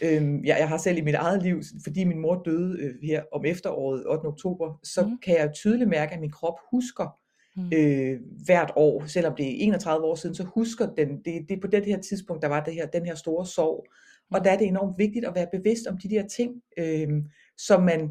Øhm, 0.02 0.46
jeg, 0.46 0.56
jeg 0.60 0.70
har 0.70 0.78
selv 0.78 0.98
i 0.98 1.02
mit 1.02 1.16
eget 1.16 1.44
liv, 1.44 1.62
fordi 1.84 2.04
min 2.04 2.20
mor 2.20 2.42
døde 2.46 2.80
øh, 2.82 2.94
her 3.04 3.24
om 3.32 3.46
efteråret, 3.46 4.04
8. 4.08 4.26
oktober, 4.26 4.80
så 4.84 5.02
Mhm. 5.06 5.18
kan 5.26 5.36
jeg 5.38 5.52
tydeligt 5.54 5.90
mærke, 5.90 6.14
at 6.14 6.20
min 6.20 6.32
krop 6.32 6.54
husker, 6.72 7.18
Mm. 7.56 7.70
øh, 7.74 8.20
hvert 8.46 8.72
år, 8.76 9.06
selvom 9.06 9.36
det 9.36 9.46
er 9.46 9.56
31 9.68 10.06
år 10.06 10.16
siden, 10.16 10.36
så 10.36 10.44
husker 10.44 10.86
den, 10.98 11.10
det, 11.26 11.46
det 11.50 11.58
er 11.58 11.62
på 11.62 11.68
det 11.68 11.86
her 11.86 12.02
tidspunkt, 12.02 12.42
der 12.42 12.48
var 12.50 12.64
det 12.64 12.74
her, 12.74 12.86
den 12.86 13.06
her 13.06 13.16
store 13.16 13.46
sorg. 13.46 13.86
Og 14.32 14.40
Mm. 14.40 14.44
der 14.44 14.52
er 14.52 14.58
det 14.58 14.68
enormt 14.68 14.98
vigtigt 14.98 15.26
at 15.26 15.36
være 15.36 15.48
bevidst 15.52 15.88
om 15.88 15.98
de 15.98 16.10
der 16.10 16.28
ting, 16.28 16.52
øh, 16.78 17.10
så 17.58 17.78
man 17.78 18.10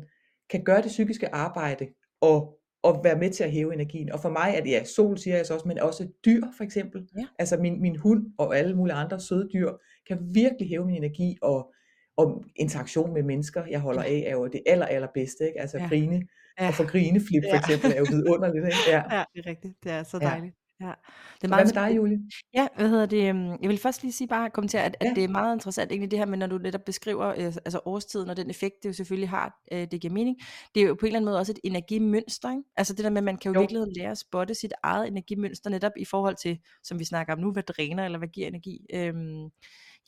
kan 0.51 0.65
gøre 0.65 0.83
det 0.83 0.87
psykiske 0.89 1.35
arbejde 1.35 1.89
og, 2.21 2.59
og 2.83 3.01
være 3.05 3.19
med 3.19 3.31
til 3.31 3.45
at 3.45 3.51
hæve 3.51 3.75
energien. 3.75 4.13
Og 4.13 4.21
for 4.21 4.29
mig 4.29 4.55
er 4.57 4.61
det, 4.63 4.71
ja, 4.71 4.85
sol 4.85 5.19
siger 5.19 5.37
jeg 5.37 5.47
så 5.47 5.55
også, 5.55 5.69
men 5.69 5.79
også 5.79 6.09
dyr 6.25 6.43
for 6.57 6.65
eksempel. 6.65 7.09
Ja. 7.19 7.27
Altså 7.39 7.57
min, 7.57 7.81
min 7.83 7.97
hund 7.97 8.27
og 8.39 8.57
alle 8.59 8.77
mulige 8.77 8.95
andre 8.95 9.21
søde 9.21 9.49
dyr 9.53 9.71
kan 10.09 10.19
virkelig 10.35 10.69
hæve 10.69 10.87
min 10.87 10.97
energi 10.97 11.39
og, 11.43 11.73
og 12.17 12.45
interaktion 12.57 13.15
med 13.15 13.23
mennesker, 13.23 13.65
jeg 13.71 13.81
holder 13.81 14.03
af, 14.03 14.25
er 14.27 14.33
jo 14.33 14.47
det 14.47 14.63
aller, 14.67 14.87
allerbedste. 14.87 15.47
Ikke? 15.47 15.61
Altså 15.61 15.79
Ja. 15.79 15.89
grine, 15.89 16.27
Ja. 16.61 16.69
og 16.69 16.75
få 16.75 16.85
grineflip 16.85 17.43
for 17.51 17.55
Ja. 17.57 17.59
eksempel, 17.59 17.91
er 17.93 17.99
jo 17.99 18.07
vidunderligt. 18.11 18.65
Ikke? 18.65 18.77
Ja. 18.89 19.17
Ja, 19.17 19.25
det 19.35 19.47
er 19.47 19.51
rigtigt. 19.51 19.75
Det 19.85 19.93
er 19.93 20.03
så 20.03 20.19
Ja. 20.23 20.27
dejligt. 20.27 20.55
Ja. 20.81 20.87
Det 20.87 20.93
er 20.93 20.95
Så 21.41 21.49
meget 21.49 21.73
hvad 21.73 21.83
med 21.83 21.89
dig, 21.91 21.97
Julie? 21.97 22.19
Ja, 22.55 22.67
hvad 22.77 22.89
hedder 22.89 23.07
det? 23.07 23.29
øhm, 23.29 23.51
Jeg 23.63 23.69
vil 23.71 23.79
først 23.79 24.03
lige 24.03 24.13
sige 24.13 24.29
bare 24.29 24.51
kommentere, 24.51 24.83
at, 24.83 24.97
at 25.01 25.07
Ja. 25.07 25.13
det 25.15 25.25
er 25.25 25.29
meget 25.29 25.57
interessant 25.57 25.91
egentlig 25.93 26.11
det 26.11 26.19
her 26.19 26.27
med, 26.27 26.39
når 26.39 26.47
du 26.47 26.59
netop 26.59 26.81
beskriver 26.87 27.27
øh, 27.29 27.45
altså 27.45 27.81
årstiden 27.85 28.31
og 28.31 28.37
den 28.37 28.51
effekt, 28.51 28.75
det 28.83 28.89
jo 28.89 28.93
selvfølgelig 28.93 29.29
har, 29.29 29.61
øh, 29.73 29.87
det 29.91 30.01
giver 30.01 30.13
mening. 30.15 30.37
Det 30.75 30.83
er 30.83 30.87
jo 30.87 30.95
på 30.95 31.07
en 31.07 31.07
eller 31.07 31.19
anden 31.19 31.25
måde 31.27 31.39
også 31.39 31.53
et 31.53 31.59
energimønster, 31.65 32.51
ikke? 32.51 32.63
Altså 32.77 32.95
det 32.95 33.05
der 33.05 33.11
med, 33.11 33.19
at 33.19 33.25
man 33.25 33.37
kan 33.37 33.49
jo 33.53 33.55
Jo. 33.55 33.61
virkeligheden 33.61 33.93
lære 33.97 34.11
at 34.11 34.19
spotte 34.19 34.55
sit 34.55 34.73
eget 34.83 35.09
energimønster 35.09 35.71
netop 35.71 35.93
i 35.97 36.05
forhold 36.05 36.37
til, 36.43 36.59
som 36.83 36.99
vi 36.99 37.05
snakker 37.05 37.33
om 37.33 37.39
nu, 37.39 37.53
hvad 37.53 37.63
dræner 37.63 38.05
eller 38.05 38.19
hvad 38.19 38.29
giver 38.29 38.47
energi. 38.49 38.87
Øhm, 38.95 39.45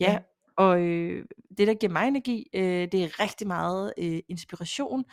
ja, 0.00 0.12
Ja. 0.12 0.18
og 0.56 0.80
øh, 0.80 1.24
det 1.58 1.66
der 1.66 1.74
giver 1.74 1.92
mig 1.92 2.08
energi, 2.08 2.48
øh, 2.54 2.62
det 2.92 3.04
er 3.04 3.20
rigtig 3.20 3.46
meget 3.46 3.92
øh, 3.98 4.18
inspiration, 4.28 5.04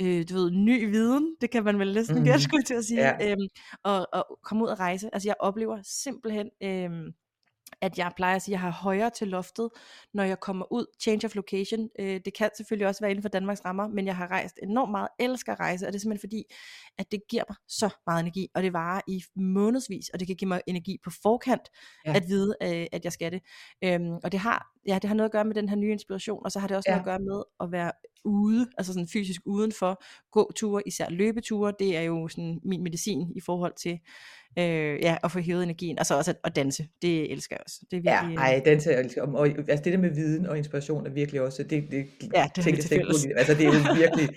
øh, 0.00 0.24
du 0.28 0.34
ved, 0.34 0.50
ny 0.50 0.90
viden, 0.90 1.36
det 1.40 1.50
kan 1.50 1.64
man 1.64 1.78
vel 1.78 1.94
næsten 1.94 2.14
mm. 2.16 2.20
Mhm. 2.20 2.26
gætte, 2.26 2.42
skulle 2.42 2.62
til 2.64 2.74
at 2.74 2.84
sige, 2.84 3.00
Ja. 3.00 3.30
øhm, 3.32 3.48
og, 3.82 4.06
og 4.12 4.38
komme 4.42 4.64
ud 4.64 4.68
og 4.68 4.78
rejse. 4.80 5.10
Altså 5.14 5.28
jeg 5.28 5.34
oplever 5.38 5.78
simpelthen, 5.84 6.50
øhm, 6.62 7.12
at 7.82 7.98
jeg 7.98 8.12
plejer 8.16 8.36
at 8.36 8.42
sige, 8.42 8.52
at 8.52 8.56
jeg 8.56 8.60
har 8.60 8.70
højere 8.70 9.10
til 9.10 9.28
loftet, 9.28 9.70
når 10.14 10.22
jeg 10.24 10.40
kommer 10.40 10.72
ud, 10.72 10.86
change 11.02 11.26
of 11.26 11.34
location. 11.34 11.88
Øh, 11.98 12.20
det 12.24 12.34
kan 12.34 12.50
selvfølgelig 12.56 12.86
også 12.88 13.00
være 13.00 13.10
inden 13.10 13.22
for 13.22 13.28
Danmarks 13.28 13.64
rammer, 13.64 13.88
men 13.88 14.06
jeg 14.06 14.16
har 14.16 14.26
rejst 14.30 14.58
enormt 14.62 14.90
meget, 14.90 15.08
elsker 15.18 15.52
at 15.52 15.60
rejse, 15.60 15.86
og 15.86 15.92
det 15.92 15.98
er 15.98 16.00
simpelthen 16.00 16.28
fordi, 16.28 16.44
at 16.98 17.12
det 17.12 17.20
giver 17.30 17.44
mig 17.48 17.56
så 17.68 17.90
meget 18.06 18.20
energi, 18.20 18.48
og 18.54 18.62
det 18.62 18.72
varer 18.72 19.00
i 19.08 19.22
månedsvis, 19.36 20.08
og 20.08 20.20
det 20.20 20.26
kan 20.26 20.36
give 20.36 20.48
mig 20.48 20.60
energi 20.66 20.98
på 21.04 21.10
forkant, 21.22 21.62
Ja. 22.06 22.14
at 22.16 22.22
vide, 22.28 22.56
øh, 22.62 22.86
at 22.92 23.04
jeg 23.04 23.12
skal 23.12 23.32
det. 23.32 23.40
Øhm, 23.84 24.12
og 24.24 24.32
det 24.32 24.40
har, 24.40 24.72
ja, 24.86 24.94
det 25.02 25.04
har 25.08 25.14
noget 25.14 25.28
at 25.28 25.32
gøre 25.32 25.44
med 25.44 25.54
den 25.54 25.68
her 25.68 25.76
nye 25.76 25.92
inspiration, 25.92 26.40
og 26.44 26.52
så 26.52 26.58
har 26.58 26.68
det 26.68 26.76
også 26.76 26.90
Ja. 26.90 26.94
noget 26.94 27.00
at 27.00 27.04
gøre 27.04 27.18
med 27.18 27.42
at 27.60 27.72
være 27.72 27.92
ude, 28.24 28.66
altså 28.78 28.92
sådan 28.92 29.08
fysisk 29.08 29.40
udenfor, 29.46 30.02
gå 30.30 30.52
ture, 30.56 30.82
især 30.86 31.10
løbeture, 31.10 31.72
det 31.78 31.96
er 31.96 32.00
jo 32.02 32.28
sådan 32.28 32.60
min 32.64 32.82
medicin 32.82 33.32
i 33.36 33.40
forhold 33.40 33.72
til 33.82 33.98
øh, 34.58 35.00
ja, 35.02 35.16
at 35.24 35.32
få 35.32 35.38
hævet 35.38 35.62
energien, 35.62 35.98
og 35.98 36.06
så 36.06 36.14
også 36.16 36.30
at, 36.30 36.36
at 36.44 36.56
danse, 36.56 36.88
det 37.02 37.32
elsker 37.32 37.56
jeg 37.56 37.62
også. 37.66 37.78
Det 37.90 37.96
er 37.96 38.00
Ja, 38.04 38.26
virkelig, 38.26 38.36
ej, 38.36 38.62
den 38.64 38.80
tager 38.80 38.96
jeg 38.96 39.04
elsker. 39.04 39.22
Og 39.22 39.46
altså 39.46 39.84
det 39.84 39.92
der 39.92 39.98
med 39.98 40.10
viden 40.10 40.46
og 40.46 40.58
inspiration 40.58 41.06
er 41.06 41.10
virkelig 41.10 41.40
også, 41.40 41.62
det, 41.62 41.84
det, 41.90 42.06
Ja, 42.34 42.48
det 42.56 42.64
tænker 42.64 42.82
jeg 42.90 42.98
ikke. 42.98 43.38
Altså 43.38 43.54
det 43.54 43.60
er 43.60 43.66
jo 43.66 43.94
virkelig, 44.02 44.28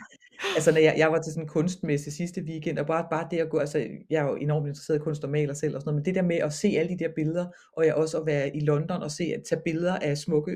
altså 0.56 0.72
når 0.72 0.80
jeg, 0.80 0.96
jeg 0.98 1.12
var 1.12 1.22
til 1.22 1.34
sådan 1.34 1.44
en 1.44 1.48
kunstmesse 1.50 2.12
sidste 2.12 2.42
weekend, 2.42 2.80
og 2.80 2.86
bare, 2.86 3.06
bare 3.12 3.28
det 3.32 3.38
at 3.38 3.50
gå, 3.50 3.58
altså 3.58 3.78
jeg 4.10 4.22
er 4.22 4.30
jo 4.30 4.36
enormt 4.36 4.68
interesseret 4.68 4.98
i 4.98 5.04
kunst 5.04 5.24
og 5.24 5.30
maler 5.30 5.54
selv 5.54 5.76
og 5.76 5.82
sådan 5.82 5.90
noget, 5.90 6.00
men 6.00 6.06
det 6.06 6.16
der 6.16 6.28
med 6.28 6.36
at 6.36 6.54
se 6.54 6.68
alle 6.68 6.98
de 6.98 7.04
der 7.04 7.10
billeder, 7.16 7.46
og 7.78 7.86
jeg 7.86 7.94
også 7.96 8.18
at 8.18 8.26
være 8.26 8.56
i 8.56 8.60
London 8.60 9.04
og 9.04 9.12
se, 9.12 9.24
at 9.24 9.44
tage 9.50 9.62
billeder 9.66 9.96
af 10.00 10.18
smukke 10.18 10.52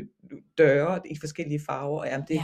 døre 0.58 1.00
i 1.06 1.18
forskellige 1.20 1.62
farver, 1.66 2.00
og, 2.00 2.08
jamen, 2.08 2.26
det, 2.28 2.36
Ja. 2.36 2.44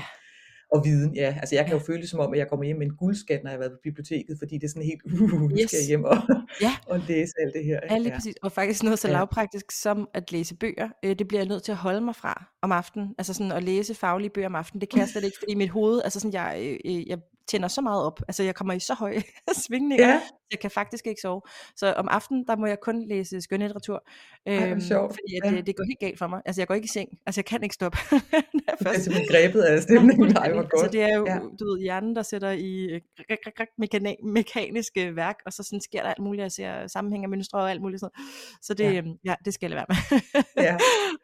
Og 0.73 0.85
viden, 0.85 1.15
ja. 1.15 1.35
Altså 1.41 1.55
jeg 1.55 1.65
kan 1.65 1.73
Ja. 1.73 1.79
jo 1.79 1.85
føle 1.85 2.01
det 2.01 2.09
som 2.09 2.19
om, 2.19 2.33
at 2.33 2.39
jeg 2.39 2.47
kommer 2.49 2.65
hjem 2.65 2.77
med 2.77 2.85
en 2.87 2.95
guldskat, 2.95 3.39
når 3.43 3.49
jeg 3.49 3.55
har 3.55 3.59
været 3.59 3.71
på 3.71 3.79
biblioteket, 3.83 4.35
fordi 4.39 4.55
det 4.55 4.63
er 4.63 4.67
sådan 4.69 4.83
helt, 4.83 5.01
uh, 5.13 5.41
nu 5.41 5.49
skal 5.49 5.59
jeg 5.59 5.69
Yes. 5.81 5.87
hjem 5.87 6.03
og, 6.03 6.17
Ja. 6.61 6.71
og 6.87 6.99
læse 7.07 7.33
alt 7.45 7.53
det 7.53 7.65
her. 7.65 7.79
Ja, 7.89 7.97
lige 7.97 8.09
Ja. 8.09 8.15
præcis. 8.17 8.35
Og 8.41 8.51
faktisk 8.51 8.83
noget 8.83 8.99
så 8.99 9.07
Ja. 9.07 9.13
lavpraktisk 9.13 9.71
som 9.71 10.09
at 10.13 10.31
læse 10.31 10.55
bøger. 10.55 10.89
Øh, 11.05 11.15
det 11.19 11.27
bliver 11.27 11.41
jeg 11.41 11.47
nødt 11.49 11.63
til 11.63 11.71
at 11.71 11.77
holde 11.77 12.01
mig 12.01 12.15
fra 12.15 12.45
om 12.61 12.71
aftenen. 12.71 13.15
Altså 13.17 13.33
sådan 13.33 13.51
at 13.51 13.63
læse 13.63 13.95
faglige 13.95 14.29
bøger 14.29 14.47
om 14.47 14.55
aftenen, 14.55 14.81
det 14.81 14.89
kan 14.89 14.99
jeg 14.99 15.07
slet 15.09 15.23
ikke, 15.23 15.37
fordi 15.39 15.55
mit 15.55 15.69
hoved, 15.69 16.01
altså 16.03 16.19
sådan, 16.19 16.33
jeg, 16.33 16.57
øh, 16.85 16.95
øh, 16.95 17.07
jeg 17.09 17.17
tænder 17.47 17.67
så 17.67 17.81
meget 17.81 18.03
op. 18.03 18.19
Altså 18.27 18.43
jeg 18.43 18.55
kommer 18.55 18.73
i 18.73 18.79
så 18.79 18.93
høje 18.93 19.21
svingninger, 19.67 20.07
Ja, 20.07 20.21
jeg 20.51 20.59
kan 20.59 20.71
faktisk 20.71 21.07
ikke 21.07 21.21
sove. 21.21 21.41
Så 21.75 21.93
om 21.93 22.07
aftenen, 22.11 22.45
der 22.47 22.55
må 22.55 22.65
jeg 22.65 22.77
kun 22.81 23.07
læse 23.09 23.41
skønlitteratur. 23.41 24.03
ej, 24.45 24.69
Øhm, 24.71 24.81
sjovt. 24.81 25.11
fordi 25.11 25.35
at 25.43 25.51
Ja. 25.51 25.57
det, 25.57 25.67
det 25.67 25.75
går 25.75 25.83
helt 25.83 25.99
galt 25.99 26.19
for 26.19 26.27
mig. 26.27 26.41
Altså 26.45 26.61
jeg 26.61 26.67
går 26.67 26.75
ikke 26.75 26.85
i 26.85 26.87
seng. 26.87 27.09
Altså 27.25 27.39
jeg 27.39 27.45
kan 27.45 27.63
ikke 27.63 27.75
stoppe. 27.75 27.97
Bliver 28.51 28.75
først 28.83 29.03
simpelthen 29.03 29.27
grebet 29.35 29.61
af 29.61 29.75
Ja, 29.75 29.81
stemningen. 29.81 30.27
Nej, 30.33 30.51
hvor 30.51 30.61
Altså 30.61 30.77
godt. 30.81 30.91
det 30.93 31.01
er 31.01 31.15
jo, 31.17 31.25
Ja. 31.27 31.37
du 31.59 31.65
ved, 31.71 31.79
hjernen, 31.81 32.15
der 32.15 32.21
sætter 32.21 32.51
i 32.51 32.83
øh, 32.85 33.01
rik, 33.31 33.37
rik, 33.47 33.59
rik, 33.59 33.67
mekana- 33.83 34.25
mekanisk 34.33 34.91
øh, 34.97 35.15
værk, 35.15 35.35
og 35.45 35.53
så 35.53 35.63
sådan 35.63 35.81
sker 35.81 36.01
der 36.01 36.09
alt 36.09 36.19
muligt, 36.19 36.41
jeg 36.43 36.51
ser 36.51 36.87
sammenhæng 36.87 37.23
og 37.25 37.29
mønstre 37.29 37.59
og 37.59 37.71
alt 37.71 37.81
muligt 37.81 37.99
sådan. 37.99 38.23
Så 38.61 38.73
det, 38.73 38.83
Ja. 38.83 38.91
ja. 38.91 39.01
ja, 39.25 39.35
det 39.45 39.53
skal 39.53 39.69
jeg 39.71 39.75
lade 39.75 39.85
være 39.89 40.21
med 40.55 40.63
Ja. 40.65 40.77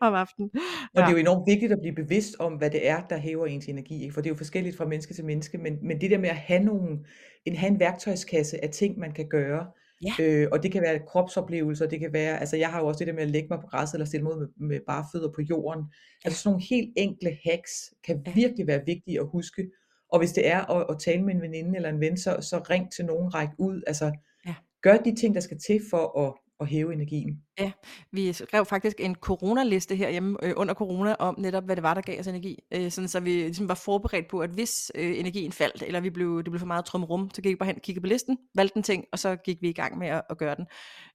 om 0.08 0.14
aftenen. 0.14 0.50
Og 0.54 0.60
det 0.96 1.02
er 1.04 1.06
Ja. 1.06 1.12
jo 1.12 1.18
enormt 1.18 1.44
vigtigt 1.48 1.72
at 1.72 1.78
blive 1.82 1.96
bevidst 1.96 2.36
om, 2.40 2.54
hvad 2.54 2.70
det 2.70 2.88
er, 2.88 3.02
der 3.10 3.18
hæver 3.18 3.46
ens 3.46 3.66
energi. 3.66 4.02
Ikke? 4.04 4.14
For 4.14 4.22
det 4.22 4.30
er 4.30 4.34
jo 4.34 4.38
forskelligt 4.38 4.78
fra 4.78 4.86
menneske 4.86 5.14
til 5.14 5.26
menneske. 5.26 5.58
Men, 5.58 5.78
men 5.84 6.02
det 6.02 6.09
der 6.10 6.18
med 6.18 6.30
at 6.30 6.36
have, 6.36 6.64
nogle, 6.64 7.00
en, 7.46 7.56
have 7.56 7.72
en 7.72 7.80
værktøjskasse 7.80 8.64
af 8.64 8.70
ting, 8.70 9.00
man 9.00 9.12
kan 9.12 9.30
gøre. 9.30 9.68
Ja. 10.04 10.24
Øh, 10.24 10.48
og 10.52 10.64
det 10.64 10.72
kan 10.72 10.82
være 10.82 11.00
kropsoplevelser. 11.08 11.88
Det 11.88 12.00
kan 12.00 12.14
være, 12.14 12.40
altså 12.40 12.58
jeg 12.58 12.70
har 12.70 12.80
jo 12.80 12.88
også 12.88 13.00
det 13.00 13.08
der 13.08 13.14
med 13.14 13.24
at 13.24 13.30
lægge 13.30 13.48
mig 13.50 13.60
på 13.60 13.68
græsset 13.68 13.94
eller 13.96 14.06
stille 14.06 14.24
mig 14.24 14.34
ud 14.34 14.40
med, 14.40 14.68
med 14.68 14.80
bare 14.88 15.06
fødder 15.14 15.32
på 15.36 15.42
jorden. 15.42 15.84
Altså 16.26 16.40
sådan 16.42 16.54
nogle 16.54 16.66
helt 16.70 16.94
enkle 16.98 17.38
hacks 17.46 17.72
kan 18.06 18.24
Ja. 18.28 18.32
virkelig 18.36 18.68
være 18.68 18.86
vigtige 18.86 19.20
at 19.20 19.28
huske. 19.32 19.70
Og 20.12 20.20
hvis 20.20 20.32
det 20.32 20.48
er 20.48 20.72
at, 20.76 20.86
at 20.90 21.00
tale 21.00 21.22
med 21.24 21.36
en 21.36 21.42
veninde 21.42 21.76
eller 21.76 21.90
en 21.90 22.00
ven, 22.00 22.18
så, 22.18 22.38
så 22.42 22.58
ring 22.70 22.92
til 22.92 23.06
nogen, 23.06 23.34
ræk 23.34 23.50
ud. 23.58 23.82
Altså 23.88 24.12
Ja. 24.48 24.56
gør 24.82 24.98
de 24.98 25.16
ting, 25.16 25.36
der 25.36 25.42
skal 25.42 25.60
til 25.68 25.82
for 25.90 26.20
at, 26.28 26.34
at 26.60 26.68
hæve 26.68 26.94
energien. 26.94 27.42
Ja, 27.60 27.72
vi 28.12 28.34
skrev 28.34 28.66
faktisk 28.66 28.96
en 29.00 29.16
coronaliste 29.16 29.96
herhjemme 29.96 30.38
øh, 30.44 30.54
under 30.56 30.74
corona 30.74 31.14
om 31.20 31.36
netop, 31.38 31.64
hvad 31.66 31.76
det 31.76 31.84
var, 31.84 31.94
der 31.94 32.02
gav 32.02 32.20
os 32.20 32.28
energi. 32.28 32.60
Øh, 32.74 32.92
sådan, 32.92 33.08
så 33.08 33.20
vi 33.20 33.30
ligesom 33.30 33.68
var 33.70 33.76
forberedt 33.76 34.28
på, 34.30 34.40
at 34.40 34.50
hvis 34.50 34.92
øh, 34.96 35.20
energien 35.20 35.52
faldt, 35.52 35.84
eller 35.88 36.00
vi 36.00 36.10
blev, 36.10 36.38
det 36.38 36.52
blev 36.52 36.60
for 36.60 36.68
meget 36.68 36.86
trumrum, 36.86 37.30
så 37.34 37.42
gik 37.42 37.50
vi 37.52 37.56
bare 37.56 37.68
hen 37.68 37.76
og 37.76 37.82
kiggede 37.82 38.04
på 38.04 38.08
listen, 38.08 38.38
valgte 38.56 38.78
en 38.78 38.84
ting, 38.84 39.06
og 39.12 39.20
så 39.20 39.36
gik 39.36 39.58
vi 39.62 39.70
i 39.70 39.74
gang 39.74 39.98
med 39.98 40.08
at, 40.08 40.22
at 40.30 40.38
gøre 40.38 40.56
den. 40.56 40.66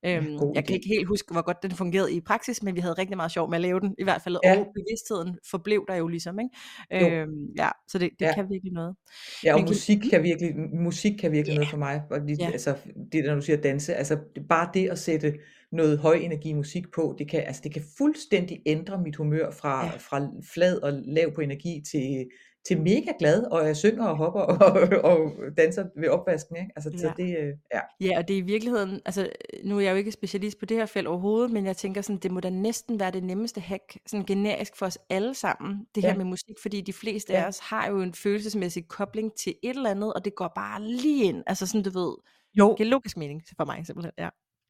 Øhm, 0.06 0.38
god 0.38 0.52
jeg 0.54 0.64
kan 0.64 0.74
ikke 0.76 0.88
helt 0.88 1.08
huske, 1.08 1.32
hvor 1.32 1.42
godt 1.42 1.62
den 1.62 1.70
fungerede 1.70 2.12
i 2.12 2.20
praksis, 2.20 2.62
men 2.62 2.74
vi 2.74 2.80
havde 2.80 2.94
rigtig 2.94 3.16
meget 3.16 3.32
sjov 3.32 3.50
med 3.50 3.56
at 3.56 3.62
lave 3.62 3.80
den, 3.80 3.94
i 3.98 4.04
hvert 4.04 4.22
fald, 4.22 4.36
Ja. 4.44 4.58
og 4.58 4.66
bevidstheden 4.74 5.38
forblev 5.50 5.84
der 5.88 5.94
jo 5.94 6.08
ligesom. 6.08 6.38
Jo. 6.40 6.48
Ikke? 6.96 7.16
Øhm, 7.16 7.30
ja, 7.58 7.68
så 7.88 7.98
det, 7.98 8.10
det 8.18 8.26
Ja. 8.26 8.34
kan 8.34 8.44
virkelig 8.50 8.72
noget. 8.72 8.96
Ja, 9.44 9.54
og 9.54 9.60
Men 9.60 9.68
musik 9.68 9.98
kan 10.10 10.22
virkelig, 10.22 10.54
musik 10.82 11.12
kan 11.20 11.32
virkelig 11.32 11.52
Ja. 11.52 11.56
noget 11.58 11.70
for 11.70 11.78
mig. 11.78 12.02
Og 12.10 12.20
lige, 12.20 12.36
Ja. 12.40 12.50
altså, 12.50 12.76
det 13.12 13.24
når 13.24 13.34
du 13.34 13.40
siger 13.40 13.56
danse, 13.56 13.94
altså 13.94 14.18
bare 14.48 14.70
det 14.74 14.88
at 14.90 14.98
sætte 14.98 15.34
noget 15.74 15.98
høj 15.98 16.14
energi 16.14 16.52
musik 16.52 16.84
på, 16.94 17.14
det 17.18 17.28
kan, 17.30 17.40
altså, 17.46 17.60
det 17.64 17.72
kan 17.72 17.82
fuldstændig 17.98 18.62
ændre 18.66 18.98
mit 19.02 19.16
humør 19.16 19.50
fra, 19.50 19.84
Ja. 19.86 19.90
fra 19.96 20.28
flad 20.54 20.76
og 20.82 20.92
lav 21.04 21.34
på 21.34 21.40
energi 21.40 21.82
til, 21.90 22.26
til 22.68 22.80
mega 22.80 23.12
glad, 23.18 23.42
og 23.44 23.66
jeg 23.66 23.76
synger 23.76 24.06
og 24.06 24.16
hopper 24.16 24.40
og, 24.40 24.72
og 25.10 25.32
danser 25.58 25.84
ved 26.00 26.08
opvasken. 26.08 26.56
Ikke? 26.56 26.70
Altså, 26.76 26.90
så 26.98 27.06
Ja. 27.06 27.12
det, 27.24 27.38
øh, 27.38 27.52
ja. 27.74 27.80
Ja, 28.00 28.18
og 28.18 28.28
det 28.28 28.34
er 28.34 28.38
i 28.38 28.44
virkeligheden, 28.44 29.00
altså 29.06 29.28
nu 29.64 29.76
er 29.76 29.80
jeg 29.80 29.90
jo 29.90 29.96
ikke 29.96 30.12
specialist 30.12 30.58
på 30.58 30.66
det 30.66 30.76
her 30.76 30.86
felt 30.86 31.06
overhovedet, 31.06 31.50
men 31.50 31.66
jeg 31.66 31.76
tænker 31.76 32.00
sådan, 32.00 32.18
det 32.18 32.30
må 32.30 32.40
da 32.40 32.50
næsten 32.50 33.00
være 33.00 33.10
det 33.10 33.22
nemmeste 33.24 33.60
hack, 33.60 33.98
sådan 34.06 34.26
generisk 34.26 34.76
for 34.76 34.86
os 34.86 34.98
alle 35.10 35.34
sammen, 35.34 35.86
det 35.94 36.02
her 36.02 36.10
Ja. 36.10 36.16
med 36.16 36.24
musik, 36.24 36.54
fordi 36.62 36.80
de 36.80 36.92
fleste 36.92 37.32
Ja. 37.32 37.42
af 37.42 37.48
os 37.48 37.58
har 37.58 37.88
jo 37.90 38.00
en 38.00 38.14
følelsesmæssig 38.14 38.88
kobling 38.88 39.32
til 39.34 39.54
et 39.62 39.76
eller 39.76 39.90
andet, 39.90 40.12
og 40.12 40.24
det 40.24 40.34
går 40.34 40.52
bare 40.54 40.82
lige 40.82 41.24
ind, 41.24 41.42
altså 41.46 41.66
sådan 41.66 41.82
du 41.82 41.90
ved, 41.90 42.14
Jo, 42.58 42.68
det 42.68 42.76
giver 42.76 42.88
logisk 42.90 43.16
mening 43.16 43.42
for 43.56 43.64
mig 43.64 43.86
simpelthen, 43.86 44.12
ja. 44.18 44.28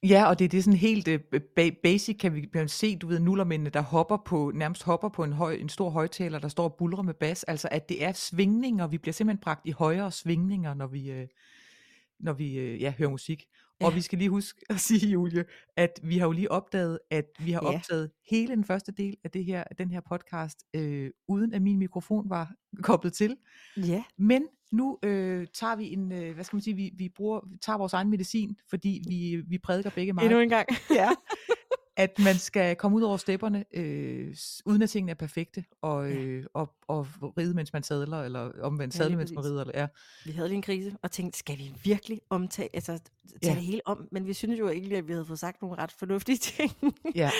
Ja, 0.09 0.29
og 0.29 0.39
det, 0.39 0.53
det 0.53 0.59
er 0.59 0.63
sådan 0.63 0.79
helt 0.79 1.09
øh, 1.09 1.21
ba- 1.33 1.81
basic, 1.83 2.19
kan 2.19 2.35
vi, 2.35 2.41
kan 2.41 2.69
se, 2.69 2.97
du 2.97 3.07
ved, 3.07 3.21
nullermændene, 3.21 3.71
der 3.71 3.81
hopper 3.81 4.17
på, 4.17 4.53
nærmest 4.55 4.83
hopper 4.83 5.09
på 5.09 5.25
en, 5.25 5.33
høj, 5.33 5.53
en 5.55 5.69
stor 5.69 5.91
højtaler, 5.91 6.39
der 6.39 6.49
står 6.49 6.65
og 6.65 6.75
bulrer 6.75 7.03
med 7.03 7.15
bas, 7.15 7.45
altså 7.45 7.69
at 7.71 7.89
det 7.89 8.05
er 8.05 8.13
svingninger, 8.13 8.87
vi 8.87 8.99
bliver 8.99 9.13
simpelthen 9.13 9.41
bragt 9.43 9.67
i 9.67 9.71
højere 9.71 10.13
svingninger, 10.13 10.75
når 10.75 10.87
vi, 10.87 11.11
øh, 11.11 11.29
når 12.21 12.33
vi 12.33 12.59
øh, 12.59 12.83
ja, 12.83 12.95
hører 12.99 13.11
musik. 13.11 13.45
Og 13.81 13.95
vi 13.95 14.01
skal 14.01 14.19
lige 14.19 14.31
huske 14.31 14.61
at 14.71 14.81
sige, 14.89 15.09
Julie, 15.11 15.45
at 15.77 16.01
vi 16.03 16.19
har 16.19 16.27
jo 16.27 16.33
lige 16.33 16.51
opdaget, 16.51 16.99
at 17.11 17.25
vi 17.39 17.53
har 17.53 17.61
Ja. 17.71 17.77
optaget 17.77 18.11
hele 18.31 18.49
den 18.57 18.65
første 18.65 18.93
del 18.93 19.17
af 19.25 19.31
det 19.31 19.45
her, 19.45 19.65
af 19.71 19.77
den 19.77 19.91
her 19.91 20.01
podcast, 20.09 20.59
øh, 20.75 21.11
uden 21.29 21.55
at 21.55 21.63
min 21.63 21.79
mikrofon 21.79 22.31
var 22.31 22.53
koblet 22.83 23.13
til. 23.13 23.37
Ja, 23.77 24.05
Men 24.19 24.47
nu 24.73 24.99
øh, 25.03 25.47
tager 25.55 25.77
vi 25.77 25.93
en, 25.93 26.13
øh, 26.13 26.35
hvad 26.35 26.45
skal 26.45 26.57
man 26.57 26.63
sige, 26.63 26.77
vi, 26.77 26.91
vi, 26.97 27.09
bruger, 27.17 27.41
vi 27.51 27.57
tager 27.63 27.79
vores 27.79 27.93
egen 27.93 28.11
medicin, 28.11 28.57
fordi 28.71 29.03
vi, 29.09 29.43
vi 29.49 29.59
prædiker 29.59 29.91
begge 29.91 30.13
meget 30.13 30.27
endnu 30.27 30.41
en 30.41 30.49
gang. 30.49 30.69
ja, 30.91 31.09
at 31.97 32.19
man 32.19 32.35
skal 32.35 32.77
komme 32.77 32.97
ud 32.97 33.03
over 33.03 33.17
stepperne, 33.17 33.65
øh, 33.75 34.37
uden 34.67 34.83
at 34.83 34.91
tingene 34.91 35.11
er 35.11 35.15
perfekte, 35.17 35.65
og, 35.83 36.11
øh, 36.13 36.45
og, 36.55 36.71
og 36.89 37.07
ride, 37.39 37.55
mens 37.55 37.73
man 37.73 37.83
sadler, 37.83 38.23
eller 38.23 38.51
omvendt 38.63 38.95
Ja, 38.95 38.99
sadle, 38.99 39.17
mens 39.17 39.33
man 39.33 39.45
rider. 39.45 39.61
Eller, 39.61 39.81
ja. 39.81 39.87
Vi 40.25 40.31
havde 40.33 40.49
lige 40.49 40.57
en 40.57 40.63
krise, 40.63 40.97
og 41.03 41.11
tænkte, 41.11 41.39
skal 41.39 41.59
vi 41.59 41.73
virkelig 41.85 42.21
omtage, 42.31 42.69
altså 42.73 42.93
tage 42.93 43.01
Ja. 43.43 43.51
det 43.55 43.63
hele 43.63 43.81
om, 43.85 44.09
men 44.13 44.27
vi 44.27 44.33
synes 44.33 44.59
jo 44.61 44.69
egentlig, 44.69 44.99
at 44.99 45.07
vi 45.09 45.13
havde 45.13 45.25
fået 45.27 45.39
sagt 45.39 45.63
nogle 45.63 45.79
ret 45.79 45.93
fornuftige 45.93 46.39
ting. 46.57 46.73
Ja. 47.15 47.31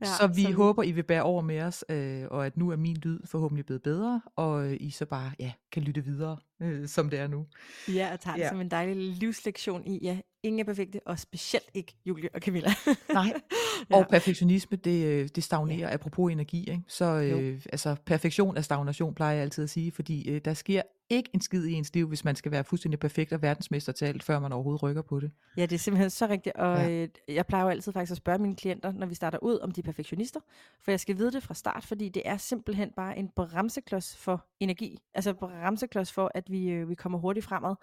Ja, 0.00 0.06
så 0.06 0.26
vi 0.34 0.42
som- 0.42 0.54
håber, 0.54 0.82
I 0.82 0.92
vil 0.92 1.02
bære 1.02 1.22
over 1.22 1.42
med 1.42 1.60
os, 1.62 1.84
øh, 1.88 2.24
og 2.30 2.46
at 2.46 2.56
nu 2.56 2.70
er 2.70 2.76
min 2.76 2.96
lyd 2.96 3.20
forhåbentlig 3.24 3.66
blevet 3.66 3.82
bedre, 3.82 4.22
og 4.36 4.66
øh, 4.66 4.76
I 4.80 4.90
så 4.90 5.06
bare 5.06 5.32
ja, 5.40 5.52
kan 5.72 5.82
lytte 5.82 6.04
videre, 6.04 6.36
øh, 6.62 6.88
som 6.88 7.10
det 7.10 7.18
er 7.18 7.26
nu. 7.26 7.46
Ja, 7.88 8.12
og 8.12 8.20
tager 8.20 8.34
det 8.36 8.42
Ja. 8.42 8.48
som 8.48 8.60
en 8.60 8.70
dejlig 8.70 8.96
livslektion 8.96 9.86
i, 9.86 9.98
ja, 10.02 10.18
ingen 10.42 10.60
er 10.60 10.64
perfekte, 10.64 11.00
og 11.06 11.18
specielt 11.18 11.70
ikke 11.74 11.94
Julie 12.06 12.28
og 12.34 12.40
Camilla. 12.40 12.70
Nej, 13.12 13.32
Ja. 13.90 13.96
Og 13.96 14.06
perfektionisme, 14.08 14.76
det, 14.76 15.04
øh, 15.04 15.28
det 15.34 15.44
stagnerer, 15.44 15.88
ja. 15.88 15.94
apropos 15.94 16.32
energi. 16.32 16.70
Ikke? 16.70 16.82
Så 16.88 17.04
øh, 17.04 17.60
altså, 17.72 17.96
perfektion 18.06 18.56
er 18.56 18.60
stagnation, 18.60 19.14
plejer 19.14 19.32
jeg 19.32 19.42
altid 19.42 19.64
at 19.64 19.70
sige, 19.70 19.92
fordi 19.92 20.30
øh, 20.30 20.40
der 20.44 20.54
sker 20.54 20.82
ikke 21.10 21.30
en 21.34 21.40
skid 21.40 21.64
i 21.66 21.72
ens 21.72 21.94
liv, 21.94 22.08
hvis 22.08 22.24
man 22.24 22.36
skal 22.36 22.52
være 22.52 22.64
fuldstændig 22.64 23.00
perfekt 23.00 23.32
og 23.32 23.42
verdensmester 23.42 23.92
til 23.92 24.04
alt, 24.04 24.22
før 24.22 24.38
man 24.38 24.52
overhovedet 24.52 24.82
rykker 24.82 25.02
på 25.02 25.20
det. 25.20 25.30
Ja, 25.56 25.62
det 25.62 25.72
er 25.72 25.78
simpelthen 25.78 26.10
så 26.10 26.26
rigtigt, 26.26 26.56
og 26.56 26.76
Ja. 26.76 26.88
ja. 26.88 27.06
jeg 27.28 27.46
plejer 27.46 27.64
jo 27.64 27.70
altid 27.70 27.92
faktisk 27.92 28.10
at 28.10 28.16
spørge 28.16 28.38
mine 28.38 28.56
klienter, 28.56 28.92
når 28.92 29.06
vi 29.06 29.14
starter 29.14 29.38
ud, 29.42 29.58
om 29.58 29.70
de 29.70 29.80
er 29.80 29.82
perfektionister, 29.82 30.40
for 30.84 30.90
jeg 30.90 31.00
skal 31.00 31.16
vide 31.18 31.32
det 31.32 31.42
fra 31.42 31.54
start, 31.54 31.84
fordi 31.84 32.08
det 32.08 32.22
er 32.24 32.36
simpelthen 32.36 32.90
bare 32.96 33.18
en 33.18 33.28
bremseklods 33.36 34.16
for 34.16 34.46
energi, 34.60 34.98
altså 35.14 35.34
bremseklods 35.34 36.12
for, 36.12 36.30
at 36.34 36.50
vi, 36.50 36.68
øh, 36.70 36.88
vi 36.88 36.94
kommer 36.94 37.18
hurtigt 37.18 37.46
fremad. 37.46 37.74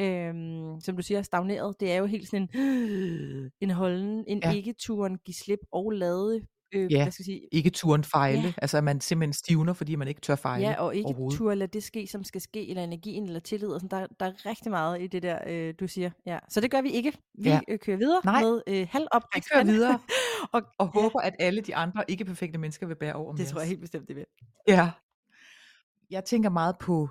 Øhm, 0.00 0.80
som 0.80 0.96
du 0.96 1.02
siger, 1.02 1.22
stagneret, 1.22 1.80
det 1.80 1.92
er 1.92 1.96
jo 1.96 2.06
helt 2.06 2.28
sådan 2.28 2.48
en, 2.54 3.50
en 3.60 3.70
holden, 3.70 4.24
en 4.26 4.40
ja. 4.44 4.52
ikke-turen, 4.52 5.18
give 5.24 5.34
slip 5.34 5.60
og 5.72 5.90
lade, 5.90 6.46
øh, 6.74 6.92
Ja. 6.92 7.02
hvad 7.02 7.12
skal 7.12 7.22
jeg 7.22 7.24
sige, 7.24 7.40
Ikke 7.52 7.70
turen 7.70 8.04
fejle, 8.04 8.42
Ja. 8.42 8.52
altså 8.58 8.76
at 8.78 8.84
man 8.84 9.00
simpelthen 9.00 9.32
stivner, 9.32 9.72
fordi 9.72 9.94
man 9.96 10.08
ikke 10.08 10.20
tør 10.20 10.34
fejle 10.36 10.66
Ja, 10.68 10.82
og 10.82 10.96
ikke 10.96 11.14
turde 11.32 11.56
lade 11.56 11.70
det 11.72 11.82
ske, 11.82 12.06
som 12.06 12.24
skal 12.24 12.40
ske, 12.40 12.68
eller 12.70 12.82
energien, 12.84 13.24
eller 13.26 13.40
tillid, 13.40 13.68
og 13.68 13.80
sådan. 13.80 14.00
Der, 14.00 14.06
der 14.20 14.26
er 14.26 14.46
rigtig 14.46 14.70
meget 14.70 15.02
i 15.02 15.06
det 15.06 15.22
der, 15.22 15.38
øh, 15.46 15.74
du 15.80 15.86
siger. 15.88 16.10
Ja. 16.26 16.38
Så 16.48 16.60
det 16.60 16.70
gør 16.70 16.82
vi 16.82 16.90
ikke. 16.90 17.12
Vi 17.38 17.48
Ja. 17.48 17.60
øh, 17.68 17.78
kører 17.78 17.96
videre 17.96 18.20
Nej. 18.24 18.42
med 18.42 18.62
øh, 18.66 18.86
halv 18.90 19.06
op. 19.12 19.22
Vi 19.34 19.40
kører 19.52 19.64
videre 19.64 19.98
og, 20.54 20.62
og 20.78 20.86
håber, 20.86 21.20
at 21.20 21.34
alle 21.38 21.60
de 21.60 21.76
andre 21.76 22.04
ikke 22.08 22.24
perfekte 22.24 22.58
mennesker 22.58 22.86
vil 22.86 22.96
bære 22.96 23.14
over 23.14 23.32
med 23.32 23.38
det 23.38 23.46
tror 23.48 23.60
jeg 23.60 23.68
helt 23.68 23.80
bestemt, 23.80 24.08
det 24.08 24.16
vil. 24.16 24.24
Ja. 24.68 24.90
Jeg 26.10 26.24
tænker 26.24 26.50
meget 26.50 26.76
på, 26.80 27.08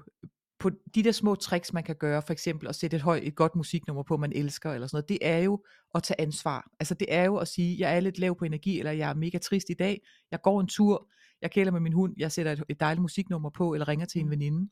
på 0.64 0.70
de 0.96 1.04
der 1.04 1.12
små 1.12 1.36
tricks, 1.36 1.74
man 1.74 1.84
kan 1.84 1.96
gøre, 1.96 2.22
for 2.22 2.34
eksempel 2.34 2.68
at 2.68 2.76
sætte 2.76 2.96
et, 2.98 3.02
højt, 3.04 3.24
et 3.24 3.36
godt 3.36 3.56
musiknummer 3.56 4.04
på, 4.04 4.18
man 4.18 4.32
elsker, 4.34 4.72
eller 4.74 4.88
sådan 4.88 4.96
noget, 4.98 5.10
det 5.10 5.18
er 5.22 5.38
jo 5.38 5.64
at 5.96 6.04
tage 6.04 6.22
ansvar. 6.22 6.72
Altså 6.80 6.94
det 6.94 7.08
er 7.10 7.24
jo 7.24 7.36
at 7.38 7.48
sige, 7.48 7.80
jeg 7.80 7.96
er 7.96 8.00
lidt 8.00 8.20
lav 8.20 8.38
på 8.40 8.46
energi, 8.46 8.80
eller 8.80 8.92
jeg 8.92 9.10
er 9.10 9.14
mega 9.14 9.38
trist 9.38 9.70
i 9.70 9.74
dag, 9.74 10.02
jeg 10.32 10.42
går 10.42 10.62
en 10.62 10.68
tur, 10.68 11.10
jeg 11.42 11.52
kæler 11.52 11.72
med 11.72 11.80
min 11.80 11.94
hund, 11.94 12.14
jeg 12.18 12.32
sætter 12.32 12.52
et, 12.52 12.64
et 12.70 12.80
dejligt 12.80 13.02
musiknummer 13.02 13.50
på, 13.50 13.74
eller 13.74 13.88
ringer 13.88 14.06
til 14.06 14.20
en 14.22 14.26
Mm. 14.26 14.32
veninde. 14.32 14.70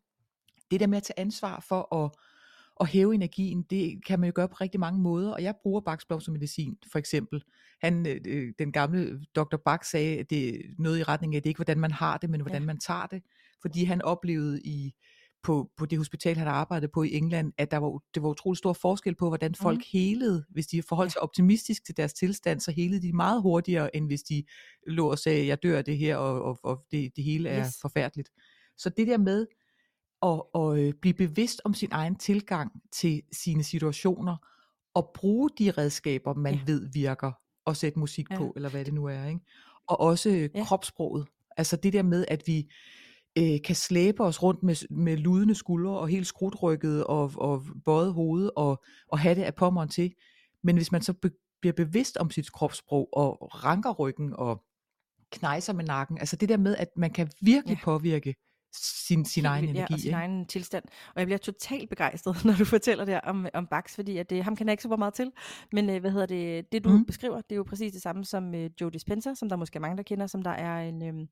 Det 0.71 0.80
der 0.80 0.88
med 0.88 0.97
at 0.97 1.04
tage 1.04 1.19
ansvar 1.19 1.65
for 1.67 1.95
at, 2.06 2.12
at 2.82 2.88
hæve 2.88 3.15
energien, 3.15 3.63
det 3.69 4.06
kan 4.06 4.19
man 4.19 4.27
jo 4.27 4.34
gøre 4.36 4.49
på 4.49 4.56
rigtig 4.62 4.80
mange 4.80 4.99
måder, 5.01 5.32
og 5.32 5.43
jeg 5.43 5.56
bruger 5.63 5.82
baksblomstermedicin, 5.82 6.77
for 6.91 6.99
eksempel. 6.99 7.43
Han, 7.82 8.08
øh, 8.08 8.17
øh, 8.27 8.54
den 8.60 8.71
gamle 8.71 9.21
Dr. 9.36 9.58
Bach 9.65 9.89
sagde, 9.91 10.19
at 10.19 10.30
det 10.30 10.49
er 10.49 10.60
noget 10.80 10.99
i 10.99 11.04
retning 11.04 11.36
af, 11.36 11.38
at 11.38 11.43
det 11.43 11.49
ikke 11.49 11.58
hvordan 11.58 11.80
man 11.80 11.91
har 11.91 12.17
det, 12.17 12.30
men 12.30 12.41
hvordan 12.41 12.62
Ja. 12.62 12.65
man 12.65 12.77
tager 12.80 13.06
det, 13.06 13.23
fordi 13.62 13.84
han 13.84 14.01
oplevede 14.01 14.62
i, 14.62 14.93
på, 15.43 15.69
på 15.77 15.86
det 15.86 15.97
hospital, 15.97 16.38
han 16.38 16.47
arbejdede 16.47 16.91
på 16.93 17.04
i 17.04 17.13
England, 17.13 17.54
at 17.58 17.71
der 17.71 17.77
var, 17.77 17.99
det 18.15 18.23
var 18.23 18.30
utrolig 18.30 18.58
stor 18.58 18.73
forskel 18.73 19.15
på, 19.15 19.27
hvordan 19.27 19.56
folk 19.56 19.77
Mhm. 19.77 19.84
helede. 19.91 20.45
Hvis 20.49 20.67
de 20.67 20.82
forholdt 20.89 21.12
sig 21.12 21.21
optimistisk 21.21 21.86
til 21.86 21.97
deres 21.97 22.13
tilstand, 22.13 22.60
så 22.60 22.71
helede 22.71 23.01
de 23.01 23.13
meget 23.13 23.41
hurtigere, 23.41 23.95
end 23.95 24.06
hvis 24.08 24.23
de 24.23 24.43
lå 24.88 25.12
og 25.12 25.19
sagde, 25.19 25.47
jeg 25.47 25.63
dør 25.63 25.77
af 25.77 25.86
det 25.86 25.97
her, 25.97 26.15
og, 26.17 26.41
og, 26.43 26.60
og 26.63 26.86
det, 26.91 27.12
det 27.15 27.23
hele 27.23 27.49
er 27.49 27.65
Yes. 27.67 27.73
forfærdeligt. 27.82 28.30
Så 28.77 28.89
det 28.89 29.08
der 29.08 29.17
med 29.17 29.47
at, 30.23 30.41
at 30.56 30.80
øh, 30.88 30.93
blive 31.01 31.13
bevidst 31.13 31.62
om 31.65 31.73
sin 31.73 31.89
egen 31.91 32.15
tilgang 32.15 32.71
til 32.91 33.21
sine 33.32 33.63
situationer, 33.63 34.38
og 34.93 35.12
bruge 35.15 35.49
de 35.60 35.71
redskaber, 35.71 36.34
man 36.34 36.54
Ja. 36.54 36.60
ved 36.65 36.89
virker, 36.93 37.32
og 37.65 37.77
sætte 37.77 37.99
musik 37.99 38.32
Ja. 38.32 38.38
på, 38.38 38.54
eller 38.56 38.69
hvad 38.69 38.86
det 38.86 38.93
nu 38.93 39.06
er. 39.06 39.25
Ikke? 39.25 39.39
Og 39.88 39.99
også 39.99 40.30
øh, 40.30 40.49
Ja. 40.56 40.63
kropssproget. 40.63 41.27
Altså 41.58 41.75
det 41.75 41.93
der 41.93 42.04
med, 42.04 42.25
at 42.27 42.43
vi 42.47 42.71
øh, 43.38 43.60
kan 43.65 43.76
slæbe 43.76 44.24
os 44.24 44.44
rundt 44.44 44.63
med, 44.63 44.88
med 44.89 45.17
ludende 45.17 45.56
skuldre, 45.56 46.00
og 46.00 46.08
helt 46.08 46.28
skrutrykket, 46.28 47.04
og, 47.04 47.32
og 47.36 47.63
bøjet 47.86 48.13
hoved, 48.13 48.50
og, 48.56 48.84
og 49.08 49.20
have 49.20 49.36
det 49.36 49.44
af 49.44 49.56
pommeren 49.56 49.89
til. 49.89 50.13
Men 50.63 50.76
hvis 50.76 50.91
man 50.91 51.02
så 51.02 51.13
be, 51.13 51.32
bliver 51.62 51.74
bevidst 51.74 52.17
om 52.17 52.30
sit 52.30 52.52
kropssprog, 52.52 53.10
og 53.13 53.63
ranker 53.65 53.91
ryggen, 53.91 54.34
og 54.34 54.63
knejser 55.32 55.74
med 55.74 55.86
nakken, 55.86 56.17
altså 56.17 56.36
det 56.36 56.50
der 56.50 56.58
med, 56.58 56.76
at 56.76 56.88
man 56.98 57.12
kan 57.12 57.30
virkelig 57.41 57.76
Ja. 57.78 57.84
påvirke 57.84 58.36
sin, 58.73 59.25
sin 59.25 59.45
egen 59.45 59.63
energi. 59.63 59.79
Ja, 59.79 59.88
og 59.93 59.99
sin 59.99 60.07
ikke? 60.07 60.17
egen 60.17 60.45
tilstand. 60.45 60.84
Og 61.15 61.19
jeg 61.19 61.27
bliver 61.27 61.38
totalt 61.38 61.89
begejstret, 61.89 62.36
når 62.45 62.53
du 62.53 62.65
fortæller 62.65 63.05
der 63.05 63.19
om, 63.19 63.47
om 63.53 63.67
Bax, 63.67 63.95
fordi 63.95 64.17
at, 64.17 64.31
øh, 64.31 64.43
ham 64.43 64.55
kan 64.55 64.67
jeg 64.67 64.73
ikke 64.73 64.84
super 64.84 64.95
meget 64.95 65.13
til. 65.13 65.31
Men 65.71 65.89
øh, 65.89 66.01
hvad 66.01 66.12
hedder 66.12 66.25
det, 66.25 66.71
det 66.71 66.84
du 66.84 66.89
mm. 66.89 67.05
beskriver, 67.05 67.41
det 67.41 67.51
er 67.51 67.55
jo 67.55 67.63
præcis 67.63 67.91
det 67.93 68.01
samme 68.01 68.25
som 68.25 68.55
øh, 68.55 68.69
Joe 68.81 68.91
Dispenza, 68.91 69.34
som 69.34 69.49
der 69.49 69.55
måske 69.55 69.77
er 69.77 69.81
mange, 69.81 69.97
der 69.97 70.03
kender, 70.03 70.27
som 70.27 70.41
der 70.41 70.51
er 70.51 70.89
en, 70.89 71.03
øh, 71.03 71.27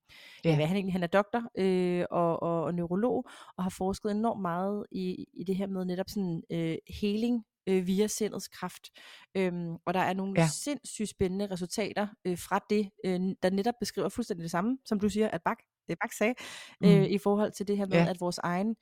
ja. 0.45 0.56
Hvad 0.56 0.63
er 0.63 0.67
han 0.67 0.75
egentlig, 0.75 0.93
han 0.93 1.04
er 1.04 1.08
doktor 1.08 1.43
øh, 1.58 2.06
og, 2.12 2.43
og, 2.43 2.63
og 2.63 2.73
neurolog, 2.73 3.30
og 3.58 3.63
har 3.63 3.69
forsket 3.69 4.12
enormt 4.12 4.41
meget 4.41 4.86
i, 4.91 5.25
i 5.34 5.43
det 5.43 5.56
her 5.56 5.67
med 5.67 5.86
netop 5.86 6.10
sådan 6.10 6.41
øh, 6.52 6.78
healing, 7.02 7.45
øh, 7.69 7.88
via 7.88 8.08
sindets 8.08 8.47
kraft. 8.47 8.89
Øhm, 9.36 9.75
og 9.86 9.93
der 9.93 9.99
er 9.99 10.13
nogle 10.13 10.34
Ja. 10.38 10.41
ja. 10.41 10.47
sindssygt 10.47 11.10
spændende 11.10 11.47
resultater 11.52 12.08
øh, 12.25 12.38
fra 12.38 12.65
det, 12.69 12.89
øh, 13.06 13.19
der 13.43 13.49
netop 13.49 13.73
beskriver 13.80 14.10
fuldstændig 14.10 14.43
det 14.43 14.52
samme, 14.52 14.78
som 14.86 14.99
du 14.99 15.10
siger, 15.10 15.28
at 15.28 15.41
Bach, 15.41 15.60
det 15.89 15.97
Bach 16.02 16.17
sagde, 16.17 16.34
øh, 16.84 16.99
Mm. 16.99 17.04
i 17.10 17.17
forhold 17.17 17.52
til 17.52 17.67
det 17.67 17.78
her 17.78 17.86
med, 17.86 17.97
ja. 17.97 18.06
at 18.06 18.17
vores 18.21 18.38
egen 18.43 18.75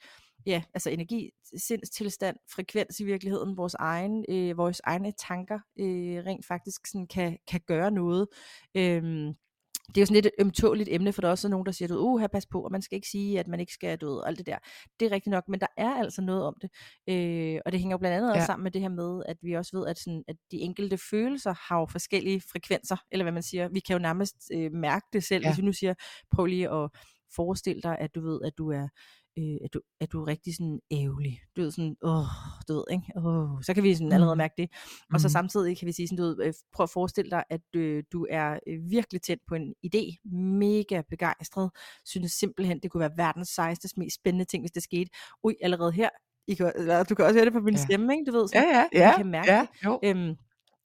ja, 0.46 0.63
altså 0.74 0.89
energi, 0.89 1.30
sindstilstand, 1.58 2.38
frekvens 2.56 3.00
i 3.00 3.06
virkeligheden, 3.06 3.58
vores 3.58 3.74
egen, 3.74 4.26
øh, 4.30 4.58
vores 4.58 4.82
egne 4.84 5.12
tanker 5.28 5.60
øh, 5.80 6.26
rent 6.26 6.46
faktisk 6.46 6.88
sådan 6.88 7.08
kan, 7.08 7.38
kan 7.48 7.62
gøre 7.67 7.91
noget. 7.91 8.28
Øhm, 8.76 9.34
det 9.88 9.97
er 9.97 10.02
jo 10.02 10.06
sådan 10.06 10.13
lidt 10.15 10.26
et 10.26 10.32
ømtåligt 10.39 10.89
emne, 10.91 11.13
for 11.13 11.21
der 11.21 11.28
er 11.28 11.32
også 11.32 11.50
nogen, 11.50 11.65
der 11.65 11.71
siger, 11.71 11.88
du 11.88 11.97
uh, 11.97 12.23
pas 12.34 12.45
på, 12.45 12.62
og 12.62 12.71
man 12.71 12.82
skal 12.82 12.95
ikke 12.95 13.08
sige, 13.08 13.39
at 13.39 13.47
man 13.47 13.60
ikke 13.60 13.73
skal, 13.73 13.97
du 13.97 14.10
ved, 14.13 14.23
alt 14.26 14.38
det 14.38 14.45
der. 14.45 14.58
Det 15.00 15.06
er 15.06 15.12
rigtigt 15.12 15.32
nok, 15.32 15.43
men 15.47 15.60
der 15.60 15.67
er 15.78 15.93
altså 15.95 16.21
noget 16.21 16.43
om 16.43 16.56
det. 16.62 16.69
Øh, 17.10 17.60
og 17.65 17.71
det 17.71 17.80
hænger 17.80 17.93
jo 17.93 17.97
blandt 17.97 18.17
andet 18.17 18.30
Ja. 18.30 18.34
også 18.36 18.45
sammen 18.45 18.63
med 18.63 18.71
det 18.71 18.82
her 18.82 18.89
med, 18.89 19.23
at 19.26 19.38
vi 19.41 19.54
også 19.54 19.78
ved, 19.78 19.88
at, 19.88 20.00
sådan, 20.00 20.23
at 20.28 20.36
de 20.52 20.58
enkelte 20.58 20.97
følelser 20.97 21.54
har 21.69 21.80
jo 21.80 21.86
forskellige 21.86 22.41
frekvenser, 22.52 22.97
eller 23.12 23.23
hvad 23.23 23.34
man 23.34 23.43
siger. 23.43 23.67
Vi 23.69 23.80
kan 23.80 23.93
jo 23.93 24.00
nærmest 24.00 24.36
øh, 24.54 24.71
mærke 24.71 25.06
det 25.13 25.23
selv, 25.23 25.43
Ja. 25.43 25.50
hvis 25.50 25.58
vi 25.62 25.65
nu 25.65 25.73
siger, 25.73 25.93
prøv 26.36 26.45
lige 26.45 26.69
at 26.69 26.89
forestille 27.36 27.82
dig, 27.82 27.97
at 28.00 28.15
du 28.15 28.21
ved, 28.21 28.39
at 28.45 28.54
du 28.58 28.71
er 28.71 28.88
øh, 29.38 29.58
at, 29.63 29.73
du, 29.73 29.82
at 30.02 30.12
du 30.12 30.21
er 30.21 30.28
rigtig 30.28 30.56
sådan 30.56 30.80
ærgerlig. 30.91 31.39
Du 31.58 31.62
ved 31.62 31.71
sådan, 31.71 31.95
åh, 32.02 32.26
du 32.67 32.73
ved, 32.73 32.84
ikke? 32.91 33.06
Åh, 33.17 33.62
så 33.63 33.73
kan 33.73 33.84
vi 33.84 33.95
sådan 33.95 34.12
allerede 34.12 34.36
Mhm. 34.36 34.38
mærke 34.38 34.54
det. 34.58 34.69
Og 35.13 35.19
så 35.21 35.28
Mhm. 35.28 35.32
samtidig 35.32 35.78
kan 35.78 35.86
vi 35.86 35.91
sige 35.91 36.08
sådan, 36.08 36.17
du 36.17 36.23
ved, 36.23 36.43
øh, 36.45 36.54
prøv 36.73 36.84
at 36.84 36.89
forestille 36.89 37.32
dig, 37.32 37.43
at 37.50 37.62
øh, 37.76 38.04
du 38.13 38.28
er 38.30 38.60
øh, 38.67 38.80
virkelig 38.89 39.21
tændt 39.21 39.41
på 39.47 39.56
en 39.56 39.73
idé, 39.88 40.30
mega 40.36 41.02
begejstret, 41.10 41.69
synes 42.06 42.32
simpelthen, 42.32 42.80
det 42.84 42.91
kunne 42.91 43.02
være 43.02 43.17
verdens 43.17 43.50
sejeste, 43.50 43.89
mest 43.97 44.15
spændende 44.15 44.45
ting, 44.45 44.62
hvis 44.63 44.71
det 44.71 44.84
skete. 44.84 45.10
Ui, 45.43 45.56
allerede 45.62 45.91
her, 45.91 46.10
I 46.47 46.54
kan, 46.54 46.71
eller, 46.76 47.04
du 47.04 47.15
kan 47.15 47.26
også 47.26 47.36
høre 47.38 47.45
det 47.45 47.54
på 47.54 47.60
min 47.60 47.73
Ja. 47.76 47.84
stemme, 47.86 48.13
ikke? 48.13 48.32
Du 48.32 48.38
ved, 48.38 48.47
Ja, 48.54 48.60
sådan, 48.62 48.76
ja, 48.76 48.86
vi 48.91 48.97
ja, 48.97 49.17
kan 49.17 49.26
mærke 49.28 49.52
ja, 49.54 49.67
det. 49.84 50.00
Øhm, 50.04 50.36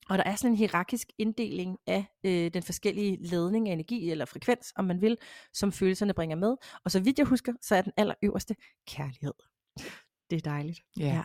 Og 0.08 0.18
der 0.18 0.24
er 0.24 0.36
sådan 0.36 0.50
en 0.50 0.56
hierarkisk 0.56 1.08
inddeling 1.18 1.78
af 1.86 2.06
øh, 2.24 2.50
den 2.54 2.62
forskellige 2.62 3.18
ledning 3.20 3.68
af 3.68 3.72
energi, 3.72 4.10
eller 4.10 4.24
frekvens, 4.24 4.72
om 4.76 4.84
man 4.84 5.00
vil, 5.00 5.16
som 5.52 5.72
følelserne 5.72 6.14
bringer 6.14 6.36
med. 6.36 6.56
Og 6.84 6.90
så 6.90 7.00
vidt 7.00 7.18
jeg 7.18 7.26
husker, 7.26 7.52
så 7.62 7.76
er 7.76 7.82
den 7.82 7.92
allerøverste 7.96 8.56
kærlighed. 8.88 9.34
Det 10.30 10.36
er 10.36 10.40
dejligt. 10.50 10.80
Ja. 10.98 11.04
ja. 11.04 11.22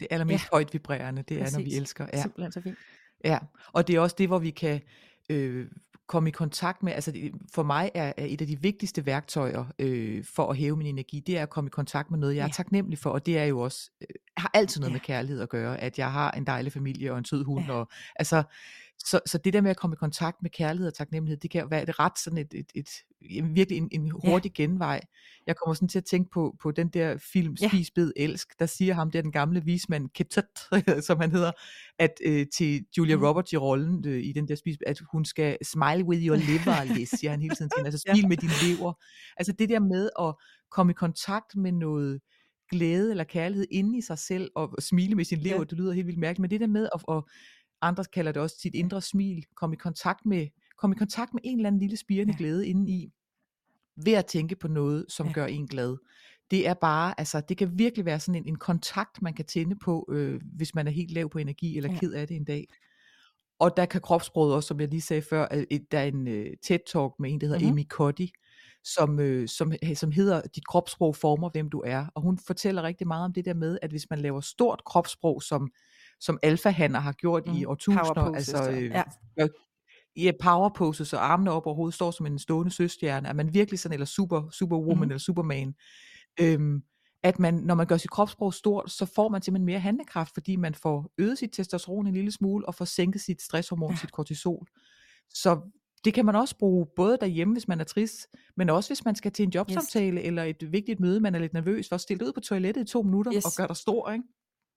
Det 0.00 0.06
allermest 0.10 0.44
ja. 0.44 0.48
højt 0.52 0.72
vibrerende, 0.72 1.22
det 1.22 1.38
Præcis. 1.38 1.54
er, 1.54 1.58
når 1.58 1.64
vi 1.64 1.76
elsker. 1.76 2.06
Ja. 2.12 2.22
Simpelthen 2.22 2.52
så 2.52 2.60
fint. 2.60 2.78
Ja, 3.24 3.38
og 3.72 3.88
det 3.88 3.96
er 3.96 4.00
også 4.00 4.16
det, 4.18 4.28
hvor 4.28 4.38
vi 4.38 4.50
kan 4.50 4.80
øh, 5.30 5.70
komme 6.08 6.28
i 6.28 6.32
kontakt 6.32 6.82
med, 6.82 6.92
altså 6.92 7.12
for 7.54 7.62
mig 7.62 7.90
er, 7.94 8.12
er 8.16 8.24
et 8.24 8.40
af 8.40 8.46
de 8.46 8.60
vigtigste 8.60 9.06
værktøjer 9.06 9.64
øh, 9.78 10.24
for 10.34 10.50
at 10.50 10.56
hæve 10.56 10.76
min 10.76 10.86
energi, 10.86 11.20
det 11.20 11.38
er 11.38 11.42
at 11.42 11.50
komme 11.50 11.68
i 11.68 11.70
kontakt 11.70 12.10
med 12.10 12.18
noget, 12.18 12.34
jeg 12.34 12.42
ja. 12.42 12.48
er 12.48 12.52
taknemmelig 12.52 12.98
for, 12.98 13.10
og 13.10 13.26
det 13.26 13.38
er 13.38 13.44
jo 13.44 13.60
også, 13.60 13.90
øh, 14.00 14.06
har 14.36 14.50
altid 14.54 14.80
noget 14.80 14.90
ja. 14.90 14.94
med 14.94 15.00
kærlighed 15.00 15.42
at 15.42 15.48
gøre, 15.48 15.80
at 15.80 15.98
jeg 15.98 16.12
har 16.12 16.30
en 16.30 16.46
dejlig 16.46 16.72
familie 16.72 17.12
og 17.12 17.18
en 17.18 17.24
sød 17.24 17.44
hund, 17.44 17.64
ja. 17.66 17.72
og 17.72 17.88
altså, 18.16 18.42
så, 18.98 19.20
så 19.26 19.38
det 19.38 19.52
der 19.52 19.60
med 19.60 19.70
at 19.70 19.76
komme 19.76 19.94
i 19.94 19.96
kontakt 19.96 20.42
med 20.42 20.50
kærlighed 20.50 20.88
og 20.88 20.94
taknemmelighed, 20.94 21.40
det 21.40 21.50
kan 21.50 21.70
være 21.70 21.82
et 21.82 21.98
ret 21.98 22.18
sådan 22.18 22.38
et, 22.38 22.54
et, 22.54 22.72
et, 22.74 22.88
et 23.20 23.54
virkelig 23.54 23.78
en, 23.78 23.88
en 23.92 24.10
hurtig 24.10 24.52
ja. 24.58 24.62
genvej. 24.62 25.00
Jeg 25.46 25.56
kommer 25.56 25.74
sådan 25.74 25.88
til 25.88 25.98
at 25.98 26.04
tænke 26.04 26.30
på, 26.30 26.56
på 26.62 26.70
den 26.70 26.88
der 26.88 27.18
film 27.32 27.56
Spis, 27.56 27.90
bed, 27.90 28.12
elsk, 28.16 28.58
der 28.58 28.66
siger 28.66 28.94
ham 28.94 29.10
der 29.10 29.22
den 29.22 29.32
gamle 29.32 29.64
vismand 29.64 30.08
Ketet, 30.14 30.44
som 31.06 31.20
han 31.20 31.30
hedder, 31.30 31.52
at 31.98 32.12
øh, 32.24 32.46
til 32.56 32.84
Julia 32.98 33.16
mm. 33.16 33.22
Roberts 33.22 33.52
i 33.52 33.56
rollen 33.56 34.08
øh, 34.08 34.24
i 34.24 34.32
den 34.32 34.48
der 34.48 34.54
Spis, 34.54 34.76
at 34.86 35.00
hun 35.12 35.24
skal 35.24 35.58
smile 35.64 36.04
with 36.04 36.26
your 36.26 36.36
liver, 36.36 37.06
siger 37.16 37.30
han 37.30 37.40
hele 37.40 37.54
tiden 37.54 37.70
til 37.76 37.84
altså 37.84 38.02
smil 38.08 38.22
ja. 38.22 38.28
med 38.28 38.36
din 38.36 38.50
lever. 38.62 38.92
Altså 39.36 39.52
det 39.52 39.68
der 39.68 39.80
med 39.80 40.10
at 40.18 40.34
komme 40.70 40.90
i 40.90 40.94
kontakt 40.94 41.56
med 41.56 41.72
noget 41.72 42.20
glæde 42.70 43.10
eller 43.10 43.24
kærlighed 43.24 43.66
inde 43.70 43.98
i 43.98 44.00
sig 44.00 44.18
selv, 44.18 44.50
og 44.54 44.74
smile 44.78 45.14
med 45.14 45.24
sin 45.24 45.38
lever, 45.38 45.56
ja. 45.56 45.64
det 45.64 45.78
lyder 45.78 45.92
helt 45.92 46.06
vildt 46.06 46.20
mærkeligt, 46.20 46.40
men 46.40 46.50
det 46.50 46.60
der 46.60 46.66
med 46.66 46.88
at, 46.94 47.16
at 47.16 47.22
andre 47.82 48.04
kalder 48.04 48.32
det 48.32 48.42
også 48.42 48.56
sit 48.60 48.74
indre 48.74 49.00
smil, 49.02 49.44
komme 49.54 49.74
i 49.74 49.78
kontakt 49.78 50.26
med, 50.26 50.46
komme 50.78 50.96
i 50.96 50.98
kontakt 50.98 51.34
med 51.34 51.40
en 51.44 51.58
eller 51.58 51.68
anden 51.68 51.80
lille 51.80 51.96
spirende 51.96 52.32
ja. 52.32 52.38
glæde 52.38 52.68
indeni, 52.68 53.12
ved 54.04 54.12
at 54.12 54.26
tænke 54.26 54.56
på 54.56 54.68
noget, 54.68 55.06
som 55.08 55.26
ja. 55.26 55.32
gør 55.32 55.46
en 55.46 55.66
glad. 55.66 55.96
Det 56.50 56.68
er 56.68 56.74
bare, 56.74 57.20
altså 57.20 57.40
det 57.40 57.56
kan 57.56 57.78
virkelig 57.78 58.04
være 58.04 58.20
sådan 58.20 58.42
en, 58.42 58.48
en 58.48 58.56
kontakt, 58.58 59.22
man 59.22 59.34
kan 59.34 59.44
tænde 59.44 59.76
på, 59.84 60.08
øh, 60.10 60.40
hvis 60.56 60.74
man 60.74 60.86
er 60.86 60.90
helt 60.90 61.10
lav 61.10 61.30
på 61.30 61.38
energi, 61.38 61.76
eller 61.76 61.92
ja. 61.92 61.98
ked 61.98 62.12
af 62.12 62.28
det 62.28 62.36
en 62.36 62.44
dag. 62.44 62.66
Og 63.58 63.76
der 63.76 63.86
kan 63.86 64.00
kropsproget 64.00 64.54
også, 64.54 64.66
som 64.66 64.80
jeg 64.80 64.88
lige 64.88 65.00
sagde 65.00 65.22
før, 65.22 65.48
et, 65.70 65.92
der 65.92 65.98
er 65.98 66.04
en 66.04 66.28
uh, 66.28 66.44
TED-talk 66.62 67.16
med 67.18 67.32
en, 67.32 67.40
der 67.40 67.46
hedder 67.46 67.60
mm-hmm. 67.60 67.72
Amy 67.72 67.88
Cuddy, 67.88 68.28
som, 68.84 69.20
øh, 69.20 69.48
som, 69.48 69.72
som 69.94 70.12
hedder, 70.12 70.42
dit 70.54 70.66
kropssprog 70.66 71.16
former, 71.16 71.50
hvem 71.50 71.70
du 71.70 71.82
er. 71.86 72.06
Og 72.14 72.22
hun 72.22 72.38
fortæller 72.46 72.82
rigtig 72.82 73.06
meget 73.06 73.24
om 73.24 73.32
det 73.32 73.44
der 73.44 73.54
med, 73.54 73.78
at 73.82 73.90
hvis 73.90 74.10
man 74.10 74.18
laver 74.18 74.40
stort 74.40 74.82
kropssprog, 74.84 75.42
som 75.42 75.70
som 76.20 76.38
alfahander 76.42 77.00
har 77.00 77.12
gjort 77.12 77.42
mm. 77.46 77.54
i 77.54 77.64
årtusinder. 77.64 78.32
Altså, 78.34 78.70
øh, 78.70 78.84
ja. 78.84 79.02
Ja, 80.16 80.32
power 80.42 80.68
poses 80.76 81.12
og 81.12 81.32
armene 81.32 81.50
op 81.50 81.66
over 81.66 81.76
hovedet 81.76 81.94
står 81.94 82.10
som 82.10 82.26
en 82.26 82.38
stående 82.38 82.72
søstjerne. 82.72 83.28
Er 83.28 83.32
man 83.32 83.54
virkelig 83.54 83.80
sådan, 83.80 83.92
eller 83.92 84.06
super, 84.06 84.50
superwoman 84.50 84.96
mm. 84.96 85.02
eller 85.02 85.18
superman. 85.18 85.74
Øhm, 86.40 86.82
at 87.22 87.38
man, 87.38 87.54
når 87.54 87.74
man 87.74 87.86
gør 87.86 87.96
sit 87.96 88.10
kropssprog 88.10 88.54
stort, 88.54 88.90
så 88.90 89.06
får 89.06 89.28
man 89.28 89.42
simpelthen 89.42 89.66
mere 89.66 89.80
handlekraft, 89.80 90.34
fordi 90.34 90.56
man 90.56 90.74
får 90.74 91.12
øget 91.18 91.38
sit 91.38 91.50
testosteron 91.52 92.06
en 92.06 92.14
lille 92.14 92.32
smule, 92.32 92.66
og 92.68 92.74
får 92.74 92.84
sænket 92.84 93.20
sit 93.20 93.42
stresshormon, 93.42 93.90
ja. 93.90 93.96
sit 93.96 94.12
kortisol. 94.12 94.66
Så 95.30 95.60
det 96.04 96.14
kan 96.14 96.26
man 96.26 96.34
også 96.34 96.58
bruge 96.58 96.86
både 96.96 97.18
derhjemme, 97.20 97.54
hvis 97.54 97.68
man 97.68 97.80
er 97.80 97.84
trist, 97.84 98.26
men 98.56 98.70
også 98.70 98.90
hvis 98.90 99.04
man 99.04 99.16
skal 99.16 99.32
til 99.32 99.42
en 99.42 99.50
jobsamtale, 99.50 100.16
yes. 100.16 100.26
eller 100.26 100.42
et 100.42 100.72
vigtigt 100.72 101.00
møde, 101.00 101.20
man 101.20 101.34
er 101.34 101.38
lidt 101.38 101.52
nervøs 101.52 101.88
for, 101.88 101.94
at 101.94 102.00
stille 102.00 102.26
ud 102.26 102.32
på 102.32 102.40
toilettet 102.40 102.82
i 102.82 102.92
to 102.92 103.02
minutter, 103.02 103.32
yes. 103.34 103.44
og 103.44 103.50
gøre 103.56 103.68
dig 103.68 103.76
stor, 103.76 104.10
ikke? 104.10 104.24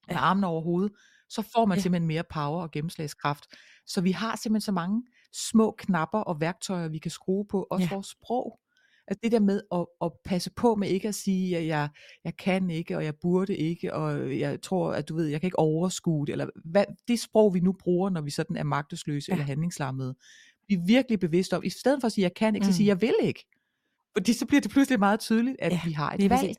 med 0.07 0.15
ja. 0.15 0.21
armene 0.21 0.47
over 0.47 0.61
hovedet 0.61 0.91
så 1.29 1.41
får 1.53 1.65
man 1.65 1.77
ja. 1.77 1.81
simpelthen 1.81 2.07
mere 2.07 2.23
power 2.33 2.61
og 2.61 2.71
gennemslagskraft. 2.71 3.45
Så 3.87 4.01
vi 4.01 4.11
har 4.11 4.35
simpelthen 4.35 4.61
så 4.61 4.71
mange 4.71 5.03
små 5.33 5.75
knapper 5.77 6.19
og 6.19 6.41
værktøjer, 6.41 6.87
vi 6.87 6.97
kan 6.97 7.11
skrue 7.11 7.45
på, 7.49 7.67
også 7.71 7.87
ja. 7.91 7.95
vores 7.95 8.07
sprog. 8.07 8.59
Altså 9.07 9.19
det 9.23 9.31
der 9.31 9.39
med 9.39 9.61
at, 9.71 9.85
at 10.01 10.11
passe 10.25 10.51
på 10.55 10.75
med 10.75 10.89
ikke 10.89 11.07
at 11.07 11.15
sige, 11.15 11.57
at 11.57 11.65
jeg, 11.67 11.89
jeg 12.23 12.37
kan 12.37 12.69
ikke, 12.69 12.97
og 12.97 13.05
jeg 13.05 13.15
burde 13.21 13.57
ikke, 13.57 13.93
og 13.93 14.39
jeg 14.39 14.61
tror, 14.61 14.93
at 14.93 15.09
du 15.09 15.15
ved, 15.15 15.25
jeg 15.25 15.41
kan 15.41 15.47
ikke 15.47 15.59
overskue 15.59 16.25
det, 16.25 16.31
eller 16.31 16.49
hvad, 16.65 16.85
det 17.07 17.19
sprog, 17.19 17.53
vi 17.53 17.59
nu 17.59 17.75
bruger, 17.79 18.09
når 18.09 18.21
vi 18.21 18.31
sådan 18.31 18.55
er 18.55 18.63
magtesløse 18.63 19.25
ja. 19.29 19.33
eller 19.33 19.45
handlingslammede. 19.45 20.15
Vi 20.67 20.73
er 20.73 20.85
virkelig 20.85 21.19
bevidste 21.19 21.57
om, 21.57 21.63
i 21.63 21.69
stedet 21.69 22.01
for 22.01 22.05
at 22.05 22.11
sige, 22.11 22.23
jeg 22.23 22.33
kan 22.33 22.55
ikke, 22.55 22.65
mm. 22.65 22.71
så 22.71 22.77
sige, 22.77 22.87
jeg 22.87 23.01
vil 23.01 23.15
ikke. 23.21 23.45
Fordi 24.17 24.33
så 24.33 24.45
bliver 24.45 24.61
det 24.61 24.71
pludselig 24.71 24.99
meget 24.99 25.19
tydeligt, 25.19 25.57
at 25.59 25.71
ja, 25.71 25.81
vi 25.85 25.91
har 25.91 26.11
et 26.19 26.29
valg. 26.29 26.55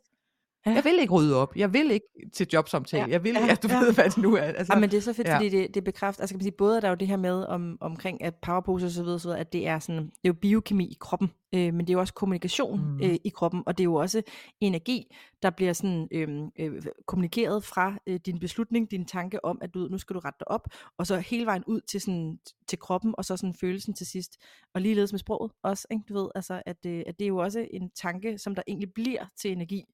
Ja. 0.67 0.71
Jeg 0.71 0.85
vil 0.85 0.99
ikke 1.01 1.13
rydde 1.13 1.37
op. 1.37 1.57
Jeg 1.57 1.73
vil 1.73 1.91
ikke 1.91 2.07
til 2.33 2.47
jobsamtale. 2.53 3.05
Ja. 3.05 3.11
Jeg 3.11 3.25
vil, 3.25 3.33
ja, 3.33 3.47
ja, 3.47 3.55
du 3.55 3.69
ja. 3.69 3.79
ved, 3.79 3.95
hvad 3.95 4.05
det 4.05 4.19
nu 4.19 4.35
er. 4.35 4.41
Altså, 4.41 4.73
ja, 4.75 4.81
men 4.81 4.91
det 4.91 4.97
er 4.97 5.01
så 5.01 5.13
fedt, 5.13 5.29
ja. 5.29 5.37
fordi 5.37 5.49
det, 5.49 5.75
det 5.75 5.85
bekræfter, 5.85 6.23
altså 6.23 6.35
kan 6.35 6.39
man 6.39 6.43
sige, 6.43 6.53
både 6.59 6.77
er 6.77 6.81
der 6.81 6.89
jo 6.89 6.95
det 6.95 7.09
her 7.09 7.17
med 7.17 7.45
om, 7.45 7.79
omkring 7.81 8.25
at 8.25 8.35
powerpose 8.35 8.87
og 8.87 8.91
så 8.91 9.03
videre, 9.03 9.19
så 9.19 9.29
videre, 9.29 9.41
at 9.41 9.53
det 9.53 9.67
er 9.67 9.79
sådan, 9.79 10.03
det 10.03 10.11
er 10.25 10.29
jo 10.29 10.33
biokemi 10.33 10.85
i 10.85 10.97
kroppen, 11.01 11.31
øh, 11.55 11.75
men 11.75 11.81
det 11.81 11.91
er 11.91 11.93
jo 11.93 12.01
også 12.01 12.15
kommunikation 12.15 12.81
mm. 12.81 13.01
øh, 13.03 13.17
i 13.25 13.29
kroppen, 13.29 13.63
og 13.67 13.79
det 13.79 13.83
er 13.83 13.85
jo 13.85 13.95
også 13.95 14.23
energi, 14.61 15.17
der 15.43 15.51
bliver 15.51 15.73
sådan 15.73 16.09
øh, 16.13 16.29
øh, 16.59 16.83
kommunikeret 17.07 17.65
fra 17.65 17.99
øh, 18.07 18.21
din 18.27 18.39
beslutning, 18.39 18.91
din 18.91 19.05
tanke 19.05 19.45
om, 19.45 19.59
at 19.63 19.75
du 19.75 19.79
nu 19.79 19.99
skal 19.99 20.15
du 20.15 20.21
rette 20.21 20.39
dig 20.39 20.51
op, 20.51 20.69
og 20.99 21.07
så 21.07 21.17
hele 21.17 21.47
vejen 21.47 21.65
ud 21.67 21.81
til 21.81 22.01
sådan 22.01 22.39
til 22.69 22.79
kroppen, 22.79 23.15
og 23.19 23.25
så 23.25 23.37
sådan 23.37 23.55
følelsen 23.55 23.95
til 23.95 24.07
sidst, 24.07 24.37
og 24.75 24.81
ligeledes 24.81 25.13
med 25.13 25.19
sproget 25.19 25.53
også, 25.63 25.87
ikke? 25.91 26.05
du 26.09 26.15
ved, 26.15 26.29
altså 26.35 26.63
at, 26.67 26.87
øh, 26.87 27.03
at 27.07 27.19
det 27.19 27.25
er 27.25 27.29
jo 27.29 27.37
også 27.37 27.67
en 27.71 27.91
tanke, 27.91 28.39
som 28.39 28.55
der 28.55 28.63
egentlig 28.69 28.93
bliver 28.95 29.27
til 29.41 29.53
energi, 29.53 29.85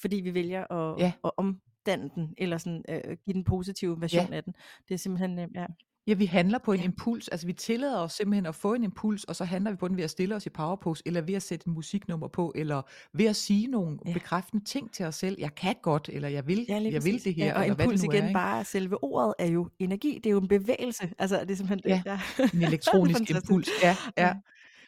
fordi 0.00 0.16
vi 0.16 0.34
vælger 0.34 0.72
at, 0.72 0.98
ja. 0.98 1.12
at 1.24 1.30
omdanne 1.36 2.10
den, 2.14 2.34
eller 2.38 2.58
sådan, 2.58 2.84
øh, 2.88 3.16
give 3.24 3.34
den 3.34 3.44
positive 3.44 4.00
version 4.00 4.28
ja. 4.30 4.36
af 4.36 4.44
den. 4.44 4.54
Det 4.88 4.94
er 4.94 4.98
simpelthen, 4.98 5.38
øh, 5.38 5.48
ja. 5.54 5.66
Ja, 6.06 6.14
vi 6.14 6.26
handler 6.26 6.58
på 6.58 6.72
en 6.72 6.78
ja. 6.80 6.84
impuls, 6.84 7.28
altså 7.28 7.46
vi 7.46 7.52
tillader 7.52 7.98
os 7.98 8.12
simpelthen 8.12 8.46
at 8.46 8.54
få 8.54 8.74
en 8.74 8.84
impuls, 8.84 9.24
og 9.24 9.36
så 9.36 9.44
handler 9.44 9.70
vi 9.70 9.76
på 9.76 9.88
den 9.88 9.96
ved 9.96 10.04
at 10.04 10.10
stille 10.10 10.34
os 10.34 10.46
i 10.46 10.50
powerpose, 10.50 11.02
eller 11.06 11.20
ved 11.20 11.34
at 11.34 11.42
sætte 11.42 11.68
en 11.68 11.74
musiknummer 11.74 12.28
på, 12.28 12.52
eller 12.54 12.82
ved 13.12 13.26
at 13.26 13.36
sige 13.36 13.66
nogle 13.66 13.98
ja. 14.06 14.12
bekræftende 14.12 14.64
ting 14.64 14.92
til 14.92 15.04
os 15.06 15.14
selv. 15.14 15.36
Jeg 15.38 15.54
kan 15.54 15.74
godt, 15.82 16.10
eller 16.12 16.28
jeg 16.28 16.46
vil, 16.46 16.66
ja, 16.68 16.80
jeg 16.82 17.04
vil 17.04 17.24
det 17.24 17.34
her, 17.34 17.46
ja, 17.46 17.54
og 17.54 17.62
eller 17.62 17.74
impuls 17.74 18.00
hvad 18.00 18.08
det 18.08 18.08
nu 18.08 18.12
igen, 18.12 18.24
er, 18.24 18.32
bare 18.32 18.64
selve 18.64 19.04
ordet 19.04 19.34
er 19.38 19.46
jo 19.46 19.68
energi, 19.78 20.14
det 20.14 20.26
er 20.26 20.30
jo 20.30 20.40
en 20.40 20.48
bevægelse, 20.48 21.10
altså 21.18 21.40
det 21.40 21.50
er 21.50 21.54
simpelthen 21.54 21.90
ja, 21.90 22.02
ja. 22.06 22.20
en 22.54 22.62
elektronisk 22.62 23.30
impuls. 23.30 23.68
Ja, 23.82 23.96
ja. 24.18 24.34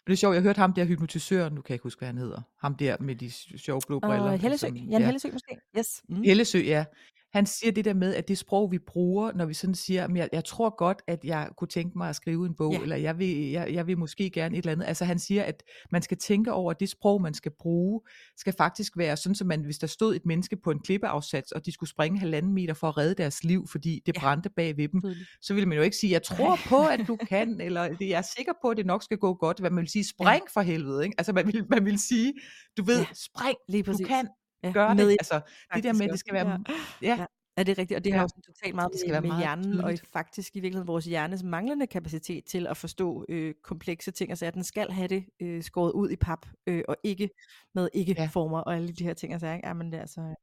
Men 0.07 0.11
det 0.11 0.13
er 0.13 0.17
sjovt, 0.17 0.35
jeg 0.35 0.43
hørte 0.43 0.59
ham 0.59 0.73
der 0.73 0.85
hypnotisøren, 0.85 1.53
nu 1.55 1.61
kan 1.61 1.71
jeg 1.71 1.75
ikke 1.75 1.83
huske, 1.83 2.01
hvad 2.01 2.07
han 2.07 2.19
hedder. 2.19 2.43
Ham 2.61 2.75
der 2.75 2.97
med 3.01 3.15
de 3.15 3.31
sjove 3.59 3.81
blå 3.87 4.01
briller. 4.01 4.35
Uh, 4.35 4.41
Hellesø, 4.41 4.67
Jan 4.67 5.01
ja. 5.01 5.07
Hellesø 5.07 5.29
måske. 5.33 5.57
Yes. 5.79 6.03
Mm. 6.09 6.23
Hellesø, 6.23 6.59
ja 6.59 6.85
han 7.33 7.47
siger 7.47 7.73
det 7.73 7.85
der 7.85 7.95
med, 7.95 8.15
at 8.15 8.29
det 8.29 8.39
sprog, 8.39 8.73
vi 8.73 8.79
bruger, 8.79 9.33
når 9.33 9.47
vi 9.47 9.55
sådan 9.55 9.75
siger, 9.75 10.05
at 10.05 10.17
jeg, 10.17 10.29
jeg 10.33 10.45
tror 10.45 10.77
godt, 10.77 11.03
at 11.07 11.25
jeg 11.25 11.49
kunne 11.57 11.69
tænke 11.69 11.99
mig 11.99 12.09
at 12.09 12.17
skrive 12.17 12.47
en 12.47 12.55
bog, 12.55 12.73
ja. 12.73 12.81
eller 12.83 12.97
jeg 12.97 13.19
vil, 13.19 13.51
jeg, 13.51 13.75
jeg 13.75 13.87
vil 13.87 13.99
måske 13.99 14.31
gerne 14.31 14.57
et 14.57 14.63
eller 14.63 14.73
andet. 14.73 14.87
Altså 14.87 15.05
han 15.05 15.19
siger, 15.19 15.45
at 15.45 15.63
man 15.91 16.03
skal 16.03 16.17
tænke 16.17 16.53
over, 16.53 16.71
at 16.71 16.81
det 16.81 16.89
sprog, 16.89 17.23
man 17.23 17.35
skal 17.35 17.53
bruge, 17.61 18.01
skal 18.37 18.55
faktisk 18.59 18.99
være 18.99 19.17
sådan, 19.17 19.35
som 19.35 19.47
man, 19.47 19.65
hvis 19.65 19.79
der 19.79 19.87
stod 19.87 20.17
et 20.17 20.27
menneske 20.27 20.57
på 20.57 20.71
en 20.71 20.81
klippeafsats, 20.81 21.53
og 21.53 21.67
de 21.67 21.73
skulle 21.73 21.91
springe 21.91 22.19
halvanden 22.19 22.55
meter 22.55 22.75
for 22.75 22.89
at 22.89 22.99
redde 22.99 23.15
deres 23.15 23.45
liv, 23.45 23.67
fordi 23.69 24.03
det 24.07 24.17
ja. 24.17 24.21
brændte 24.21 24.51
bag 24.57 24.77
ved 24.77 24.89
dem, 24.89 25.03
så 25.41 25.55
ville 25.55 25.69
man 25.69 25.79
jo 25.79 25.85
ikke 25.85 25.97
sige, 25.97 26.13
jeg 26.13 26.23
tror 26.23 26.59
på, 26.69 26.87
at 26.87 27.01
du 27.09 27.17
kan, 27.17 27.61
eller 27.61 27.83
jeg 28.01 28.11
er 28.11 28.29
sikker 28.37 28.53
på, 28.63 28.69
at 28.69 28.77
det 28.77 28.87
nok 28.87 29.03
skal 29.03 29.19
gå 29.19 29.35
godt. 29.35 29.59
Hvad 29.61 29.71
man 29.71 29.81
vil 29.81 29.91
sige, 29.91 30.05
spring 30.09 30.43
ja. 30.43 30.61
for 30.61 30.61
helvede. 30.61 31.05
Ikke? 31.05 31.15
Altså 31.19 31.33
man 31.33 31.47
vil, 31.47 31.67
man 31.71 31.85
vil 31.85 31.99
sige, 31.99 32.35
du 32.77 32.85
ved, 32.85 32.99
ja. 32.99 33.07
spring, 33.15 33.57
Lige 33.69 33.83
du 33.83 33.97
kan, 34.07 34.29
ja, 34.63 34.73
gør 34.73 34.95
det. 34.95 35.11
Altså, 35.11 35.41
det 35.75 35.85
der 35.85 35.93
med, 35.93 36.03
at 36.03 36.11
det 36.11 36.21
skal 36.21 36.35
være... 36.35 36.65
Ja. 37.03 37.17
ja. 37.19 37.27
Ja, 37.59 37.63
det 37.63 37.73
er 37.73 37.79
rigtigt, 37.79 37.97
og 37.97 38.05
det 38.05 38.11
ja. 38.11 38.17
har 38.17 38.23
jo 38.23 38.43
totalt 38.47 38.75
meget 38.75 38.93
det 38.93 39.01
skal 39.01 39.13
være 39.13 39.21
med 39.21 39.29
meget 39.29 39.43
hjernen, 39.43 39.65
tydeligt. 39.65 39.85
og 39.85 39.93
i, 39.93 39.97
faktisk 40.13 40.57
i 40.57 40.61
virkeligheden 40.61 40.89
vores 40.89 41.05
hjernes 41.05 41.43
manglende 41.43 41.87
kapacitet 41.87 42.45
til 42.45 42.67
at 42.67 42.77
forstå 42.77 43.27
øh, 43.29 43.55
komplekse 43.63 44.11
ting, 44.11 44.31
altså 44.31 44.47
at 44.47 44.55
den 44.55 44.65
skal 44.65 44.91
have 44.91 45.09
det 45.09 45.25
øh, 45.41 45.63
skåret 45.63 45.93
ud 45.93 46.11
i 46.11 46.17
pap, 46.17 46.47
øh, 46.67 46.83
og 46.89 46.97
ikke 47.05 47.31
med 47.75 47.89
ikke-former, 47.95 48.59
ja. 48.59 48.63
og 48.63 48.77
alle 48.77 48.93
de 48.93 49.05
her 49.05 49.15
ting, 49.15 49.33
altså, 49.33 49.47
ja, 49.47 49.73
men 49.73 49.87
det 49.87 49.97
er 49.97 50.01
altså... 50.01 50.35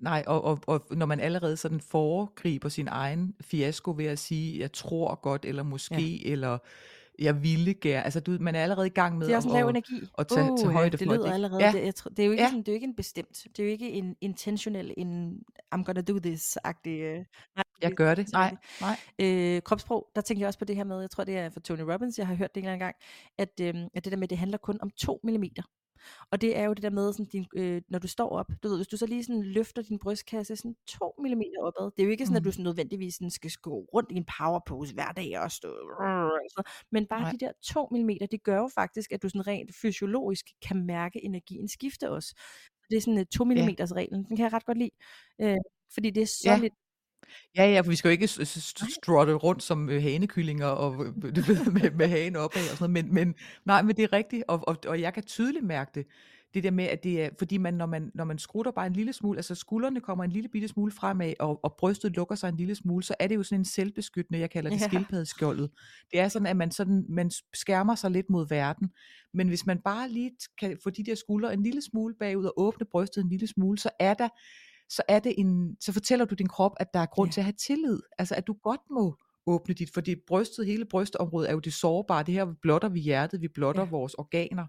Nej, 0.00 0.24
og, 0.26 0.44
og, 0.44 0.58
og 0.66 0.86
når 0.90 1.06
man 1.06 1.20
allerede 1.20 1.56
sådan 1.56 1.80
foregriber 1.80 2.68
sin 2.68 2.88
egen 2.88 3.34
fiasko 3.40 3.94
ved 3.96 4.06
at 4.06 4.18
sige, 4.18 4.60
jeg 4.60 4.72
tror 4.72 5.14
godt, 5.14 5.44
eller 5.44 5.62
måske, 5.62 6.16
ja. 6.16 6.32
eller 6.32 6.58
jeg 7.22 7.42
ville 7.42 7.74
gerne. 7.74 8.04
Altså, 8.04 8.20
du, 8.20 8.36
man 8.40 8.54
er 8.54 8.62
allerede 8.62 8.86
i 8.86 8.90
gang 8.90 9.18
med 9.18 9.26
det 9.26 9.32
er 9.32 9.36
også 9.36 9.48
at, 9.48 9.54
lav 9.54 9.68
energi. 9.68 10.00
at 10.18 10.26
tage, 10.26 10.52
uh, 10.52 10.58
tage 10.58 10.72
højde 10.72 10.98
ja, 11.00 11.04
det 11.04 11.06
lyder 11.06 11.32
allerede. 11.32 11.64
Ja. 11.64 11.72
Det, 11.72 11.84
jeg 11.84 11.94
tror, 11.94 12.08
det, 12.08 12.18
er 12.18 12.26
jo 12.26 12.32
ikke 12.32 12.42
ja. 12.42 12.48
sådan, 12.48 12.60
det 12.60 12.68
er 12.68 12.72
jo 12.72 12.74
ikke 12.74 12.86
en 12.86 12.96
bestemt. 12.96 13.46
Det 13.56 13.58
er 13.58 13.64
jo 13.64 13.70
ikke 13.70 13.90
en 13.90 14.16
intentional, 14.20 14.94
en 14.96 15.38
I'm 15.74 15.82
gonna 15.84 16.00
do 16.00 16.18
this-agtig. 16.18 16.88
Uh, 16.88 17.24
nej, 17.56 17.64
jeg 17.82 17.92
gør 17.92 18.14
det. 18.14 18.32
Nej, 18.32 18.56
nej. 18.80 18.96
Øh, 19.18 19.62
kropsprog, 19.62 20.08
der 20.14 20.20
tænker 20.20 20.40
jeg 20.40 20.46
også 20.46 20.58
på 20.58 20.64
det 20.64 20.76
her 20.76 20.84
med, 20.84 21.00
jeg 21.00 21.10
tror 21.10 21.24
det 21.24 21.36
er 21.36 21.50
fra 21.50 21.60
Tony 21.60 21.80
Robbins, 21.80 22.18
jeg 22.18 22.26
har 22.26 22.34
hørt 22.34 22.54
det 22.54 22.64
en 22.64 22.78
gang, 22.78 22.94
at, 23.38 23.60
øh, 23.60 23.74
at 23.94 24.04
det 24.04 24.12
der 24.12 24.16
med, 24.16 24.28
det 24.28 24.38
handler 24.38 24.58
kun 24.58 24.78
om 24.82 24.90
2 24.90 25.20
mm. 25.24 25.44
Og 26.30 26.40
det 26.40 26.56
er 26.56 26.64
jo 26.64 26.74
det 26.74 26.82
der 26.82 26.90
med, 26.90 27.12
sådan, 27.12 27.26
din, 27.26 27.46
øh, 27.56 27.82
når 27.88 27.98
du 27.98 28.08
står 28.08 28.28
op, 28.28 28.46
du 28.62 28.68
ved, 28.68 28.76
hvis 28.78 28.86
du 28.88 28.96
så 28.96 29.06
lige 29.06 29.24
sådan 29.24 29.42
løfter 29.42 29.82
din 29.82 29.98
brystkasse 29.98 30.56
sådan 30.56 30.76
2 30.88 31.14
mm 31.18 31.42
opad, 31.62 31.90
det 31.96 32.02
er 32.02 32.04
jo 32.04 32.10
ikke 32.10 32.26
sådan, 32.26 32.34
mm. 32.34 32.36
at 32.36 32.44
du 32.44 32.52
sådan 32.52 32.64
nødvendigvis 32.64 33.14
sådan 33.14 33.30
skal 33.30 33.50
gå 33.62 33.88
rundt 33.94 34.12
i 34.12 34.14
en 34.14 34.26
powerpose 34.38 34.94
hver 34.94 35.12
dag 35.12 35.40
og 35.40 35.50
stå, 35.50 35.68
altså, 36.42 36.62
men 36.92 37.06
bare 37.06 37.20
Nej. 37.20 37.32
de 37.32 37.38
der 37.38 37.52
2 37.62 37.88
mm, 37.90 38.10
det 38.30 38.42
gør 38.42 38.56
jo 38.56 38.68
faktisk, 38.74 39.12
at 39.12 39.22
du 39.22 39.28
sådan 39.28 39.46
rent 39.46 39.74
fysiologisk 39.82 40.46
kan 40.62 40.86
mærke 40.86 41.24
energien 41.24 41.68
skifte 41.68 42.10
også. 42.10 42.34
Det 42.90 42.96
er 42.96 43.00
sådan 43.00 43.18
en 43.18 43.26
2 43.26 43.44
mm 43.44 43.52
reglen, 43.52 44.24
den 44.24 44.36
kan 44.36 44.44
jeg 44.44 44.52
ret 44.52 44.64
godt 44.64 44.78
lide, 44.78 44.90
øh, 45.40 45.56
fordi 45.94 46.10
det 46.10 46.22
er 46.22 46.26
så 46.26 46.50
ja. 46.50 46.58
lidt 46.58 46.74
Ja, 47.56 47.70
ja, 47.70 47.80
for 47.80 47.90
vi 47.90 47.96
skal 47.96 48.08
jo 48.08 48.12
ikke 48.12 48.28
strotte 49.02 49.32
rundt 49.32 49.62
som 49.62 49.90
øh, 49.90 50.02
hanekyllinger 50.02 50.66
og 50.66 51.06
øh, 51.06 51.36
du 51.36 51.40
ved, 51.40 51.70
med, 51.70 51.90
med 51.90 52.08
hagen 52.08 52.36
opad 52.36 52.62
og 52.70 52.76
sådan 52.78 52.90
noget, 52.90 53.04
men, 53.04 53.14
men 53.14 53.34
nej, 53.64 53.82
men 53.82 53.96
det 53.96 54.02
er 54.02 54.12
rigtigt, 54.12 54.44
og, 54.48 54.68
og, 54.68 54.76
og 54.86 55.00
jeg 55.00 55.14
kan 55.14 55.22
tydeligt 55.22 55.64
mærke 55.64 55.90
det, 55.94 56.06
det 56.54 56.64
der 56.64 56.70
med, 56.70 56.84
at 56.84 57.04
det 57.04 57.22
er, 57.22 57.28
fordi 57.38 57.58
man, 57.58 57.74
når 57.74 57.86
man, 57.86 58.10
når 58.14 58.24
man 58.24 58.38
skrutter 58.38 58.72
bare 58.72 58.86
en 58.86 58.92
lille 58.92 59.12
smule, 59.12 59.38
altså 59.38 59.54
skuldrene 59.54 60.00
kommer 60.00 60.24
en 60.24 60.30
lille 60.30 60.48
bitte 60.48 60.68
smule 60.68 60.92
fremad, 60.92 61.34
og, 61.38 61.60
og 61.64 61.74
brystet 61.78 62.16
lukker 62.16 62.34
sig 62.34 62.48
en 62.48 62.56
lille 62.56 62.74
smule, 62.74 63.04
så 63.04 63.14
er 63.18 63.26
det 63.26 63.34
jo 63.34 63.42
sådan 63.42 63.60
en 63.60 63.64
selvbeskyttende, 63.64 64.40
jeg 64.40 64.50
kalder 64.50 64.70
det 64.70 64.80
ja. 64.80 64.86
skildpaddeskjoldet. 64.86 65.70
Det 66.10 66.20
er 66.20 66.28
sådan, 66.28 66.46
at 66.46 66.56
man, 66.56 66.70
sådan, 66.70 67.04
man 67.08 67.30
skærmer 67.54 67.94
sig 67.94 68.10
lidt 68.10 68.30
mod 68.30 68.48
verden, 68.48 68.90
men 69.34 69.48
hvis 69.48 69.66
man 69.66 69.78
bare 69.78 70.08
lige 70.08 70.30
kan 70.58 70.78
få 70.82 70.90
de 70.90 71.04
der 71.04 71.14
skuldre 71.14 71.54
en 71.54 71.62
lille 71.62 71.82
smule 71.82 72.14
bagud 72.14 72.44
og 72.44 72.52
åbne 72.56 72.86
brystet 72.92 73.22
en 73.22 73.28
lille 73.28 73.46
smule, 73.46 73.78
så 73.78 73.90
er 73.98 74.14
der 74.14 74.28
så 74.96 75.02
er 75.08 75.18
det 75.18 75.34
en, 75.38 75.76
så 75.80 75.92
fortæller 75.92 76.24
du 76.24 76.34
din 76.34 76.48
krop, 76.48 76.72
at 76.80 76.94
der 76.94 77.00
er 77.00 77.06
grund 77.06 77.28
ja. 77.28 77.32
til 77.32 77.40
at 77.40 77.44
have 77.44 77.54
tillid. 77.66 78.00
Altså 78.18 78.34
at 78.34 78.46
du 78.46 78.56
godt 78.62 78.80
må 78.90 79.16
åbne 79.46 79.74
dit, 79.74 79.90
fordi 79.94 80.14
brystet, 80.26 80.66
hele 80.66 80.84
brystområdet 80.84 81.48
er 81.48 81.52
jo 81.52 81.58
det 81.58 81.72
sårbare. 81.72 82.22
Det 82.22 82.34
her 82.34 82.46
blotter 82.62 82.88
vi 82.88 83.00
hjertet, 83.00 83.40
vi 83.40 83.48
blotter 83.48 83.82
ja. 83.82 83.88
vores 83.88 84.14
organer. 84.14 84.66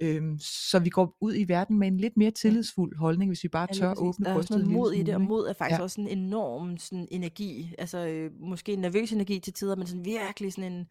Øhm, 0.00 0.38
så 0.40 0.78
vi 0.78 0.90
går 0.90 1.16
ud 1.20 1.34
i 1.34 1.48
verden 1.48 1.78
med 1.78 1.88
en 1.88 1.96
lidt 1.96 2.16
mere 2.16 2.30
tillidsfuld 2.30 2.96
holdning, 2.96 3.30
hvis 3.30 3.42
vi 3.42 3.48
bare 3.48 3.66
tør 3.66 3.88
ja, 3.88 3.94
åbne 3.98 4.24
der 4.24 4.34
brystet 4.34 4.54
er 4.54 4.58
sådan 4.58 4.70
noget 4.70 4.82
mod 4.82 4.92
i 4.92 5.02
det, 5.02 5.14
og 5.14 5.20
mod 5.20 5.46
er 5.46 5.52
faktisk 5.52 5.78
ja. 5.78 5.82
også 5.82 6.00
en 6.00 6.08
enorm 6.08 6.78
sådan, 6.78 7.08
energi, 7.10 7.74
altså 7.78 7.98
øh, 7.98 8.30
måske 8.40 8.72
en 8.72 8.78
nervøs 8.78 9.12
energi 9.12 9.38
til 9.38 9.52
tider, 9.52 9.76
men 9.76 9.86
sådan 9.86 10.04
virkelig 10.04 10.52
sådan 10.52 10.72
en, 10.72 10.86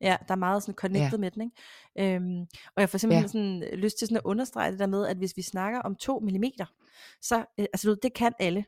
ja, 0.00 0.16
der 0.28 0.34
er 0.34 0.38
meget 0.38 0.62
sådan 0.62 0.74
connected 0.74 1.10
ja. 1.10 1.16
med 1.16 1.30
den, 1.30 1.42
ikke? 1.42 2.14
Øhm, 2.16 2.40
og 2.76 2.80
jeg 2.80 2.88
får 2.88 2.98
simpelthen 2.98 3.58
ja. 3.58 3.62
sådan 3.68 3.78
lyst 3.78 3.98
til 3.98 4.08
sådan 4.08 4.16
at 4.16 4.22
understrege 4.24 4.70
det 4.70 4.78
der 4.78 4.86
med, 4.86 5.06
at 5.06 5.16
hvis 5.16 5.36
vi 5.36 5.42
snakker 5.42 5.80
om 5.80 5.96
2 5.96 6.18
mm, 6.18 6.44
så, 7.22 7.38
øh, 7.38 7.66
altså 7.72 7.96
det 8.02 8.14
kan 8.14 8.32
alle, 8.38 8.64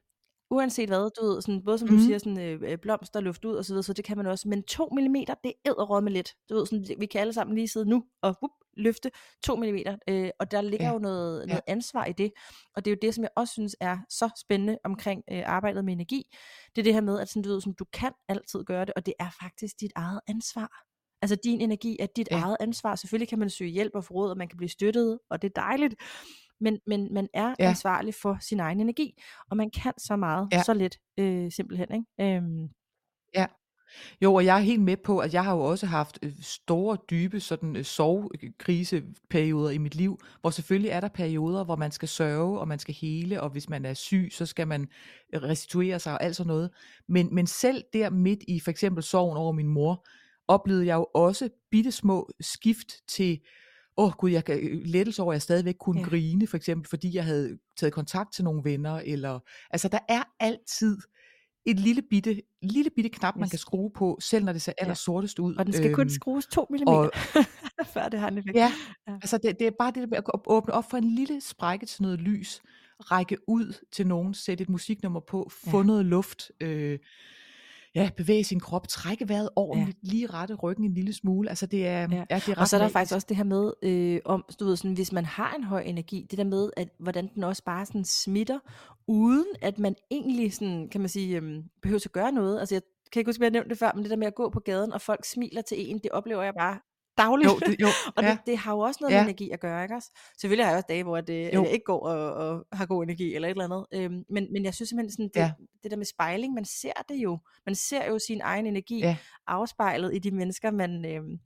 uanset 0.50 0.88
hvad, 0.88 1.10
du 1.20 1.26
ved, 1.26 1.42
sådan, 1.42 1.62
både 1.64 1.78
som 1.78 1.88
mm. 1.88 1.96
du 1.96 2.02
siger, 2.02 2.18
sådan, 2.18 2.40
øh, 2.40 2.60
øh, 2.62 2.78
blomster, 2.78 3.20
luft 3.20 3.44
ud 3.44 3.54
og 3.54 3.64
så 3.64 3.72
videre, 3.72 3.82
så 3.82 3.92
det 3.92 4.04
kan 4.04 4.16
man 4.16 4.26
også, 4.26 4.48
men 4.48 4.62
2 4.62 4.88
mm, 4.92 5.14
det 5.44 5.52
er 5.64 6.00
med 6.00 6.12
lidt, 6.12 6.34
du 6.48 6.54
ved, 6.54 6.66
sådan, 6.66 6.86
vi 6.98 7.06
kan 7.06 7.20
alle 7.20 7.32
sammen 7.32 7.56
lige 7.56 7.68
sidde 7.68 7.88
nu 7.88 8.04
og 8.22 8.36
whoop, 8.42 8.50
løfte 8.76 9.10
2 9.44 9.56
mm, 9.56 9.64
øh, 10.08 10.30
og 10.40 10.50
der 10.50 10.60
ligger 10.60 10.86
ja. 10.86 10.92
jo 10.92 10.98
noget, 10.98 11.40
ja. 11.40 11.46
noget 11.46 11.62
ansvar 11.66 12.04
i 12.04 12.12
det, 12.12 12.32
og 12.76 12.84
det 12.84 12.90
er 12.90 12.94
jo 12.94 12.98
det, 13.02 13.14
som 13.14 13.22
jeg 13.22 13.30
også 13.36 13.52
synes 13.52 13.76
er 13.80 13.98
så 14.08 14.30
spændende 14.44 14.78
omkring 14.84 15.22
øh, 15.32 15.42
arbejdet 15.46 15.84
med 15.84 15.92
energi, 15.92 16.22
det 16.76 16.82
er 16.82 16.84
det 16.84 16.94
her 16.94 17.00
med, 17.00 17.20
at 17.20 17.28
sådan, 17.28 17.42
du 17.42 17.48
ved, 17.48 17.60
sådan, 17.60 17.74
du 17.78 17.86
kan 17.92 18.12
altid 18.28 18.64
gøre 18.64 18.84
det, 18.84 18.94
og 18.96 19.06
det 19.06 19.14
er 19.18 19.30
faktisk 19.42 19.80
dit 19.80 19.92
eget 19.96 20.20
ansvar. 20.28 20.84
Altså 21.22 21.36
din 21.44 21.60
energi 21.60 21.96
er 22.00 22.06
dit 22.16 22.28
ja. 22.30 22.36
eget 22.36 22.56
ansvar. 22.60 22.94
Selvfølgelig 22.94 23.28
kan 23.28 23.38
man 23.38 23.50
søge 23.50 23.70
hjælp 23.70 23.92
og 23.94 24.04
få 24.04 24.14
råd, 24.14 24.30
og 24.30 24.36
man 24.36 24.48
kan 24.48 24.56
blive 24.56 24.68
støttet, 24.68 25.18
og 25.30 25.42
det 25.42 25.48
er 25.48 25.60
dejligt 25.60 25.94
men, 26.64 26.80
men 26.86 27.14
man 27.14 27.28
er 27.34 27.54
ja. 27.58 27.68
ansvarlig 27.68 28.14
for 28.14 28.38
sin 28.40 28.60
egen 28.60 28.80
energi, 28.80 29.22
og 29.50 29.56
man 29.56 29.70
kan 29.70 29.92
så 29.98 30.16
meget, 30.16 30.48
ja. 30.52 30.62
så 30.62 30.74
lidt 30.74 30.98
øh, 31.18 31.52
simpelthen. 31.52 31.88
Ikke? 31.94 32.36
Øhm. 32.36 32.68
Ja. 33.34 33.46
Jo, 34.22 34.34
og 34.34 34.44
jeg 34.44 34.56
er 34.56 34.60
helt 34.60 34.82
med 34.82 34.96
på, 34.96 35.18
at 35.18 35.34
jeg 35.34 35.44
har 35.44 35.54
jo 35.54 35.60
også 35.60 35.86
haft 35.86 36.18
øh, 36.22 36.32
store, 36.40 36.98
dybe 37.10 37.40
sådan 37.40 37.76
øh, 37.76 37.84
sovekriseperioder 37.84 39.70
i 39.70 39.78
mit 39.78 39.94
liv, 39.94 40.18
hvor 40.40 40.50
selvfølgelig 40.50 40.90
er 40.90 41.00
der 41.00 41.08
perioder, 41.08 41.64
hvor 41.64 41.76
man 41.76 41.92
skal 41.92 42.08
sørge, 42.08 42.60
og 42.60 42.68
man 42.68 42.78
skal 42.78 42.94
hele, 42.94 43.40
og 43.42 43.50
hvis 43.50 43.68
man 43.68 43.84
er 43.84 43.94
syg, 43.94 44.28
så 44.32 44.46
skal 44.46 44.68
man 44.68 44.88
øh, 45.34 45.42
restituere 45.42 45.98
sig 45.98 46.12
og 46.12 46.22
alt 46.22 46.36
sådan 46.36 46.48
noget. 46.48 46.70
Men, 47.08 47.34
men 47.34 47.46
selv 47.46 47.84
der 47.92 48.10
midt 48.10 48.40
i 48.48 48.60
for 48.60 48.70
eksempel 48.70 49.02
sorgen 49.02 49.36
over 49.36 49.52
min 49.52 49.68
mor, 49.68 50.06
oplevede 50.48 50.86
jeg 50.86 50.94
jo 50.94 51.06
også 51.14 51.48
bitte 51.70 51.92
små 51.92 52.30
skift 52.40 52.92
til 53.08 53.40
åh 53.96 54.06
oh, 54.06 54.12
gud, 54.12 54.30
jeg 54.30 54.44
kan 54.44 54.58
øh, 54.58 54.80
lettelse 54.84 55.22
over, 55.22 55.32
at 55.32 55.34
jeg 55.34 55.42
stadigvæk 55.42 55.74
kunne 55.80 56.00
ja. 56.00 56.06
grine, 56.06 56.46
for 56.46 56.56
eksempel, 56.56 56.88
fordi 56.88 57.16
jeg 57.16 57.24
havde 57.24 57.58
taget 57.76 57.92
kontakt 57.92 58.34
til 58.34 58.44
nogle 58.44 58.64
venner, 58.64 58.94
eller, 59.04 59.40
altså 59.70 59.88
der 59.88 59.98
er 60.08 60.22
altid 60.40 60.98
et 61.66 61.80
lille 61.80 62.02
bitte, 62.10 62.42
lille 62.62 62.90
bitte 62.90 63.10
knap, 63.10 63.34
yes. 63.36 63.40
man 63.40 63.48
kan 63.48 63.58
skrue 63.58 63.90
på, 63.90 64.18
selv 64.20 64.44
når 64.44 64.52
det 64.52 64.62
ser 64.62 64.72
aller 64.78 64.94
sortest 64.94 65.38
ud. 65.38 65.54
Og 65.56 65.66
den 65.66 65.74
skal 65.74 65.86
øhm, 65.86 65.94
kun 65.94 66.10
skrues 66.10 66.46
2 66.46 66.66
mm, 66.70 66.76
og, 66.86 67.10
før 67.94 68.08
det 68.08 68.20
har 68.20 68.28
en 68.28 68.38
effekt. 68.38 68.56
Ja, 68.56 68.72
ja. 69.08 69.12
altså 69.12 69.38
det, 69.38 69.58
det 69.58 69.66
er 69.66 69.70
bare 69.78 69.92
det 69.94 70.08
med 70.10 70.18
at 70.18 70.24
åbne 70.46 70.74
op 70.74 70.90
for 70.90 70.96
en 70.96 71.14
lille 71.14 71.40
sprække 71.40 71.86
til 71.86 72.02
noget 72.02 72.20
lys, 72.20 72.62
række 73.00 73.36
ud 73.48 73.84
til 73.92 74.06
nogen, 74.06 74.34
sætte 74.34 74.62
et 74.62 74.68
musiknummer 74.68 75.20
på, 75.20 75.50
få 75.50 75.78
ja. 75.78 75.84
noget 75.84 76.04
luft, 76.04 76.50
øh, 76.60 76.98
ja, 77.94 78.10
bevæge 78.16 78.44
sin 78.44 78.60
krop, 78.60 78.88
trække 78.88 79.28
vejret 79.28 79.48
ordentligt, 79.56 79.98
ja. 80.04 80.08
lige 80.10 80.26
rette 80.26 80.54
ryggen 80.54 80.84
en 80.84 80.94
lille 80.94 81.12
smule. 81.12 81.48
Altså 81.48 81.66
det 81.66 81.86
er, 81.86 82.08
ja. 82.10 82.24
Ja, 82.30 82.40
det 82.46 82.48
er 82.48 82.60
og 82.60 82.68
så 82.68 82.76
er 82.76 82.78
der 82.78 82.84
magisk. 82.84 82.92
faktisk 82.92 83.14
også 83.14 83.26
det 83.28 83.36
her 83.36 83.44
med, 83.44 83.72
øh, 83.82 84.20
om, 84.24 84.44
du 84.60 84.64
ved, 84.64 84.76
sådan, 84.76 84.94
hvis 84.94 85.12
man 85.12 85.24
har 85.24 85.54
en 85.54 85.64
høj 85.64 85.80
energi, 85.80 86.26
det 86.30 86.38
der 86.38 86.44
med, 86.44 86.70
at 86.76 86.88
hvordan 86.98 87.30
den 87.34 87.44
også 87.44 87.64
bare 87.64 87.86
sådan 87.86 88.04
smitter, 88.04 88.58
uden 89.06 89.46
at 89.62 89.78
man 89.78 89.94
egentlig 90.10 90.54
sådan, 90.54 90.88
kan 90.88 91.00
man 91.00 91.08
sige, 91.08 91.36
øh, 91.36 91.62
behøver 91.82 92.00
at 92.04 92.12
gøre 92.12 92.32
noget. 92.32 92.60
Altså 92.60 92.74
jeg 92.74 92.82
kan 93.12 93.20
ikke 93.20 93.28
huske, 93.28 93.40
at 93.40 93.44
jeg 93.44 93.50
nævnte 93.50 93.70
det 93.70 93.78
før, 93.78 93.92
men 93.94 94.02
det 94.02 94.10
der 94.10 94.16
med 94.16 94.26
at 94.26 94.34
gå 94.34 94.50
på 94.50 94.60
gaden, 94.60 94.92
og 94.92 95.00
folk 95.00 95.24
smiler 95.24 95.62
til 95.62 95.90
en, 95.90 95.98
det 95.98 96.10
oplever 96.10 96.42
jeg 96.42 96.54
bare 96.54 96.78
dagligt. 97.18 97.50
Jo, 97.50 97.58
det, 97.58 97.76
jo, 97.80 97.88
og 98.16 98.22
ja. 98.22 98.30
det, 98.30 98.38
det 98.46 98.58
har 98.58 98.72
jo 98.72 98.78
også 98.78 98.98
noget 99.00 99.14
ja. 99.14 99.18
med 99.18 99.24
energi 99.24 99.50
at 99.50 99.60
gøre, 99.60 99.82
ikke 99.82 99.94
også? 99.94 100.10
Selvfølgelig 100.40 100.64
har 100.64 100.70
jeg 100.70 100.76
også 100.76 100.86
dage, 100.88 101.02
hvor 101.02 101.20
det, 101.20 101.52
jeg 101.52 101.70
ikke 101.72 101.84
går 101.84 102.00
og, 102.00 102.32
og 102.32 102.66
har 102.72 102.86
god 102.86 103.02
energi, 103.02 103.34
eller 103.34 103.48
et 103.48 103.50
eller 103.50 103.64
andet. 103.64 103.86
Øhm, 103.92 104.24
men, 104.30 104.52
men 104.52 104.64
jeg 104.64 104.74
synes 104.74 104.88
simpelthen, 104.88 105.10
sådan, 105.10 105.30
det, 105.34 105.40
ja. 105.40 105.52
det 105.82 105.90
der 105.90 105.96
med 105.96 106.06
spejling, 106.06 106.54
man 106.54 106.64
ser 106.64 106.92
det 107.08 107.14
jo. 107.14 107.38
Man 107.66 107.74
ser 107.74 108.06
jo 108.06 108.18
sin 108.18 108.40
egen 108.40 108.66
energi 108.66 108.98
ja. 108.98 109.16
afspejlet 109.46 110.14
i 110.14 110.18
de 110.18 110.30
mennesker, 110.30 110.70
man... 110.70 111.04
Øhm, 111.06 111.38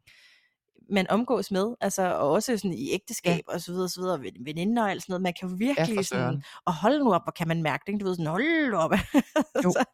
man 0.91 1.11
omgås 1.11 1.51
med, 1.51 1.75
altså 1.81 2.15
og 2.15 2.31
også 2.31 2.59
sådan 2.59 2.75
i 2.75 2.93
ægteskab 2.93 3.43
ja. 3.49 3.55
og 3.55 3.61
så 3.61 3.73
videre, 3.73 3.89
så 3.89 4.01
videre, 4.01 4.21
veninder 4.41 4.83
og 4.83 4.91
alt 4.91 5.03
sådan 5.03 5.13
noget, 5.13 5.23
man 5.23 5.35
kan 5.41 5.49
jo 5.49 5.55
virkelig 5.59 5.97
ja, 5.97 6.03
sådan, 6.03 6.43
og 6.67 6.75
hold 6.75 6.99
nu 6.99 7.13
op, 7.13 7.25
hvor 7.25 7.33
kan 7.33 7.49
man 7.49 7.63
mærke 7.63 7.93
det, 7.93 8.01
du 8.01 8.07
ved 8.07 8.15
sådan, 8.15 8.27
hold 8.27 8.75
op. 8.75 8.91
jo. 9.65 9.71
så, 9.71 9.85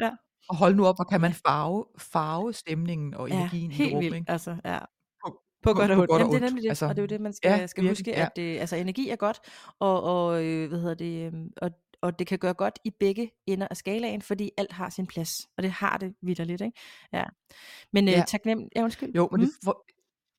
ja. 0.00 0.10
Og 0.48 0.56
hold 0.56 0.74
nu 0.74 0.86
op, 0.86 0.96
hvor 0.96 1.04
kan 1.04 1.20
man 1.20 1.34
farve, 1.34 1.84
farve 1.98 2.52
stemningen 2.52 3.14
og 3.14 3.30
energien 3.30 3.72
ja, 3.72 3.84
i 3.84 3.94
rummet. 3.94 4.14
Ikke? 4.14 4.30
altså, 4.30 4.56
ja. 4.64 4.78
På 5.62 5.72
godt 5.72 5.90
og 5.90 5.98
ondt. 5.98 6.10
Jamen, 6.12 6.32
det 6.32 6.42
er 6.42 6.46
nemlig 6.46 6.62
det, 6.62 6.68
altså, 6.68 6.86
og 6.86 6.96
det 6.96 6.98
er 6.98 7.02
jo 7.02 7.06
det, 7.06 7.20
man 7.20 7.32
skal, 7.32 7.50
ja, 7.50 7.66
skal 7.66 7.88
huske, 7.88 8.10
ja. 8.10 8.24
at 8.24 8.36
det, 8.36 8.58
altså, 8.58 8.76
energi 8.76 9.08
er 9.08 9.16
godt, 9.16 9.40
og, 9.78 10.02
og, 10.02 10.44
øh, 10.44 10.68
hvad 10.68 10.78
hedder 10.78 10.94
det, 10.94 11.26
øhm, 11.26 11.50
og, 11.56 11.70
og 12.02 12.18
det 12.18 12.26
kan 12.26 12.38
gøre 12.38 12.54
godt 12.54 12.78
i 12.84 12.90
begge 12.90 13.30
ender 13.46 13.68
af 13.70 13.76
skalaen, 13.76 14.22
fordi 14.22 14.50
alt 14.56 14.72
har 14.72 14.90
sin 14.90 15.06
plads, 15.06 15.30
og 15.56 15.62
det 15.62 15.70
har 15.70 15.98
det 15.98 16.14
vidderligt, 16.22 16.60
ikke? 16.60 16.78
Ja. 17.12 17.24
Men 17.92 18.08
øh, 18.08 18.12
ja. 18.12 18.24
taknem, 18.26 18.68
ja 18.76 18.82
undskyld. 18.82 19.14
Jo, 19.14 19.28
men 19.32 19.40
mm. 19.40 19.46
det 19.46 19.54
for, 19.64 19.84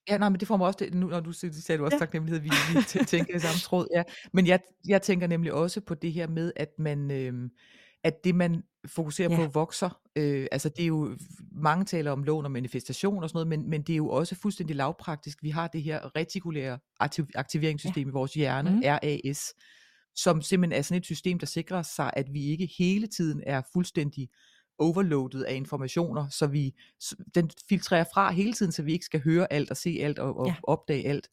Ja, 0.09 0.17
nej, 0.17 0.29
men 0.29 0.39
det 0.39 0.47
får 0.47 0.57
mig 0.57 0.67
også, 0.67 0.77
det, 0.79 0.93
nu 0.93 1.07
når 1.07 1.19
du 1.19 1.31
sagde 1.31 1.77
du 1.77 1.85
også 1.85 1.95
ja. 1.95 1.99
taknemmelighed, 1.99 2.41
vi, 2.41 2.49
vi 2.99 3.05
tænker 3.05 3.35
i 3.35 3.39
samme 3.39 3.59
tråd, 3.59 3.87
ja. 3.95 4.03
Men 4.33 4.47
jeg, 4.47 4.59
jeg 4.87 5.01
tænker 5.01 5.27
nemlig 5.27 5.53
også 5.53 5.81
på 5.81 5.95
det 5.95 6.13
her 6.13 6.27
med, 6.27 6.51
at 6.55 6.69
man, 6.79 7.11
øh, 7.11 7.49
at 8.03 8.23
det 8.23 8.35
man 8.35 8.63
fokuserer 8.85 9.31
ja. 9.31 9.35
på 9.35 9.51
vokser. 9.51 9.99
Øh, 10.15 10.47
altså 10.51 10.69
det 10.69 10.83
er 10.83 10.87
jo, 10.87 11.17
mange 11.51 11.85
taler 11.85 12.11
om 12.11 12.23
lån 12.23 12.45
og 12.45 12.51
manifestation 12.51 13.23
og 13.23 13.29
sådan 13.29 13.37
noget, 13.37 13.47
men, 13.47 13.69
men 13.69 13.81
det 13.81 13.93
er 13.93 13.97
jo 13.97 14.09
også 14.09 14.35
fuldstændig 14.35 14.75
lavpraktisk. 14.75 15.43
Vi 15.43 15.49
har 15.49 15.67
det 15.67 15.83
her 15.83 16.15
retikulære 16.15 16.79
aktiv, 16.99 17.27
aktiveringssystem 17.35 18.07
ja. 18.07 18.11
i 18.11 18.13
vores 18.13 18.33
hjerne, 18.33 18.69
mm. 18.69 18.81
RAS, 18.83 19.53
som 20.15 20.41
simpelthen 20.41 20.79
er 20.79 20.81
sådan 20.81 20.97
et 20.97 21.05
system, 21.05 21.39
der 21.39 21.45
sikrer 21.45 21.81
sig, 21.81 22.11
at 22.13 22.33
vi 22.33 22.45
ikke 22.45 22.69
hele 22.77 23.07
tiden 23.07 23.43
er 23.45 23.61
fuldstændig 23.73 24.29
overloadet 24.81 25.43
af 25.43 25.55
informationer, 25.55 26.29
så 26.29 26.47
vi 26.47 26.75
den 27.35 27.51
filtrerer 27.69 28.05
fra 28.13 28.31
hele 28.31 28.53
tiden, 28.53 28.71
så 28.71 28.83
vi 28.83 28.93
ikke 28.93 29.05
skal 29.05 29.21
høre 29.23 29.53
alt 29.53 29.71
og 29.71 29.77
se 29.77 29.97
alt 30.01 30.19
og, 30.19 30.37
og 30.37 30.47
ja. 30.47 30.55
opdage 30.63 31.07
alt. 31.07 31.29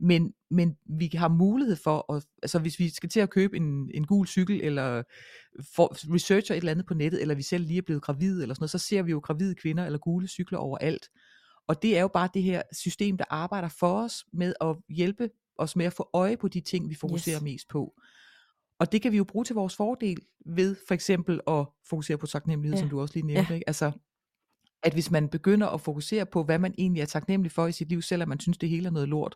Men, 0.00 0.34
men 0.50 0.76
vi 0.98 1.10
har 1.14 1.28
mulighed 1.28 1.76
for, 1.76 2.12
at, 2.12 2.24
altså 2.42 2.58
hvis 2.58 2.78
vi 2.78 2.88
skal 2.88 3.08
til 3.08 3.20
at 3.20 3.30
købe 3.30 3.56
en, 3.56 3.90
en 3.94 4.06
gul 4.06 4.26
cykel, 4.26 4.60
eller 4.60 5.02
for, 5.74 6.14
researcher 6.14 6.54
et 6.54 6.58
eller 6.58 6.72
andet 6.72 6.86
på 6.86 6.94
nettet, 6.94 7.22
eller 7.22 7.34
vi 7.34 7.42
selv 7.42 7.66
lige 7.66 7.78
er 7.78 7.82
blevet 7.82 8.02
gravide, 8.02 8.42
eller 8.42 8.54
sådan 8.54 8.62
noget, 8.62 8.70
så 8.70 8.78
ser 8.78 9.02
vi 9.02 9.10
jo 9.10 9.18
gravide 9.18 9.54
kvinder 9.54 9.86
eller 9.86 9.98
gule 9.98 10.28
cykler 10.28 10.58
overalt. 10.58 11.08
Og 11.66 11.82
det 11.82 11.96
er 11.96 12.00
jo 12.00 12.08
bare 12.08 12.28
det 12.34 12.42
her 12.42 12.62
system, 12.72 13.16
der 13.16 13.24
arbejder 13.30 13.68
for 13.68 14.02
os 14.02 14.24
med 14.32 14.54
at 14.60 14.76
hjælpe 14.88 15.30
os 15.58 15.76
med 15.76 15.86
at 15.86 15.92
få 15.92 16.10
øje 16.12 16.36
på 16.36 16.48
de 16.48 16.60
ting, 16.60 16.90
vi 16.90 16.94
fokuserer 16.94 17.38
yes. 17.38 17.42
mest 17.42 17.68
på. 17.68 17.94
Og 18.82 18.92
det 18.92 19.02
kan 19.02 19.12
vi 19.12 19.16
jo 19.16 19.24
bruge 19.24 19.44
til 19.44 19.54
vores 19.54 19.76
fordel 19.76 20.18
ved 20.46 20.76
for 20.88 20.94
eksempel 20.94 21.40
at 21.46 21.66
fokusere 21.90 22.18
på 22.18 22.26
taknemmelighed, 22.26 22.76
ja. 22.76 22.80
som 22.80 22.88
du 22.90 23.00
også 23.00 23.14
lige 23.14 23.26
nævnte. 23.26 23.48
Ja. 23.48 23.54
Ikke? 23.54 23.68
Altså, 23.68 23.92
at 24.82 24.92
hvis 24.92 25.10
man 25.10 25.28
begynder 25.28 25.66
at 25.66 25.80
fokusere 25.80 26.26
på, 26.26 26.44
hvad 26.44 26.58
man 26.58 26.74
egentlig 26.78 27.00
er 27.00 27.06
taknemmelig 27.06 27.52
for 27.52 27.66
i 27.66 27.72
sit 27.72 27.88
liv, 27.88 28.02
selvom 28.02 28.28
man 28.28 28.40
synes, 28.40 28.58
det 28.58 28.68
hele 28.68 28.86
er 28.86 28.90
noget 28.90 29.08
lort, 29.08 29.34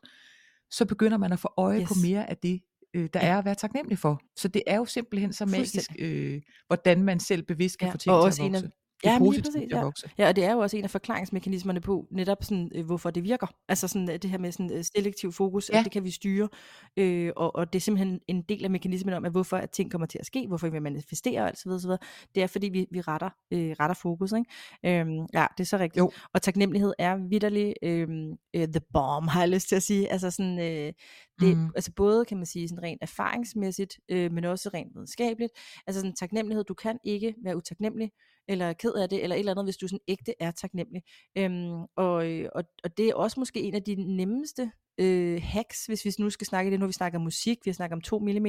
så 0.70 0.84
begynder 0.84 1.18
man 1.18 1.32
at 1.32 1.38
få 1.38 1.52
øje 1.56 1.80
yes. 1.80 1.88
på 1.88 1.94
mere 2.02 2.30
af 2.30 2.36
det, 2.36 2.60
øh, 2.94 3.08
der 3.12 3.20
ja. 3.22 3.26
er 3.26 3.38
at 3.38 3.44
være 3.44 3.54
taknemmelig 3.54 3.98
for. 3.98 4.20
Så 4.36 4.48
det 4.48 4.62
er 4.66 4.76
jo 4.76 4.84
simpelthen 4.84 5.32
så 5.32 5.46
magisk, 5.46 5.90
øh, 5.98 6.42
hvordan 6.66 7.02
man 7.02 7.20
selv 7.20 7.42
bevidst 7.42 7.78
kan 7.78 7.86
ja. 7.88 7.92
få 7.94 7.98
ting 7.98 8.02
til 8.02 8.10
at 8.10 8.14
vokse 8.14 8.70
ja, 9.04 9.18
positivt 9.18 9.54
præcis, 9.54 9.70
ja. 9.70 9.82
vokse. 9.82 10.10
Ja, 10.18 10.28
og 10.28 10.36
det 10.36 10.44
er 10.44 10.52
jo 10.52 10.58
også 10.58 10.76
en 10.76 10.84
af 10.84 10.90
forklaringsmekanismerne 10.90 11.80
på 11.80 12.06
netop 12.10 12.44
sådan, 12.44 12.70
øh, 12.74 12.86
hvorfor 12.86 13.10
det 13.10 13.24
virker. 13.24 13.46
Altså 13.68 13.88
sådan, 13.88 14.10
øh, 14.10 14.16
det 14.16 14.30
her 14.30 14.38
med 14.38 14.52
sådan, 14.52 14.72
øh, 14.72 14.84
selektiv 14.84 15.32
fokus, 15.32 15.70
ja. 15.72 15.78
at 15.78 15.84
det 15.84 15.92
kan 15.92 16.04
vi 16.04 16.10
styre, 16.10 16.48
øh, 16.96 17.32
og, 17.36 17.56
og 17.56 17.72
det 17.72 17.78
er 17.78 17.80
simpelthen 17.80 18.20
en 18.28 18.42
del 18.42 18.64
af 18.64 18.70
mekanismen 18.70 19.14
om, 19.14 19.24
at 19.24 19.30
hvorfor 19.30 19.56
at 19.56 19.70
ting 19.70 19.90
kommer 19.90 20.06
til 20.06 20.18
at 20.18 20.26
ske, 20.26 20.46
hvorfor 20.48 20.68
vi 20.68 20.78
manifesterer 20.78 21.50
og 21.50 21.56
så 21.56 21.62
videre, 21.64 21.80
så 21.80 21.88
videre. 21.88 21.98
Det 22.34 22.42
er 22.42 22.46
fordi, 22.46 22.68
vi, 22.68 22.86
vi 22.90 23.00
retter, 23.00 23.30
øh, 23.52 23.70
retter 23.80 23.94
fokus. 23.94 24.32
Ikke? 24.32 25.00
Øhm, 25.00 25.26
ja, 25.34 25.46
det 25.58 25.60
er 25.60 25.64
så 25.64 25.78
rigtigt. 25.78 25.98
Jo. 25.98 26.12
Og 26.34 26.42
taknemmelighed 26.42 26.92
er 26.98 27.16
vidderlig 27.16 27.74
øh, 27.82 28.08
øh, 28.56 28.68
the 28.68 28.80
bomb, 28.92 29.28
har 29.28 29.40
jeg 29.40 29.48
lyst 29.48 29.68
til 29.68 29.76
at 29.76 29.82
sige. 29.82 30.12
Altså 30.12 30.30
sådan, 30.30 30.58
øh, 30.58 30.92
Det, 31.40 31.56
Mhm. 31.56 31.70
altså 31.74 31.92
både 31.96 32.24
kan 32.24 32.36
man 32.36 32.46
sige 32.46 32.68
sådan 32.68 32.82
rent 32.82 33.02
erfaringsmæssigt, 33.02 33.98
øh, 34.08 34.32
men 34.32 34.44
også 34.44 34.70
rent 34.74 34.94
videnskabeligt. 34.94 35.52
Altså 35.86 36.00
sådan 36.00 36.14
taknemmelighed, 36.14 36.64
du 36.64 36.74
kan 36.74 36.98
ikke 37.04 37.34
være 37.44 37.56
utaknemmelig, 37.56 38.10
eller 38.48 38.72
ked 38.72 38.92
af 38.94 39.08
det, 39.08 39.22
eller 39.22 39.36
et 39.36 39.40
eller 39.40 39.52
andet, 39.52 39.66
hvis 39.66 39.76
du 39.76 39.88
sådan 39.88 40.00
ægte 40.08 40.34
er 40.40 40.50
taknemmelig. 40.50 41.02
Øhm, 41.38 41.72
og, 41.96 42.14
og, 42.54 42.64
og 42.84 42.96
det 42.96 43.08
er 43.08 43.14
også 43.14 43.40
måske 43.40 43.60
en 43.60 43.74
af 43.74 43.82
de 43.82 43.94
nemmeste 44.16 44.70
øh, 44.98 45.42
hacks, 45.42 45.86
hvis 45.86 46.04
vi 46.04 46.12
nu 46.18 46.30
skal 46.30 46.46
snakke 46.46 46.70
det. 46.70 46.80
Nu 46.80 46.84
har 46.84 46.88
vi 46.88 46.92
snakket 46.92 47.16
om 47.16 47.22
musik, 47.22 47.58
vi 47.64 47.70
har 47.70 47.74
snakket 47.74 47.94
om 47.94 48.00
2 48.00 48.18
mm, 48.18 48.46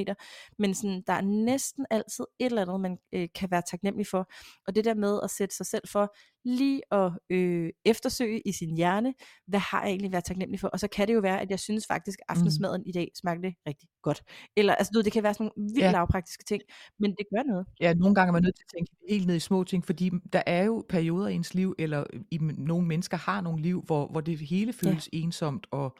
men 0.59 0.73
sådan, 0.73 1.03
der 1.07 1.13
er 1.13 1.21
næsten 1.21 1.85
altid 1.91 2.25
et 2.39 2.45
eller 2.45 2.61
andet, 2.61 2.79
man 2.81 2.97
øh, 3.13 3.27
kan 3.35 3.51
være 3.51 3.61
taknemmelig 3.71 4.07
for. 4.07 4.31
Og 4.67 4.75
det 4.75 4.85
der 4.85 4.93
med 4.93 5.19
at 5.23 5.29
sætte 5.31 5.55
sig 5.55 5.65
selv 5.65 5.87
for 5.87 6.15
lige 6.47 6.81
at 6.91 7.11
øh, 7.29 7.69
eftersøge 7.85 8.41
i 8.45 8.51
sin 8.51 8.75
hjerne, 8.75 9.13
hvad 9.47 9.59
har 9.59 9.81
jeg 9.81 9.89
egentlig 9.89 10.11
været 10.11 10.23
taknemmelig 10.23 10.59
for? 10.59 10.67
Og 10.67 10.79
så 10.79 10.87
kan 10.87 11.07
det 11.07 11.13
jo 11.13 11.19
være, 11.19 11.41
at 11.41 11.51
jeg 11.51 11.59
synes 11.59 11.87
faktisk, 11.87 12.19
at 12.19 12.25
aftensmaden 12.37 12.83
i 12.85 12.91
dag 12.91 13.11
smagte 13.15 13.53
rigtig 13.67 13.89
godt. 14.01 14.23
Eller 14.57 14.75
altså, 14.75 14.91
du 14.93 15.01
det 15.01 15.11
kan 15.11 15.23
være 15.23 15.33
sådan 15.33 15.51
nogle 15.55 15.73
vildt 15.73 15.85
Ja. 15.85 15.91
lavpraktiske 15.91 16.43
ting, 16.43 16.61
men 16.99 17.11
det 17.11 17.25
gør 17.35 17.43
noget. 17.43 17.65
Ja, 17.81 17.93
nogle 17.93 18.15
gange 18.15 18.29
er 18.29 18.33
man 18.33 18.43
nødt 18.43 18.55
til 18.55 18.63
at 18.63 18.71
tænke 18.77 18.91
helt 19.09 19.27
ned 19.27 19.35
i 19.35 19.39
små 19.39 19.63
ting, 19.63 19.85
fordi 19.85 20.11
der 20.33 20.43
er 20.45 20.63
jo 20.63 20.85
perioder 20.89 21.27
i 21.27 21.33
ens 21.33 21.53
liv, 21.53 21.75
eller 21.79 22.03
i 22.31 22.37
nogle 22.57 22.87
mennesker 22.87 23.17
har 23.17 23.41
nogle 23.41 23.61
liv, 23.61 23.81
hvor, 23.85 24.07
hvor 24.07 24.21
det 24.21 24.39
hele 24.39 24.73
føles 24.73 25.09
ja. 25.13 25.17
ensomt 25.17 25.67
og, 25.71 25.97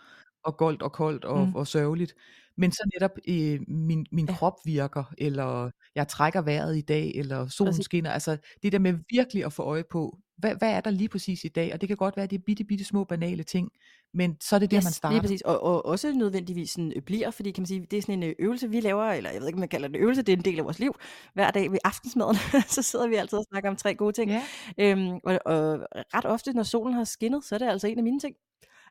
og 0.48 0.58
goldt 0.58 0.82
og 0.82 0.92
koldt 0.92 1.26
og, 1.26 1.48
Mm. 1.48 1.56
og 1.56 1.68
sørgeligt. 1.68 2.14
Men 2.60 2.72
så 2.72 2.90
netop 2.96 3.12
øh, 3.30 3.60
min, 3.68 4.06
min 4.12 4.26
Ja. 4.30 4.34
krop 4.36 4.54
virker, 4.66 5.14
eller 5.18 5.72
jeg 5.96 6.08
trækker 6.08 6.42
vejret 6.42 6.78
i 6.78 6.82
dag, 6.82 7.12
eller 7.16 7.48
solen 7.48 7.72
Præcis. 7.74 7.86
skinner. 7.86 8.12
Altså 8.12 8.38
det 8.64 8.72
der 8.72 8.80
med 8.80 8.94
virkelig 9.10 9.46
at 9.46 9.54
få 9.54 9.64
øje 9.64 9.84
på, 9.92 10.18
hvad, 10.38 10.56
hvad 10.56 10.70
er 10.72 10.82
der 10.82 10.92
lige 10.92 11.10
præcis 11.10 11.44
i 11.44 11.48
dag? 11.48 11.74
Og 11.74 11.82
det 11.82 11.88
kan 11.90 11.98
godt 11.98 12.16
være, 12.18 12.24
at 12.24 12.32
det 12.32 12.38
er 12.38 12.42
bitte, 12.46 12.64
bitte 12.64 12.84
små 12.86 13.04
banale 13.04 13.44
ting, 13.44 13.70
men 14.14 14.38
så 14.42 14.56
er 14.56 14.60
det 14.60 14.72
der, 14.72 14.78
Yes, 14.78 14.84
man 14.84 14.90
Lige 14.90 14.94
starter. 14.94 15.22
præcis, 15.22 15.42
og, 15.42 15.64
og 15.64 15.86
også 15.86 16.14
nødvendigvis 16.14 16.70
sådan, 16.70 16.94
øh, 16.96 17.02
bliver, 17.02 17.32
fordi 17.32 17.52
kan 17.52 17.62
man 17.62 17.68
sige, 17.68 17.88
det 17.92 17.98
er 17.98 18.02
sådan 18.02 18.24
en 18.24 18.30
øh, 18.30 18.36
øvelse, 18.40 18.70
vi 18.70 18.80
laver, 18.80 19.04
eller 19.04 19.30
jeg 19.32 19.40
ved 19.42 19.48
ikke, 19.48 19.56
om 19.58 19.60
man 19.60 19.70
kalder 19.70 19.88
det 19.88 19.96
en 19.96 20.02
øvelse, 20.02 20.22
det 20.22 20.34
er 20.34 20.38
en 20.38 20.46
del 20.46 20.60
af 20.60 20.66
vores 20.66 20.80
liv. 20.80 20.96
Hver 21.34 21.52
dag 21.52 21.72
ved 21.72 21.78
aftensmaden, 21.84 22.36
så 22.76 22.82
sidder 22.82 23.08
vi 23.08 23.16
altid 23.16 23.38
og 23.38 23.46
snakker 23.52 23.70
om 23.70 23.76
tre 23.76 23.96
gode 23.96 24.14
ting. 24.14 24.32
Ja, 24.32 24.44
Øhm, 24.80 25.10
og, 25.24 25.40
og 25.46 25.80
ret 26.14 26.26
ofte, 26.26 26.54
når 26.54 26.64
solen 26.64 26.94
har 26.94 27.04
skinnet, 27.04 27.44
så 27.44 27.56
er 27.56 27.60
det 27.60 27.68
altså 27.68 27.88
en 27.88 27.98
af 27.98 28.04
mine 28.04 28.20
ting. 28.20 28.36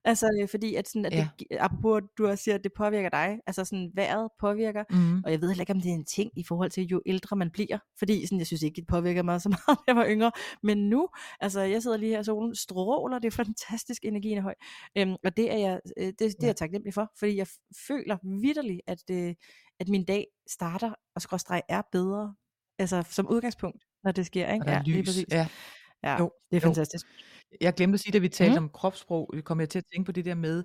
Altså, 0.04 0.38
øh, 0.42 0.48
fordi 0.48 0.74
at, 0.74 0.88
sådan, 0.88 1.04
at 1.06 1.12
Ja. 1.12 1.28
det, 1.38 1.46
apropos, 1.60 2.02
du 2.18 2.26
også 2.28 2.44
siger, 2.44 2.54
at 2.54 2.64
det 2.64 2.72
påvirker 2.76 3.08
dig, 3.08 3.38
altså 3.46 3.64
sådan, 3.64 3.90
vejret 3.94 4.28
påvirker, 4.40 4.84
mm. 4.90 5.22
og 5.24 5.30
jeg 5.30 5.40
ved 5.40 5.48
heller 5.48 5.62
ikke, 5.62 5.72
om 5.72 5.80
det 5.80 5.90
er 5.90 5.94
en 5.94 6.04
ting 6.04 6.30
i 6.36 6.44
forhold 6.44 6.70
til, 6.70 6.84
jo 6.86 7.02
ældre 7.06 7.36
man 7.36 7.50
bliver, 7.50 7.78
fordi 7.98 8.26
sådan, 8.26 8.38
jeg 8.38 8.46
synes 8.46 8.62
ikke, 8.62 8.76
det 8.76 8.86
påvirker 8.86 9.22
mig 9.22 9.40
så 9.40 9.48
meget, 9.68 9.78
da 9.78 9.82
jeg 9.86 9.96
var 9.96 10.06
yngre, 10.08 10.32
men 10.62 10.88
nu, 10.90 11.08
altså 11.40 11.60
jeg 11.60 11.82
sidder 11.82 11.96
lige 11.96 12.10
her, 12.12 12.22
solen 12.22 12.54
stråler, 12.54 13.18
det 13.18 13.26
er 13.26 13.30
fantastisk, 13.44 14.04
energien 14.04 14.38
er 14.38 14.42
høj, 14.42 14.54
øhm, 14.98 15.16
og 15.24 15.36
det 15.36 15.52
er 15.52 15.56
jeg, 15.56 15.80
øh, 15.96 16.06
det, 16.06 16.18
det 16.18 16.24
er 16.26 16.34
Ja. 16.42 16.46
jeg 16.46 16.56
taknemmelig 16.56 16.94
for, 16.94 17.12
fordi 17.18 17.36
jeg 17.36 17.46
føler 17.88 18.16
vidderligt, 18.42 18.80
at, 18.86 19.02
øh, 19.10 19.34
at 19.80 19.88
min 19.88 20.04
dag 20.04 20.26
starter, 20.50 20.94
og 21.14 21.22
skråstreg 21.22 21.62
er 21.68 21.82
bedre, 21.92 22.34
altså 22.78 23.04
som 23.10 23.28
udgangspunkt, 23.28 23.84
når 24.04 24.12
det 24.12 24.26
sker, 24.26 24.52
ikke? 24.52 24.62
og 24.64 24.66
der 24.66 24.72
er 24.78 24.82
lige 24.82 24.98
lys. 25.00 25.08
præcis. 25.08 25.26
Ja. 25.30 25.48
Ja, 26.02 26.18
Jo, 26.18 26.30
det 26.50 26.56
er 26.56 26.60
jo. 26.68 26.74
Jeg 27.60 27.74
glemte 27.74 27.94
at 27.96 28.00
sige, 28.00 28.12
da 28.12 28.18
vi 28.18 28.28
talte 28.28 28.60
Mm. 28.60 28.64
om 28.64 28.70
kropssprog, 28.70 29.30
øh, 29.34 29.42
kom 29.42 29.60
jeg 29.60 29.68
til 29.68 29.78
at 29.78 29.84
tænke 29.94 30.06
på 30.06 30.12
det 30.12 30.24
der 30.24 30.34
med, 30.34 30.64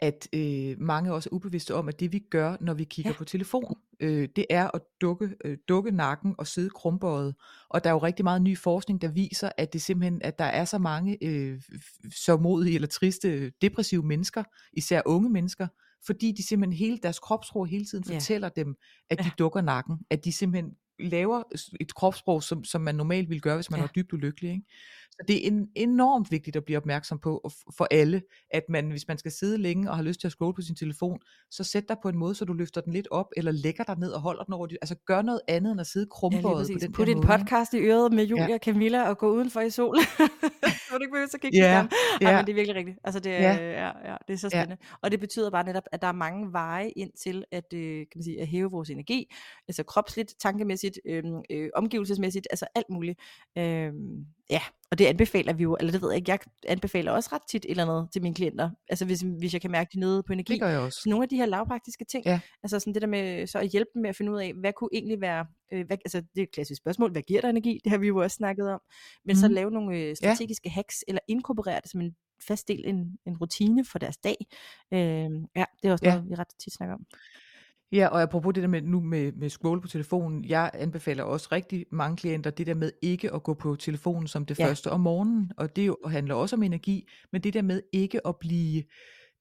at 0.00 0.28
øh, 0.34 0.74
mange 0.80 1.12
også 1.14 1.28
er 1.32 1.34
ubevidste 1.34 1.74
om, 1.74 1.88
at 1.88 2.00
det 2.00 2.12
vi 2.12 2.18
gør, 2.30 2.56
når 2.60 2.74
vi 2.74 2.84
kigger 2.84 3.10
Ja. 3.10 3.16
på 3.16 3.24
telefon, 3.24 3.74
øh, 4.00 4.28
det 4.36 4.46
er 4.50 4.70
at 4.74 4.80
dukke, 5.00 5.30
øh, 5.44 5.58
dukke 5.68 5.90
nakken 5.90 6.34
og 6.38 6.46
sidde 6.46 6.70
krumbøjet. 6.70 7.34
Og 7.68 7.84
der 7.84 7.90
er 7.90 7.94
jo 7.94 7.98
rigtig 7.98 8.24
meget 8.24 8.42
ny 8.42 8.58
forskning, 8.58 9.00
der 9.02 9.08
viser, 9.08 9.50
at 9.58 9.72
det 9.72 9.82
simpelthen, 9.82 10.22
at 10.22 10.38
der 10.38 10.44
er 10.44 10.64
så 10.64 10.78
mange 10.78 11.18
øh, 11.24 11.60
så 12.16 12.36
modige 12.36 12.74
eller 12.74 12.88
triste, 12.88 13.50
depressive 13.62 14.02
mennesker, 14.02 14.44
især 14.72 15.02
unge 15.06 15.30
mennesker, 15.30 15.66
fordi 16.06 16.32
de 16.32 16.46
simpelthen 16.46 16.78
hele 16.78 16.98
deres 17.02 17.18
kropssprog 17.18 17.66
hele 17.66 17.84
tiden 17.84 18.04
Ja. 18.08 18.14
fortæller 18.14 18.48
dem, 18.48 18.74
at 19.10 19.18
de 19.18 19.24
Ja. 19.24 19.30
dukker 19.38 19.60
nakken, 19.60 19.96
at 20.10 20.24
de 20.24 20.32
simpelthen 20.32 20.72
laver 21.00 21.42
et 21.80 21.94
kropssprog, 21.94 22.42
som, 22.42 22.64
som 22.64 22.80
man 22.80 22.94
normalt 22.94 23.28
ville 23.28 23.40
gøre, 23.40 23.54
hvis 23.54 23.70
man 23.70 23.78
Ja. 23.78 23.82
var 23.82 23.90
dybt 23.96 24.12
ulykkelig. 24.12 24.50
Ikke? 24.50 24.62
Så 25.10 25.24
det 25.28 25.36
er 25.44 25.46
en, 25.50 25.68
enormt 25.74 26.30
vigtigt 26.30 26.56
at 26.56 26.64
blive 26.64 26.76
opmærksom 26.78 27.18
på 27.18 27.50
for 27.76 27.86
alle, 27.90 28.22
at 28.50 28.62
man, 28.68 28.90
hvis 28.90 29.08
man 29.08 29.18
skal 29.18 29.32
sidde 29.32 29.58
længe 29.58 29.90
og 29.90 29.96
har 29.96 30.02
lyst 30.02 30.20
til 30.20 30.28
at 30.28 30.32
scrolle 30.32 30.54
på 30.54 30.62
sin 30.62 30.76
telefon, 30.76 31.18
så 31.50 31.64
sæt 31.64 31.84
dig 31.88 31.96
på 32.02 32.08
en 32.08 32.18
måde, 32.18 32.34
så 32.34 32.44
du 32.44 32.52
løfter 32.52 32.80
den 32.80 32.92
lidt 32.92 33.08
op, 33.10 33.26
eller 33.36 33.52
lægger 33.52 33.84
dig 33.84 33.98
ned 33.98 34.10
og 34.10 34.20
holder 34.20 34.44
den 34.44 34.54
over. 34.54 34.66
dit- 34.66 34.78
Altså 34.82 34.94
gør 35.06 35.22
noget 35.22 35.40
andet 35.48 35.72
end 35.72 35.80
at 35.80 35.86
sidde 35.86 36.06
Ja, 36.22 36.28
lige 36.28 36.42
krumbøjet 36.42 36.66
på 36.70 36.78
den 36.80 36.92
Put 36.92 37.08
en 37.08 37.20
podcast 37.20 37.74
i 37.74 37.78
øret 37.78 38.12
med 38.12 38.24
Julia 38.24 38.46
Ja. 38.50 38.58
Camilla 38.58 39.08
og 39.08 39.18
gå 39.18 39.32
udenfor 39.32 39.60
i 39.60 39.70
solen. 39.70 40.02
så 40.02 40.28
du 40.98 41.02
ikke 41.02 41.12
behøver 41.12 41.28
at 41.34 41.40
kigge 41.40 41.58
Ja, 41.58 41.62
skærmen. 41.62 41.92
Ej, 42.22 42.30
ja. 42.30 42.36
men 42.36 42.46
det 42.46 42.52
er 42.52 42.54
virkelig 42.54 42.76
rigtigt. 42.76 42.98
Altså, 43.04 43.20
det 43.20 43.32
er, 43.32 43.40
Ja. 43.54 43.86
ja. 43.86 44.10
Ja, 44.10 44.16
det 44.28 44.32
er 44.34 44.38
så 44.38 44.50
Ja. 44.52 44.60
spændende. 44.60 44.82
Og 45.02 45.10
det 45.10 45.20
betyder 45.20 45.50
bare 45.50 45.64
netop, 45.64 45.82
at 45.92 46.02
der 46.02 46.08
er 46.08 46.12
mange 46.12 46.52
veje 46.52 46.90
ind 46.90 47.10
til 47.24 47.44
at, 47.52 47.72
øh, 47.74 47.98
kan 47.98 48.06
man 48.14 48.22
sige, 48.24 48.40
at 48.40 48.46
hæve 48.46 48.70
vores 48.70 48.90
energi. 48.90 49.34
Altså 49.68 49.82
kropsligt, 49.82 50.34
tankemæssigt, 50.40 50.98
øh, 51.06 51.24
øh, 51.50 51.68
omgivelsesmæssigt, 51.74 52.46
altså 52.50 52.66
alt 52.74 52.86
muligt. 52.90 53.18
Øh, 53.58 53.92
ja, 54.50 54.60
og 54.90 54.98
det 54.98 55.06
anbefaler 55.06 55.52
vi 55.52 55.62
jo, 55.62 55.76
eller 55.80 55.92
det 55.92 56.02
ved 56.02 56.10
jeg 56.10 56.16
ikke, 56.16 56.30
jeg 56.30 56.38
anbefaler 56.68 57.12
også 57.12 57.30
ret 57.32 57.42
tit 57.50 57.64
et 57.64 57.70
eller 57.70 57.82
andet 57.84 58.08
til 58.12 58.22
mine 58.22 58.34
klienter. 58.34 58.70
Altså 58.88 59.04
hvis, 59.04 59.20
hvis 59.20 59.52
jeg 59.52 59.60
kan 59.60 59.70
mærke, 59.70 59.90
de 59.92 59.98
er 59.98 60.00
nede 60.00 60.22
på 60.22 60.32
energi. 60.32 60.52
Det 60.52 60.60
gør 60.60 60.68
jeg 60.68 60.80
også. 60.80 61.00
Så 61.02 61.08
nogle 61.10 61.22
af 61.22 61.28
de 61.28 61.36
her 61.36 61.46
lavpraktiske 61.46 62.04
ting, 62.04 62.26
Ja. 62.26 62.40
altså 62.62 62.80
sådan 62.80 62.94
det 62.94 63.02
der 63.02 63.08
med 63.08 63.46
så 63.46 63.58
at 63.58 63.68
hjælpe 63.68 63.90
dem 63.94 64.02
med 64.02 64.10
at 64.10 64.16
finde 64.16 64.32
ud 64.32 64.38
af, 64.40 64.52
hvad 64.54 64.72
kunne 64.72 64.90
egentlig 64.92 65.20
være, 65.20 65.46
øh, 65.72 65.86
hvad, 65.86 65.96
altså 66.04 66.20
det 66.20 66.38
er 66.38 66.42
et 66.42 66.50
klassisk 66.52 66.78
spørgsmål, 66.82 67.12
hvad 67.12 67.22
giver 67.22 67.40
dig 67.40 67.50
energi? 67.50 67.80
Det 67.84 67.90
har 67.90 67.98
vi 67.98 68.06
jo 68.06 68.16
også 68.22 68.34
snakket 68.34 68.70
om. 68.70 68.80
Men 69.24 69.36
så 69.36 69.46
Mhm. 69.48 69.54
lave 69.54 69.70
nogle 69.70 69.96
øh, 69.98 70.16
strategiske 70.16 70.70
hacks, 70.70 71.04
eller 71.08 71.20
inkorporere 71.28 71.80
det 71.82 71.90
som 71.90 72.00
en 72.00 72.16
fast 72.48 72.68
del, 72.68 72.82
en, 72.86 73.18
en 73.26 73.36
rutine 73.36 73.84
for 73.84 73.98
deres 73.98 74.16
dag. 74.16 74.36
Øh, 74.92 74.98
ja, 75.56 75.64
det 75.82 75.88
er 75.88 75.92
også 75.92 76.04
Ja. 76.04 76.14
noget, 76.14 76.30
vi 76.30 76.34
ret 76.34 76.48
tit 76.60 76.72
snakker 76.72 76.94
om. 76.94 77.04
Ja, 77.92 78.06
og 78.08 78.22
apropos 78.22 78.54
det 78.54 78.62
der 78.62 78.68
med 78.68 78.82
nu 78.82 79.00
med, 79.00 79.32
med 79.32 79.50
scroll 79.50 79.80
på 79.80 79.88
telefonen, 79.88 80.44
jeg 80.44 80.70
anbefaler 80.74 81.22
også 81.22 81.48
rigtig 81.52 81.86
mange 81.92 82.16
klienter 82.16 82.50
det 82.50 82.66
der 82.66 82.74
med 82.74 82.92
ikke 83.02 83.34
at 83.34 83.42
gå 83.42 83.54
på 83.54 83.76
telefonen 83.76 84.26
som 84.28 84.46
det 84.46 84.58
Ja. 84.58 84.66
første 84.68 84.90
om 84.90 85.00
morgenen, 85.00 85.50
og 85.56 85.76
det 85.76 85.86
jo 85.86 85.96
handler 86.06 86.34
også 86.34 86.56
om 86.56 86.62
energi, 86.62 87.08
men 87.32 87.42
det 87.42 87.54
der 87.54 87.62
med 87.62 87.82
ikke 87.92 88.26
at 88.26 88.36
blive 88.40 88.82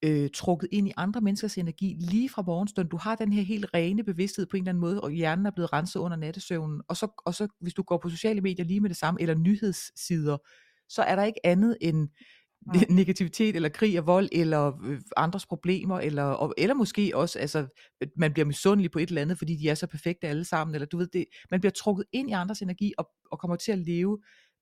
øh, 0.06 0.30
trukket 0.34 0.70
ind 0.72 0.88
i 0.88 0.92
andre 0.98 1.22
menneskers 1.22 1.58
energi 1.58 1.96
lige 2.00 2.30
fra 2.30 2.42
morgenstunden. 2.42 2.90
Du 2.90 2.98
har 2.98 3.16
den 3.16 3.34
her 3.34 3.44
helt 3.44 3.66
rene 3.74 4.04
bevidsthed 4.04 4.46
på 4.46 4.58
en 4.58 4.64
eller 4.64 4.70
anden 4.70 4.82
måde, 4.82 5.02
og 5.02 5.12
hjernen 5.12 5.46
er 5.46 5.52
blevet 5.52 5.74
renset 5.74 6.00
under 6.00 6.18
nattesøvnen, 6.18 6.82
og 6.88 6.98
så, 6.98 7.08
og 7.26 7.34
så 7.36 7.48
hvis 7.62 7.74
du 7.74 7.84
går 7.84 7.98
på 8.04 8.10
sociale 8.10 8.42
medier 8.42 8.66
lige 8.66 8.80
med 8.80 8.90
det 8.90 8.98
samme, 8.98 9.22
eller 9.22 9.36
nyhedssider, 9.36 10.38
så 10.90 11.02
er 11.02 11.16
der 11.16 11.24
ikke 11.24 11.46
andet 11.46 11.78
end 11.82 12.10
Nej. 12.74 12.86
negativitet, 12.90 13.56
eller 13.56 13.70
krig 13.70 14.00
og 14.00 14.08
vold, 14.08 14.30
eller 14.32 14.72
øh, 14.86 15.00
andres 15.18 15.46
problemer, 15.46 16.00
eller, 16.00 16.24
og, 16.24 16.54
eller 16.58 16.74
måske 16.76 17.12
også, 17.16 17.40
altså, 17.40 17.68
man 18.18 18.34
bliver 18.34 18.46
misundelig 18.46 18.92
på 18.92 19.00
et 19.00 19.10
eller 19.10 19.22
andet, 19.22 19.38
fordi 19.38 19.56
de 19.56 19.70
er 19.70 19.76
så 19.76 19.88
perfekte 19.88 20.28
alle 20.28 20.46
sammen, 20.46 20.76
eller 20.76 20.86
du 20.86 20.98
ved, 20.98 21.08
det, 21.14 21.26
man 21.52 21.60
bliver 21.60 21.72
trukket 21.72 22.06
ind 22.14 22.30
i 22.30 22.34
andres 22.34 22.60
energi, 22.62 22.94
og, 22.98 23.10
og 23.32 23.40
kommer 23.40 23.56
til 23.56 23.72
at 23.72 23.80
leve 23.80 24.18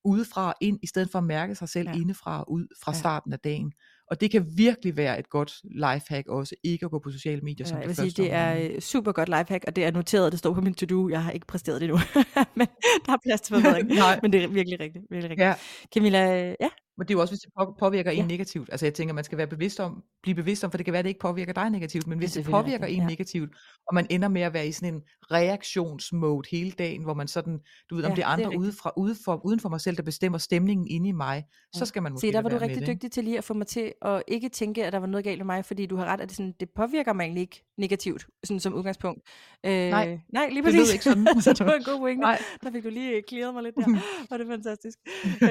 udefra 0.06 0.54
ind, 0.62 0.80
i 0.84 0.88
stedet 0.88 1.10
for 1.12 1.20
at 1.20 1.26
mærke 1.26 1.56
sig 1.56 1.70
selv 1.70 1.90
Ja. 1.90 1.96
indefra 1.96 2.40
og 2.40 2.52
ud 2.52 2.68
fra 2.84 2.92
Ja. 2.92 2.98
starten 2.98 3.34
af 3.34 3.40
dagen. 3.40 3.72
Og 4.12 4.22
det 4.22 4.32
kan 4.32 4.46
virkelig 4.58 4.98
være 4.98 5.20
et 5.20 5.30
godt 5.30 5.54
lifehack 5.64 6.28
også, 6.28 6.56
ikke 6.64 6.86
at 6.86 6.92
gå 6.92 7.00
på 7.00 7.10
sociale 7.12 7.42
medier 7.42 7.68
som 7.68 7.76
Ja, 7.78 7.82
jeg 7.82 7.90
det 7.90 7.98
vil 7.98 8.12
sige, 8.12 8.24
første 8.30 8.58
det 8.58 8.68
er 8.70 8.76
øh, 8.76 8.82
super 8.82 9.12
godt 9.12 9.30
lifehack, 9.30 9.64
og 9.68 9.76
det 9.76 9.86
er 9.86 9.92
noteret, 9.92 10.32
det 10.32 10.40
står 10.40 10.54
på 10.54 10.62
min 10.62 10.74
to-do. 10.74 11.10
Jeg 11.10 11.24
har 11.24 11.32
ikke 11.32 11.48
præsteret 11.48 11.82
det 11.82 11.90
endnu, 11.90 12.00
men 12.58 12.68
der 13.06 13.12
er 13.14 13.18
plads 13.24 13.42
til 13.42 13.56
forbedring. 13.56 13.88
Men 14.24 14.34
det 14.34 14.44
er 14.44 14.48
virkelig 14.48 14.80
rigtigt. 14.80 15.06
Virkelig 15.10 15.30
rigtigt. 15.30 15.46
Ja, 15.48 15.54
Camilla, 15.94 16.50
øh, 16.50 16.56
ja, 16.62 16.70
men 16.98 17.08
det 17.08 17.14
er 17.14 17.18
jo 17.18 17.22
også, 17.22 17.32
hvis 17.32 17.40
det 17.40 17.50
på- 17.60 17.76
påvirker 17.80 18.12
en 18.12 18.18
Ja. 18.18 18.26
negativt. 18.26 18.70
Altså 18.72 18.86
jeg 18.86 18.94
tænker, 18.94 19.14
man 19.14 19.24
skal 19.24 19.38
være 19.38 19.48
bevidst 19.48 19.80
om, 19.80 20.04
blive 20.24 20.36
bevidst 20.36 20.64
om, 20.64 20.72
for 20.72 20.78
det 20.78 20.86
kan 20.86 20.92
være, 20.92 21.00
at 21.00 21.06
det 21.06 21.10
ikke 21.10 21.20
påvirker 21.20 21.54
dig 21.54 21.70
negativt, 21.70 22.08
men 22.08 22.18
hvis 22.18 22.28
det 22.30 22.34
selvfølgelig 22.34 22.64
påvirker 22.64 22.86
en 22.86 23.02
ja. 23.02 23.08
negativt, 23.08 23.50
og 23.88 23.96
man 23.96 24.08
ender 24.10 24.28
med 24.28 24.42
at 24.42 24.54
være 24.54 24.68
i 24.68 24.72
sådan 24.72 24.94
en 24.94 25.02
reaktionsmode 25.32 26.48
hele 26.52 26.72
dagen, 26.72 27.04
hvor 27.04 27.14
man 27.14 27.28
sådan, 27.28 27.60
du 27.90 27.96
ved, 27.96 28.04
om 28.04 28.12
Ja, 28.12 28.16
det 28.16 28.22
er 28.22 28.26
det 28.26 28.30
er 28.30 28.34
andre 28.34 28.46
rigtigt. 28.46 28.60
ude 28.62 28.72
fra, 28.82 28.92
ude 28.98 29.16
for, 29.26 29.46
uden 29.46 29.60
for 29.60 29.70
mig 29.70 29.82
selv, 29.82 29.98
der 29.98 30.04
bestemmer 30.04 30.38
stemningen 30.38 30.88
inde 30.88 31.10
i 31.10 31.12
mig, 31.12 31.44
Ja. 31.74 31.80
så 31.80 31.86
skal 31.86 32.04
man 32.04 32.12
måske 32.12 32.28
Se, 32.28 32.34
der 32.34 32.42
var 32.42 32.50
du 32.50 32.56
med 32.56 32.62
rigtig 32.62 32.80
det. 32.80 32.88
dygtig 32.88 33.12
til 33.12 33.24
lige 33.24 33.38
at 33.38 33.44
få 33.44 33.54
mig 33.54 33.68
til 33.68 33.94
at 34.02 34.24
ikke 34.28 34.50
tænke, 34.50 34.86
at 34.86 34.94
der 34.94 35.00
var 35.00 35.08
noget 35.08 35.24
galt 35.24 35.40
med 35.40 35.46
mig, 35.46 35.66
fordi 35.66 35.86
du 35.86 35.96
har 35.96 36.06
ret, 36.06 36.22
at 36.22 36.30
det, 36.30 36.38
sådan, 36.38 36.54
det 36.60 36.70
påvirker 36.76 37.14
mig 37.14 37.24
egentlig 37.24 37.42
ikke 37.42 37.64
negativt, 37.78 38.26
sådan 38.44 38.60
som 38.60 38.74
udgangspunkt. 38.74 39.22
Øh, 39.66 39.72
Nej, 39.72 40.20
nej, 40.34 40.48
lige 40.50 40.64
det 40.64 40.74
præcis. 40.74 40.94
ikke 40.94 41.04
sådan. 41.04 41.28
så 41.42 41.54
det 41.54 41.66
var 41.66 41.74
en 41.74 41.84
god 41.84 42.00
pointe. 42.06 42.22
Nej. 42.22 42.40
Der 42.64 42.72
fik 42.72 42.84
du 42.84 42.90
lige 42.90 43.24
clearet 43.30 43.54
mig 43.54 43.64
lidt 43.64 43.76
der. 43.76 44.02
Var 44.30 44.38
det 44.38 44.48
fantastisk. 44.48 44.98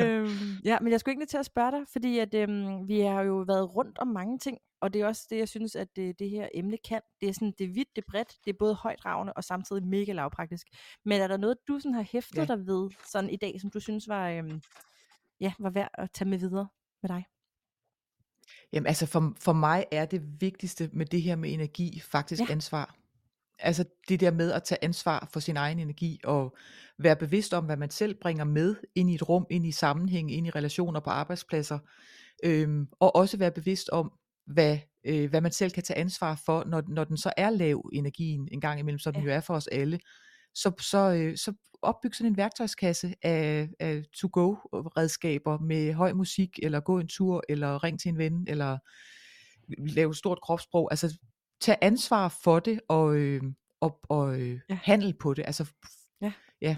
øhm, 0.00 0.28
ja, 0.64 0.78
men 0.80 0.92
jeg 0.92 1.00
skulle 1.00 1.12
egentlig 1.12 1.28
til 1.34 1.38
at 1.38 1.46
spørge 1.46 1.70
dig, 1.72 1.80
fordi 1.92 2.18
at, 2.18 2.34
øhm, 2.34 2.88
vi 2.88 3.00
har 3.00 3.22
jo 3.22 3.36
været 3.36 3.76
rundt 3.76 3.98
om 3.98 4.08
mange 4.08 4.38
ting, 4.38 4.58
og 4.80 4.92
det 4.92 5.00
er 5.00 5.06
også 5.06 5.26
det, 5.30 5.38
jeg 5.38 5.48
synes, 5.48 5.76
at 5.76 5.88
det, 5.96 6.18
det 6.18 6.30
her 6.30 6.48
emne 6.54 6.76
kan. 6.88 7.00
Det 7.20 7.28
er 7.28 7.32
sådan, 7.32 7.54
det 7.58 7.64
er 7.64 7.72
vidt, 7.72 7.88
det 7.96 8.02
er 8.02 8.10
bredt, 8.10 8.36
det 8.44 8.50
er 8.52 8.56
både 8.58 8.74
højdragende 8.74 9.32
og 9.32 9.44
samtidig 9.44 9.86
mega 9.86 10.12
lavpraktisk. 10.12 10.66
Men 11.04 11.20
er 11.20 11.28
der 11.28 11.36
noget, 11.36 11.56
du 11.68 11.78
sådan 11.78 11.94
har 11.94 12.02
hæftet 12.12 12.36
Ja. 12.36 12.44
dig 12.44 12.66
ved 12.66 12.90
sådan 13.12 13.30
i 13.30 13.36
dag, 13.36 13.60
som 13.60 13.70
du 13.70 13.80
synes 13.80 14.08
var, 14.08 14.28
øhm, 14.28 14.60
ja, 15.40 15.52
var 15.58 15.70
værd 15.70 15.88
at 15.94 16.10
tage 16.10 16.28
med 16.28 16.38
videre 16.38 16.68
med 17.02 17.08
dig? 17.08 17.24
Jamen 18.72 18.86
altså 18.86 19.06
for, 19.06 19.32
for 19.40 19.52
mig 19.52 19.86
er 19.92 20.04
det 20.06 20.40
vigtigste 20.40 20.90
med 20.92 21.06
det 21.06 21.22
her 21.22 21.36
med 21.36 21.52
energi 21.52 22.00
faktisk 22.00 22.40
Ja. 22.40 22.46
ja. 22.48 22.52
ansvar. 22.52 22.94
Altså 23.58 23.84
det 24.08 24.20
der 24.20 24.30
med 24.30 24.52
at 24.52 24.62
tage 24.62 24.84
ansvar 24.84 25.28
for 25.32 25.40
sin 25.40 25.56
egen 25.56 25.78
energi 25.78 26.20
og 26.24 26.56
være 26.98 27.16
bevidst 27.16 27.54
om, 27.54 27.64
hvad 27.64 27.76
man 27.76 27.90
selv 27.90 28.14
bringer 28.14 28.44
med 28.44 28.76
ind 28.94 29.10
i 29.10 29.14
et 29.14 29.28
rum, 29.28 29.46
ind 29.50 29.66
i 29.66 29.72
sammenhæng, 29.72 30.32
ind 30.32 30.46
i 30.46 30.50
relationer 30.50 31.00
på 31.00 31.10
arbejdspladser. 31.10 31.78
Øhm, 32.44 32.88
og 33.00 33.16
også 33.16 33.36
være 33.36 33.50
bevidst 33.50 33.88
om, 33.88 34.12
hvad 34.46 34.78
øh, 35.04 35.30
hvad 35.30 35.40
man 35.40 35.52
selv 35.52 35.72
kan 35.72 35.82
tage 35.82 35.98
ansvar 35.98 36.42
for, 36.46 36.64
når, 36.64 36.82
når 36.88 37.04
den 37.04 37.16
så 37.16 37.32
er 37.36 37.50
lav 37.50 37.90
energien 37.92 38.48
en 38.52 38.60
gang 38.60 38.80
imellem, 38.80 38.98
som 38.98 39.14
ja. 39.14 39.20
den 39.20 39.28
jo 39.28 39.34
er 39.34 39.40
for 39.40 39.54
os 39.54 39.66
alle, 39.66 40.00
så, 40.54 40.72
så, 40.80 41.12
øh, 41.12 41.36
så 41.36 41.52
opbygge 41.82 42.16
sådan 42.16 42.32
en 42.32 42.36
værktøjskasse 42.36 43.14
af, 43.22 43.68
af 43.80 44.02
to-go-redskaber 44.14 45.58
med 45.58 45.94
høj 45.94 46.12
musik, 46.12 46.58
eller 46.62 46.80
gå 46.80 46.98
en 46.98 47.08
tur, 47.08 47.42
eller 47.48 47.84
ring 47.84 48.00
til 48.00 48.08
en 48.08 48.18
ven, 48.18 48.44
eller 48.48 48.78
lave 49.78 50.14
stort 50.14 50.40
kropssprog. 50.40 50.88
Altså 50.90 51.18
tage 51.60 51.84
ansvar 51.84 52.28
for 52.28 52.60
det, 52.60 52.80
og, 52.88 53.16
øh, 53.16 53.42
og, 53.80 54.00
og 54.08 54.40
øh, 54.40 54.60
ja. 54.70 54.78
handle 54.82 55.12
på 55.12 55.34
det. 55.34 55.44
Altså 55.46 55.72
ja. 56.20 56.32
Ja, 56.60 56.76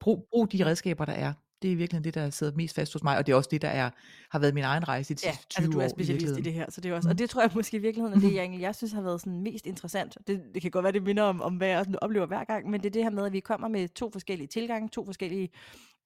brug, 0.00 0.26
brug 0.30 0.52
de 0.52 0.66
redskaber, 0.66 1.04
der 1.04 1.12
er 1.12 1.32
det 1.64 1.70
er 1.70 1.72
i 1.72 1.76
virkeligheden 1.76 2.04
det, 2.04 2.14
der 2.14 2.30
sidder 2.30 2.52
mest 2.56 2.74
fast 2.74 2.92
hos 2.92 3.02
mig, 3.02 3.18
og 3.18 3.26
det 3.26 3.32
er 3.32 3.36
også 3.36 3.48
det, 3.52 3.62
der 3.62 3.68
er, 3.68 3.90
har 4.30 4.38
været 4.38 4.54
min 4.54 4.64
egen 4.64 4.88
rejse 4.88 5.12
i 5.12 5.16
de 5.16 5.26
ja, 5.26 5.32
20 5.32 5.64
altså, 5.64 5.78
du 5.78 5.84
er 5.84 5.88
specialist 5.88 6.36
i, 6.36 6.38
i 6.38 6.42
det 6.42 6.52
her, 6.52 6.66
så 6.70 6.80
det 6.80 6.90
er 6.90 6.94
også, 6.94 7.08
mm. 7.08 7.10
og 7.10 7.18
det 7.18 7.30
tror 7.30 7.42
jeg 7.42 7.50
måske 7.54 7.76
i 7.76 7.80
virkeligheden 7.80 8.18
er 8.18 8.28
det, 8.28 8.34
jeg, 8.34 8.40
egentlig, 8.40 8.60
jeg 8.60 8.74
synes 8.74 8.92
har 8.92 9.02
været 9.02 9.20
sådan 9.20 9.40
mest 9.40 9.66
interessant. 9.66 10.18
Det, 10.26 10.42
det 10.54 10.62
kan 10.62 10.70
godt 10.70 10.82
være, 10.82 10.92
det 10.92 11.02
minder 11.02 11.22
om, 11.22 11.42
om 11.42 11.56
hvad 11.56 11.68
jeg 11.68 11.84
sådan 11.84 11.98
oplever 12.02 12.26
hver 12.26 12.44
gang, 12.44 12.70
men 12.70 12.80
det 12.80 12.86
er 12.86 12.90
det 12.90 13.02
her 13.02 13.10
med, 13.10 13.26
at 13.26 13.32
vi 13.32 13.40
kommer 13.40 13.68
med 13.68 13.88
to 13.88 14.10
forskellige 14.10 14.48
tilgange, 14.48 14.88
to 14.88 15.04
forskellige 15.04 15.50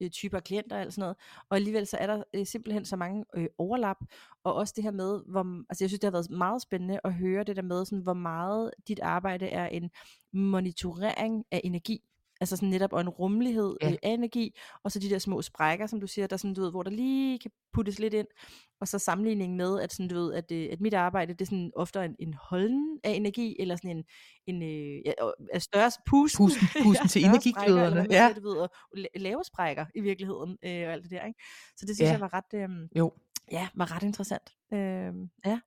øh, 0.01 0.11
typer 0.11 0.41
klienter 0.41 0.87
og 0.87 0.93
sådan 0.93 1.03
noget, 1.03 1.17
og 1.51 1.57
alligevel 1.57 1.87
så 1.87 1.97
er 1.97 2.07
der 2.07 2.23
øh, 2.35 2.47
simpelthen 2.47 2.85
så 2.85 2.97
mange 2.97 3.25
øh, 3.37 3.47
overlap, 3.59 3.97
og 4.45 4.55
også 4.55 4.73
det 4.77 4.85
her 4.85 4.91
med, 4.91 5.21
hvor, 5.27 5.65
altså 5.71 5.85
jeg 5.85 5.91
synes, 5.91 6.01
det 6.01 6.07
har 6.07 6.13
været 6.13 6.31
meget 6.31 6.63
spændende 6.63 7.01
at 7.05 7.15
høre 7.15 7.45
det 7.45 7.57
der 7.57 7.63
med, 7.63 7.85
sådan, 7.85 8.03
hvor 8.03 8.15
meget 8.15 8.71
dit 8.89 9.01
arbejde 9.01 9.47
er 9.47 9.67
en 9.67 9.91
monitorering 10.33 11.45
af 11.51 11.61
energi, 11.65 12.03
Altså 12.41 12.57
sådan 12.57 12.69
netop 12.69 12.93
og 12.93 13.01
en 13.01 13.09
rummelighed 13.09 13.77
ja. 13.83 13.91
øh, 13.91 13.97
af 14.03 14.11
energi, 14.11 14.59
og 14.85 14.93
så 14.93 14.99
de 14.99 15.11
der 15.11 15.19
små 15.19 15.43
sprækker, 15.43 15.87
som 15.87 16.01
du 16.01 16.07
siger, 16.07 16.27
der 16.27 16.37
sådan, 16.37 16.55
du 16.55 16.61
ved, 16.61 16.71
hvor 16.71 16.83
der 16.83 16.91
lige 16.91 17.39
kan 17.39 17.51
puttes 17.73 17.99
lidt 17.99 18.15
ind, 18.15 18.27
og 18.81 18.89
så 18.89 18.99
sammenligning 18.99 19.57
med, 19.57 19.81
at, 19.81 19.93
sådan, 19.93 20.09
du 20.09 20.15
ved, 20.15 20.35
at, 20.35 20.53
øh, 20.53 20.69
at 20.73 20.81
mit 20.81 20.95
arbejde, 20.95 21.33
det 21.33 21.41
er 21.41 21.47
sådan 21.47 21.73
ofte 21.77 22.05
en, 22.05 22.17
en 22.19 22.35
holden 22.35 23.01
af 23.05 23.11
energi, 23.11 23.57
eller 23.61 23.77
sådan 23.77 23.97
en, 23.97 24.05
en 24.47 24.63
øh, 24.63 25.03
ja, 25.07 25.59
større 25.59 25.91
pusten, 26.07 26.47
pusten, 26.47 26.69
pusten 26.85 27.05
ja, 27.05 27.09
til 27.09 27.25
energigløderne, 27.25 28.07
ja. 28.11 28.33
du 28.37 28.49
ved, 28.49 28.57
og 28.57 28.71
lave 29.17 29.45
sprækker 29.45 29.87
i 29.95 30.01
virkeligheden, 30.01 30.59
øh, 30.65 30.87
og 30.87 30.93
alt 30.93 31.03
det 31.03 31.11
der, 31.11 31.27
ikke? 31.27 31.41
Så 31.77 31.87
det 31.87 31.97
synes 31.97 32.09
ja. 32.09 32.13
jeg 32.13 32.21
var 32.21 32.35
ret, 32.35 32.55
øh, 32.55 32.69
jo. 32.97 33.13
Ja, 33.53 33.69
var 33.75 33.97
ret 33.97 34.03
interessant. 34.03 34.55
Øh, 34.73 35.13
ja. 35.47 35.61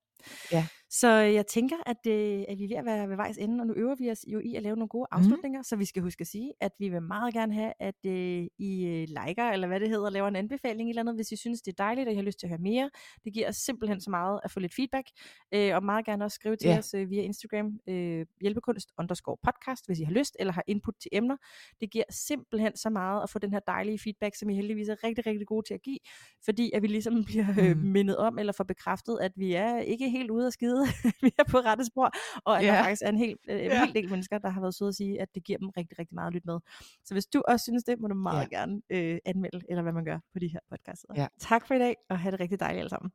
Ja. 0.51 0.67
Så 0.93 1.09
jeg 1.09 1.47
tænker, 1.47 1.75
at, 1.85 2.07
øh, 2.07 2.43
at 2.49 2.57
vi 2.57 2.63
er 2.63 2.67
ved 2.67 2.77
at 2.77 2.85
være 2.85 3.09
ved 3.09 3.15
vejs 3.15 3.37
ende, 3.37 3.61
og 3.61 3.67
nu 3.67 3.73
øver 3.73 3.95
vi 3.95 4.11
os 4.11 4.25
jo 4.27 4.39
i 4.39 4.55
at 4.55 4.63
lave 4.63 4.75
nogle 4.75 4.89
gode 4.89 5.07
mhm. 5.11 5.17
afslutninger, 5.17 5.59
mm. 5.59 5.63
så 5.63 5.75
vi 5.75 5.85
skal 5.85 6.03
huske 6.03 6.21
at 6.21 6.27
sige, 6.27 6.53
at 6.61 6.71
vi 6.79 6.89
vil 6.89 7.01
meget 7.01 7.33
gerne 7.33 7.53
have, 7.53 7.73
at 7.79 8.05
øh, 8.05 8.47
I 8.57 8.85
øh, 8.85 9.07
liker, 9.07 9.49
eller 9.49 9.67
hvad 9.67 9.79
det 9.79 9.89
hedder, 9.89 10.09
laver 10.09 10.27
en 10.27 10.35
anbefaling 10.35 10.89
eller 10.89 11.01
andet, 11.01 11.15
hvis 11.15 11.31
I 11.31 11.35
synes, 11.35 11.61
det 11.61 11.71
er 11.71 11.83
dejligt, 11.83 12.07
og 12.07 12.13
I 12.13 12.15
har 12.15 12.23
lyst 12.23 12.39
til 12.39 12.45
at 12.45 12.49
høre 12.49 12.59
mere. 12.59 12.89
Det 13.23 13.33
giver 13.33 13.49
os 13.49 13.55
simpelthen 13.55 14.01
så 14.01 14.09
meget 14.09 14.39
at 14.43 14.51
få 14.51 14.59
lidt 14.59 14.75
feedback, 14.75 15.07
øh, 15.53 15.75
og 15.75 15.83
meget 15.83 16.05
gerne 16.05 16.25
også 16.25 16.35
skrive 16.35 16.55
til 16.55 16.67
yeah. 16.67 16.79
os 16.79 16.93
øh, 16.93 17.09
via 17.09 17.21
Instagram, 17.21 17.79
øh, 17.87 18.25
hjælpekunst 18.41 18.89
underscore 18.99 19.37
podcast, 19.43 19.85
hvis 19.87 19.99
I 19.99 20.03
har 20.03 20.13
lyst, 20.13 20.35
eller 20.39 20.53
har 20.53 20.63
input 20.67 20.93
til 21.01 21.09
emner. 21.11 21.37
Det 21.79 21.91
giver 21.91 22.03
simpelthen 22.09 22.77
så 22.77 22.89
meget 22.89 23.23
at 23.23 23.29
få 23.29 23.39
den 23.39 23.51
her 23.53 23.59
dejlige 23.59 23.99
feedback, 23.99 24.35
som 24.35 24.49
I 24.49 24.55
heldigvis 24.55 24.89
er 24.89 25.03
rigtig, 25.03 25.25
rigtig 25.25 25.47
gode 25.47 25.67
til 25.67 25.73
at 25.73 25.81
give, 25.81 25.99
fordi 26.45 26.71
at 26.73 26.81
vi 26.81 26.87
ligesom 26.87 27.23
bliver 27.29 27.47
øh, 27.59 27.77
mm. 27.77 27.83
mindet 27.83 28.17
om, 28.17 28.39
eller 28.39 28.53
får 28.53 28.63
bekræftet, 28.63 29.17
at 29.21 29.31
vi 29.35 29.53
er 29.53 29.77
ikke 29.77 30.09
helt 30.11 30.31
ude 30.31 30.45
af 30.45 30.51
skide 30.51 30.85
vi 31.23 31.31
er 31.39 31.43
på 31.43 31.57
rette 31.57 31.85
spor, 31.85 32.11
og 32.45 32.57
at 32.57 32.63
yeah. 32.63 32.77
der 32.77 32.83
faktisk 32.83 33.01
er 33.05 33.09
en 33.09 33.17
hel, 33.17 33.37
øh, 33.49 33.55
yeah. 33.55 33.85
hel 33.85 33.93
del 33.93 34.09
mennesker, 34.09 34.37
der 34.37 34.49
har 34.49 34.61
været 34.61 34.75
søde 34.75 34.87
at 34.87 34.95
sige, 34.95 35.21
at 35.21 35.35
det 35.35 35.43
giver 35.43 35.59
dem 35.59 35.69
rigtig, 35.69 35.99
rigtig 35.99 36.15
meget 36.15 36.27
at 36.27 36.33
lytte 36.33 36.47
med. 36.47 36.59
Så 37.05 37.13
hvis 37.13 37.25
du 37.25 37.43
også 37.47 37.63
synes 37.63 37.83
det, 37.83 37.99
må 37.99 38.07
du 38.07 38.15
meget 38.15 38.47
yeah. 38.53 38.61
gerne 38.61 38.81
øh, 38.89 39.17
anmelde, 39.25 39.61
eller 39.69 39.81
hvad 39.81 39.93
man 39.93 40.05
gør 40.05 40.19
på 40.33 40.39
de 40.39 40.47
her 40.47 40.59
podcasts. 40.69 41.05
Yeah. 41.17 41.29
Tak 41.39 41.67
for 41.67 41.73
i 41.73 41.79
dag, 41.79 41.95
og 42.09 42.19
have 42.19 42.31
det 42.31 42.39
rigtig 42.39 42.59
dejligt 42.59 42.79
alle 42.79 42.89
sammen. 42.89 43.09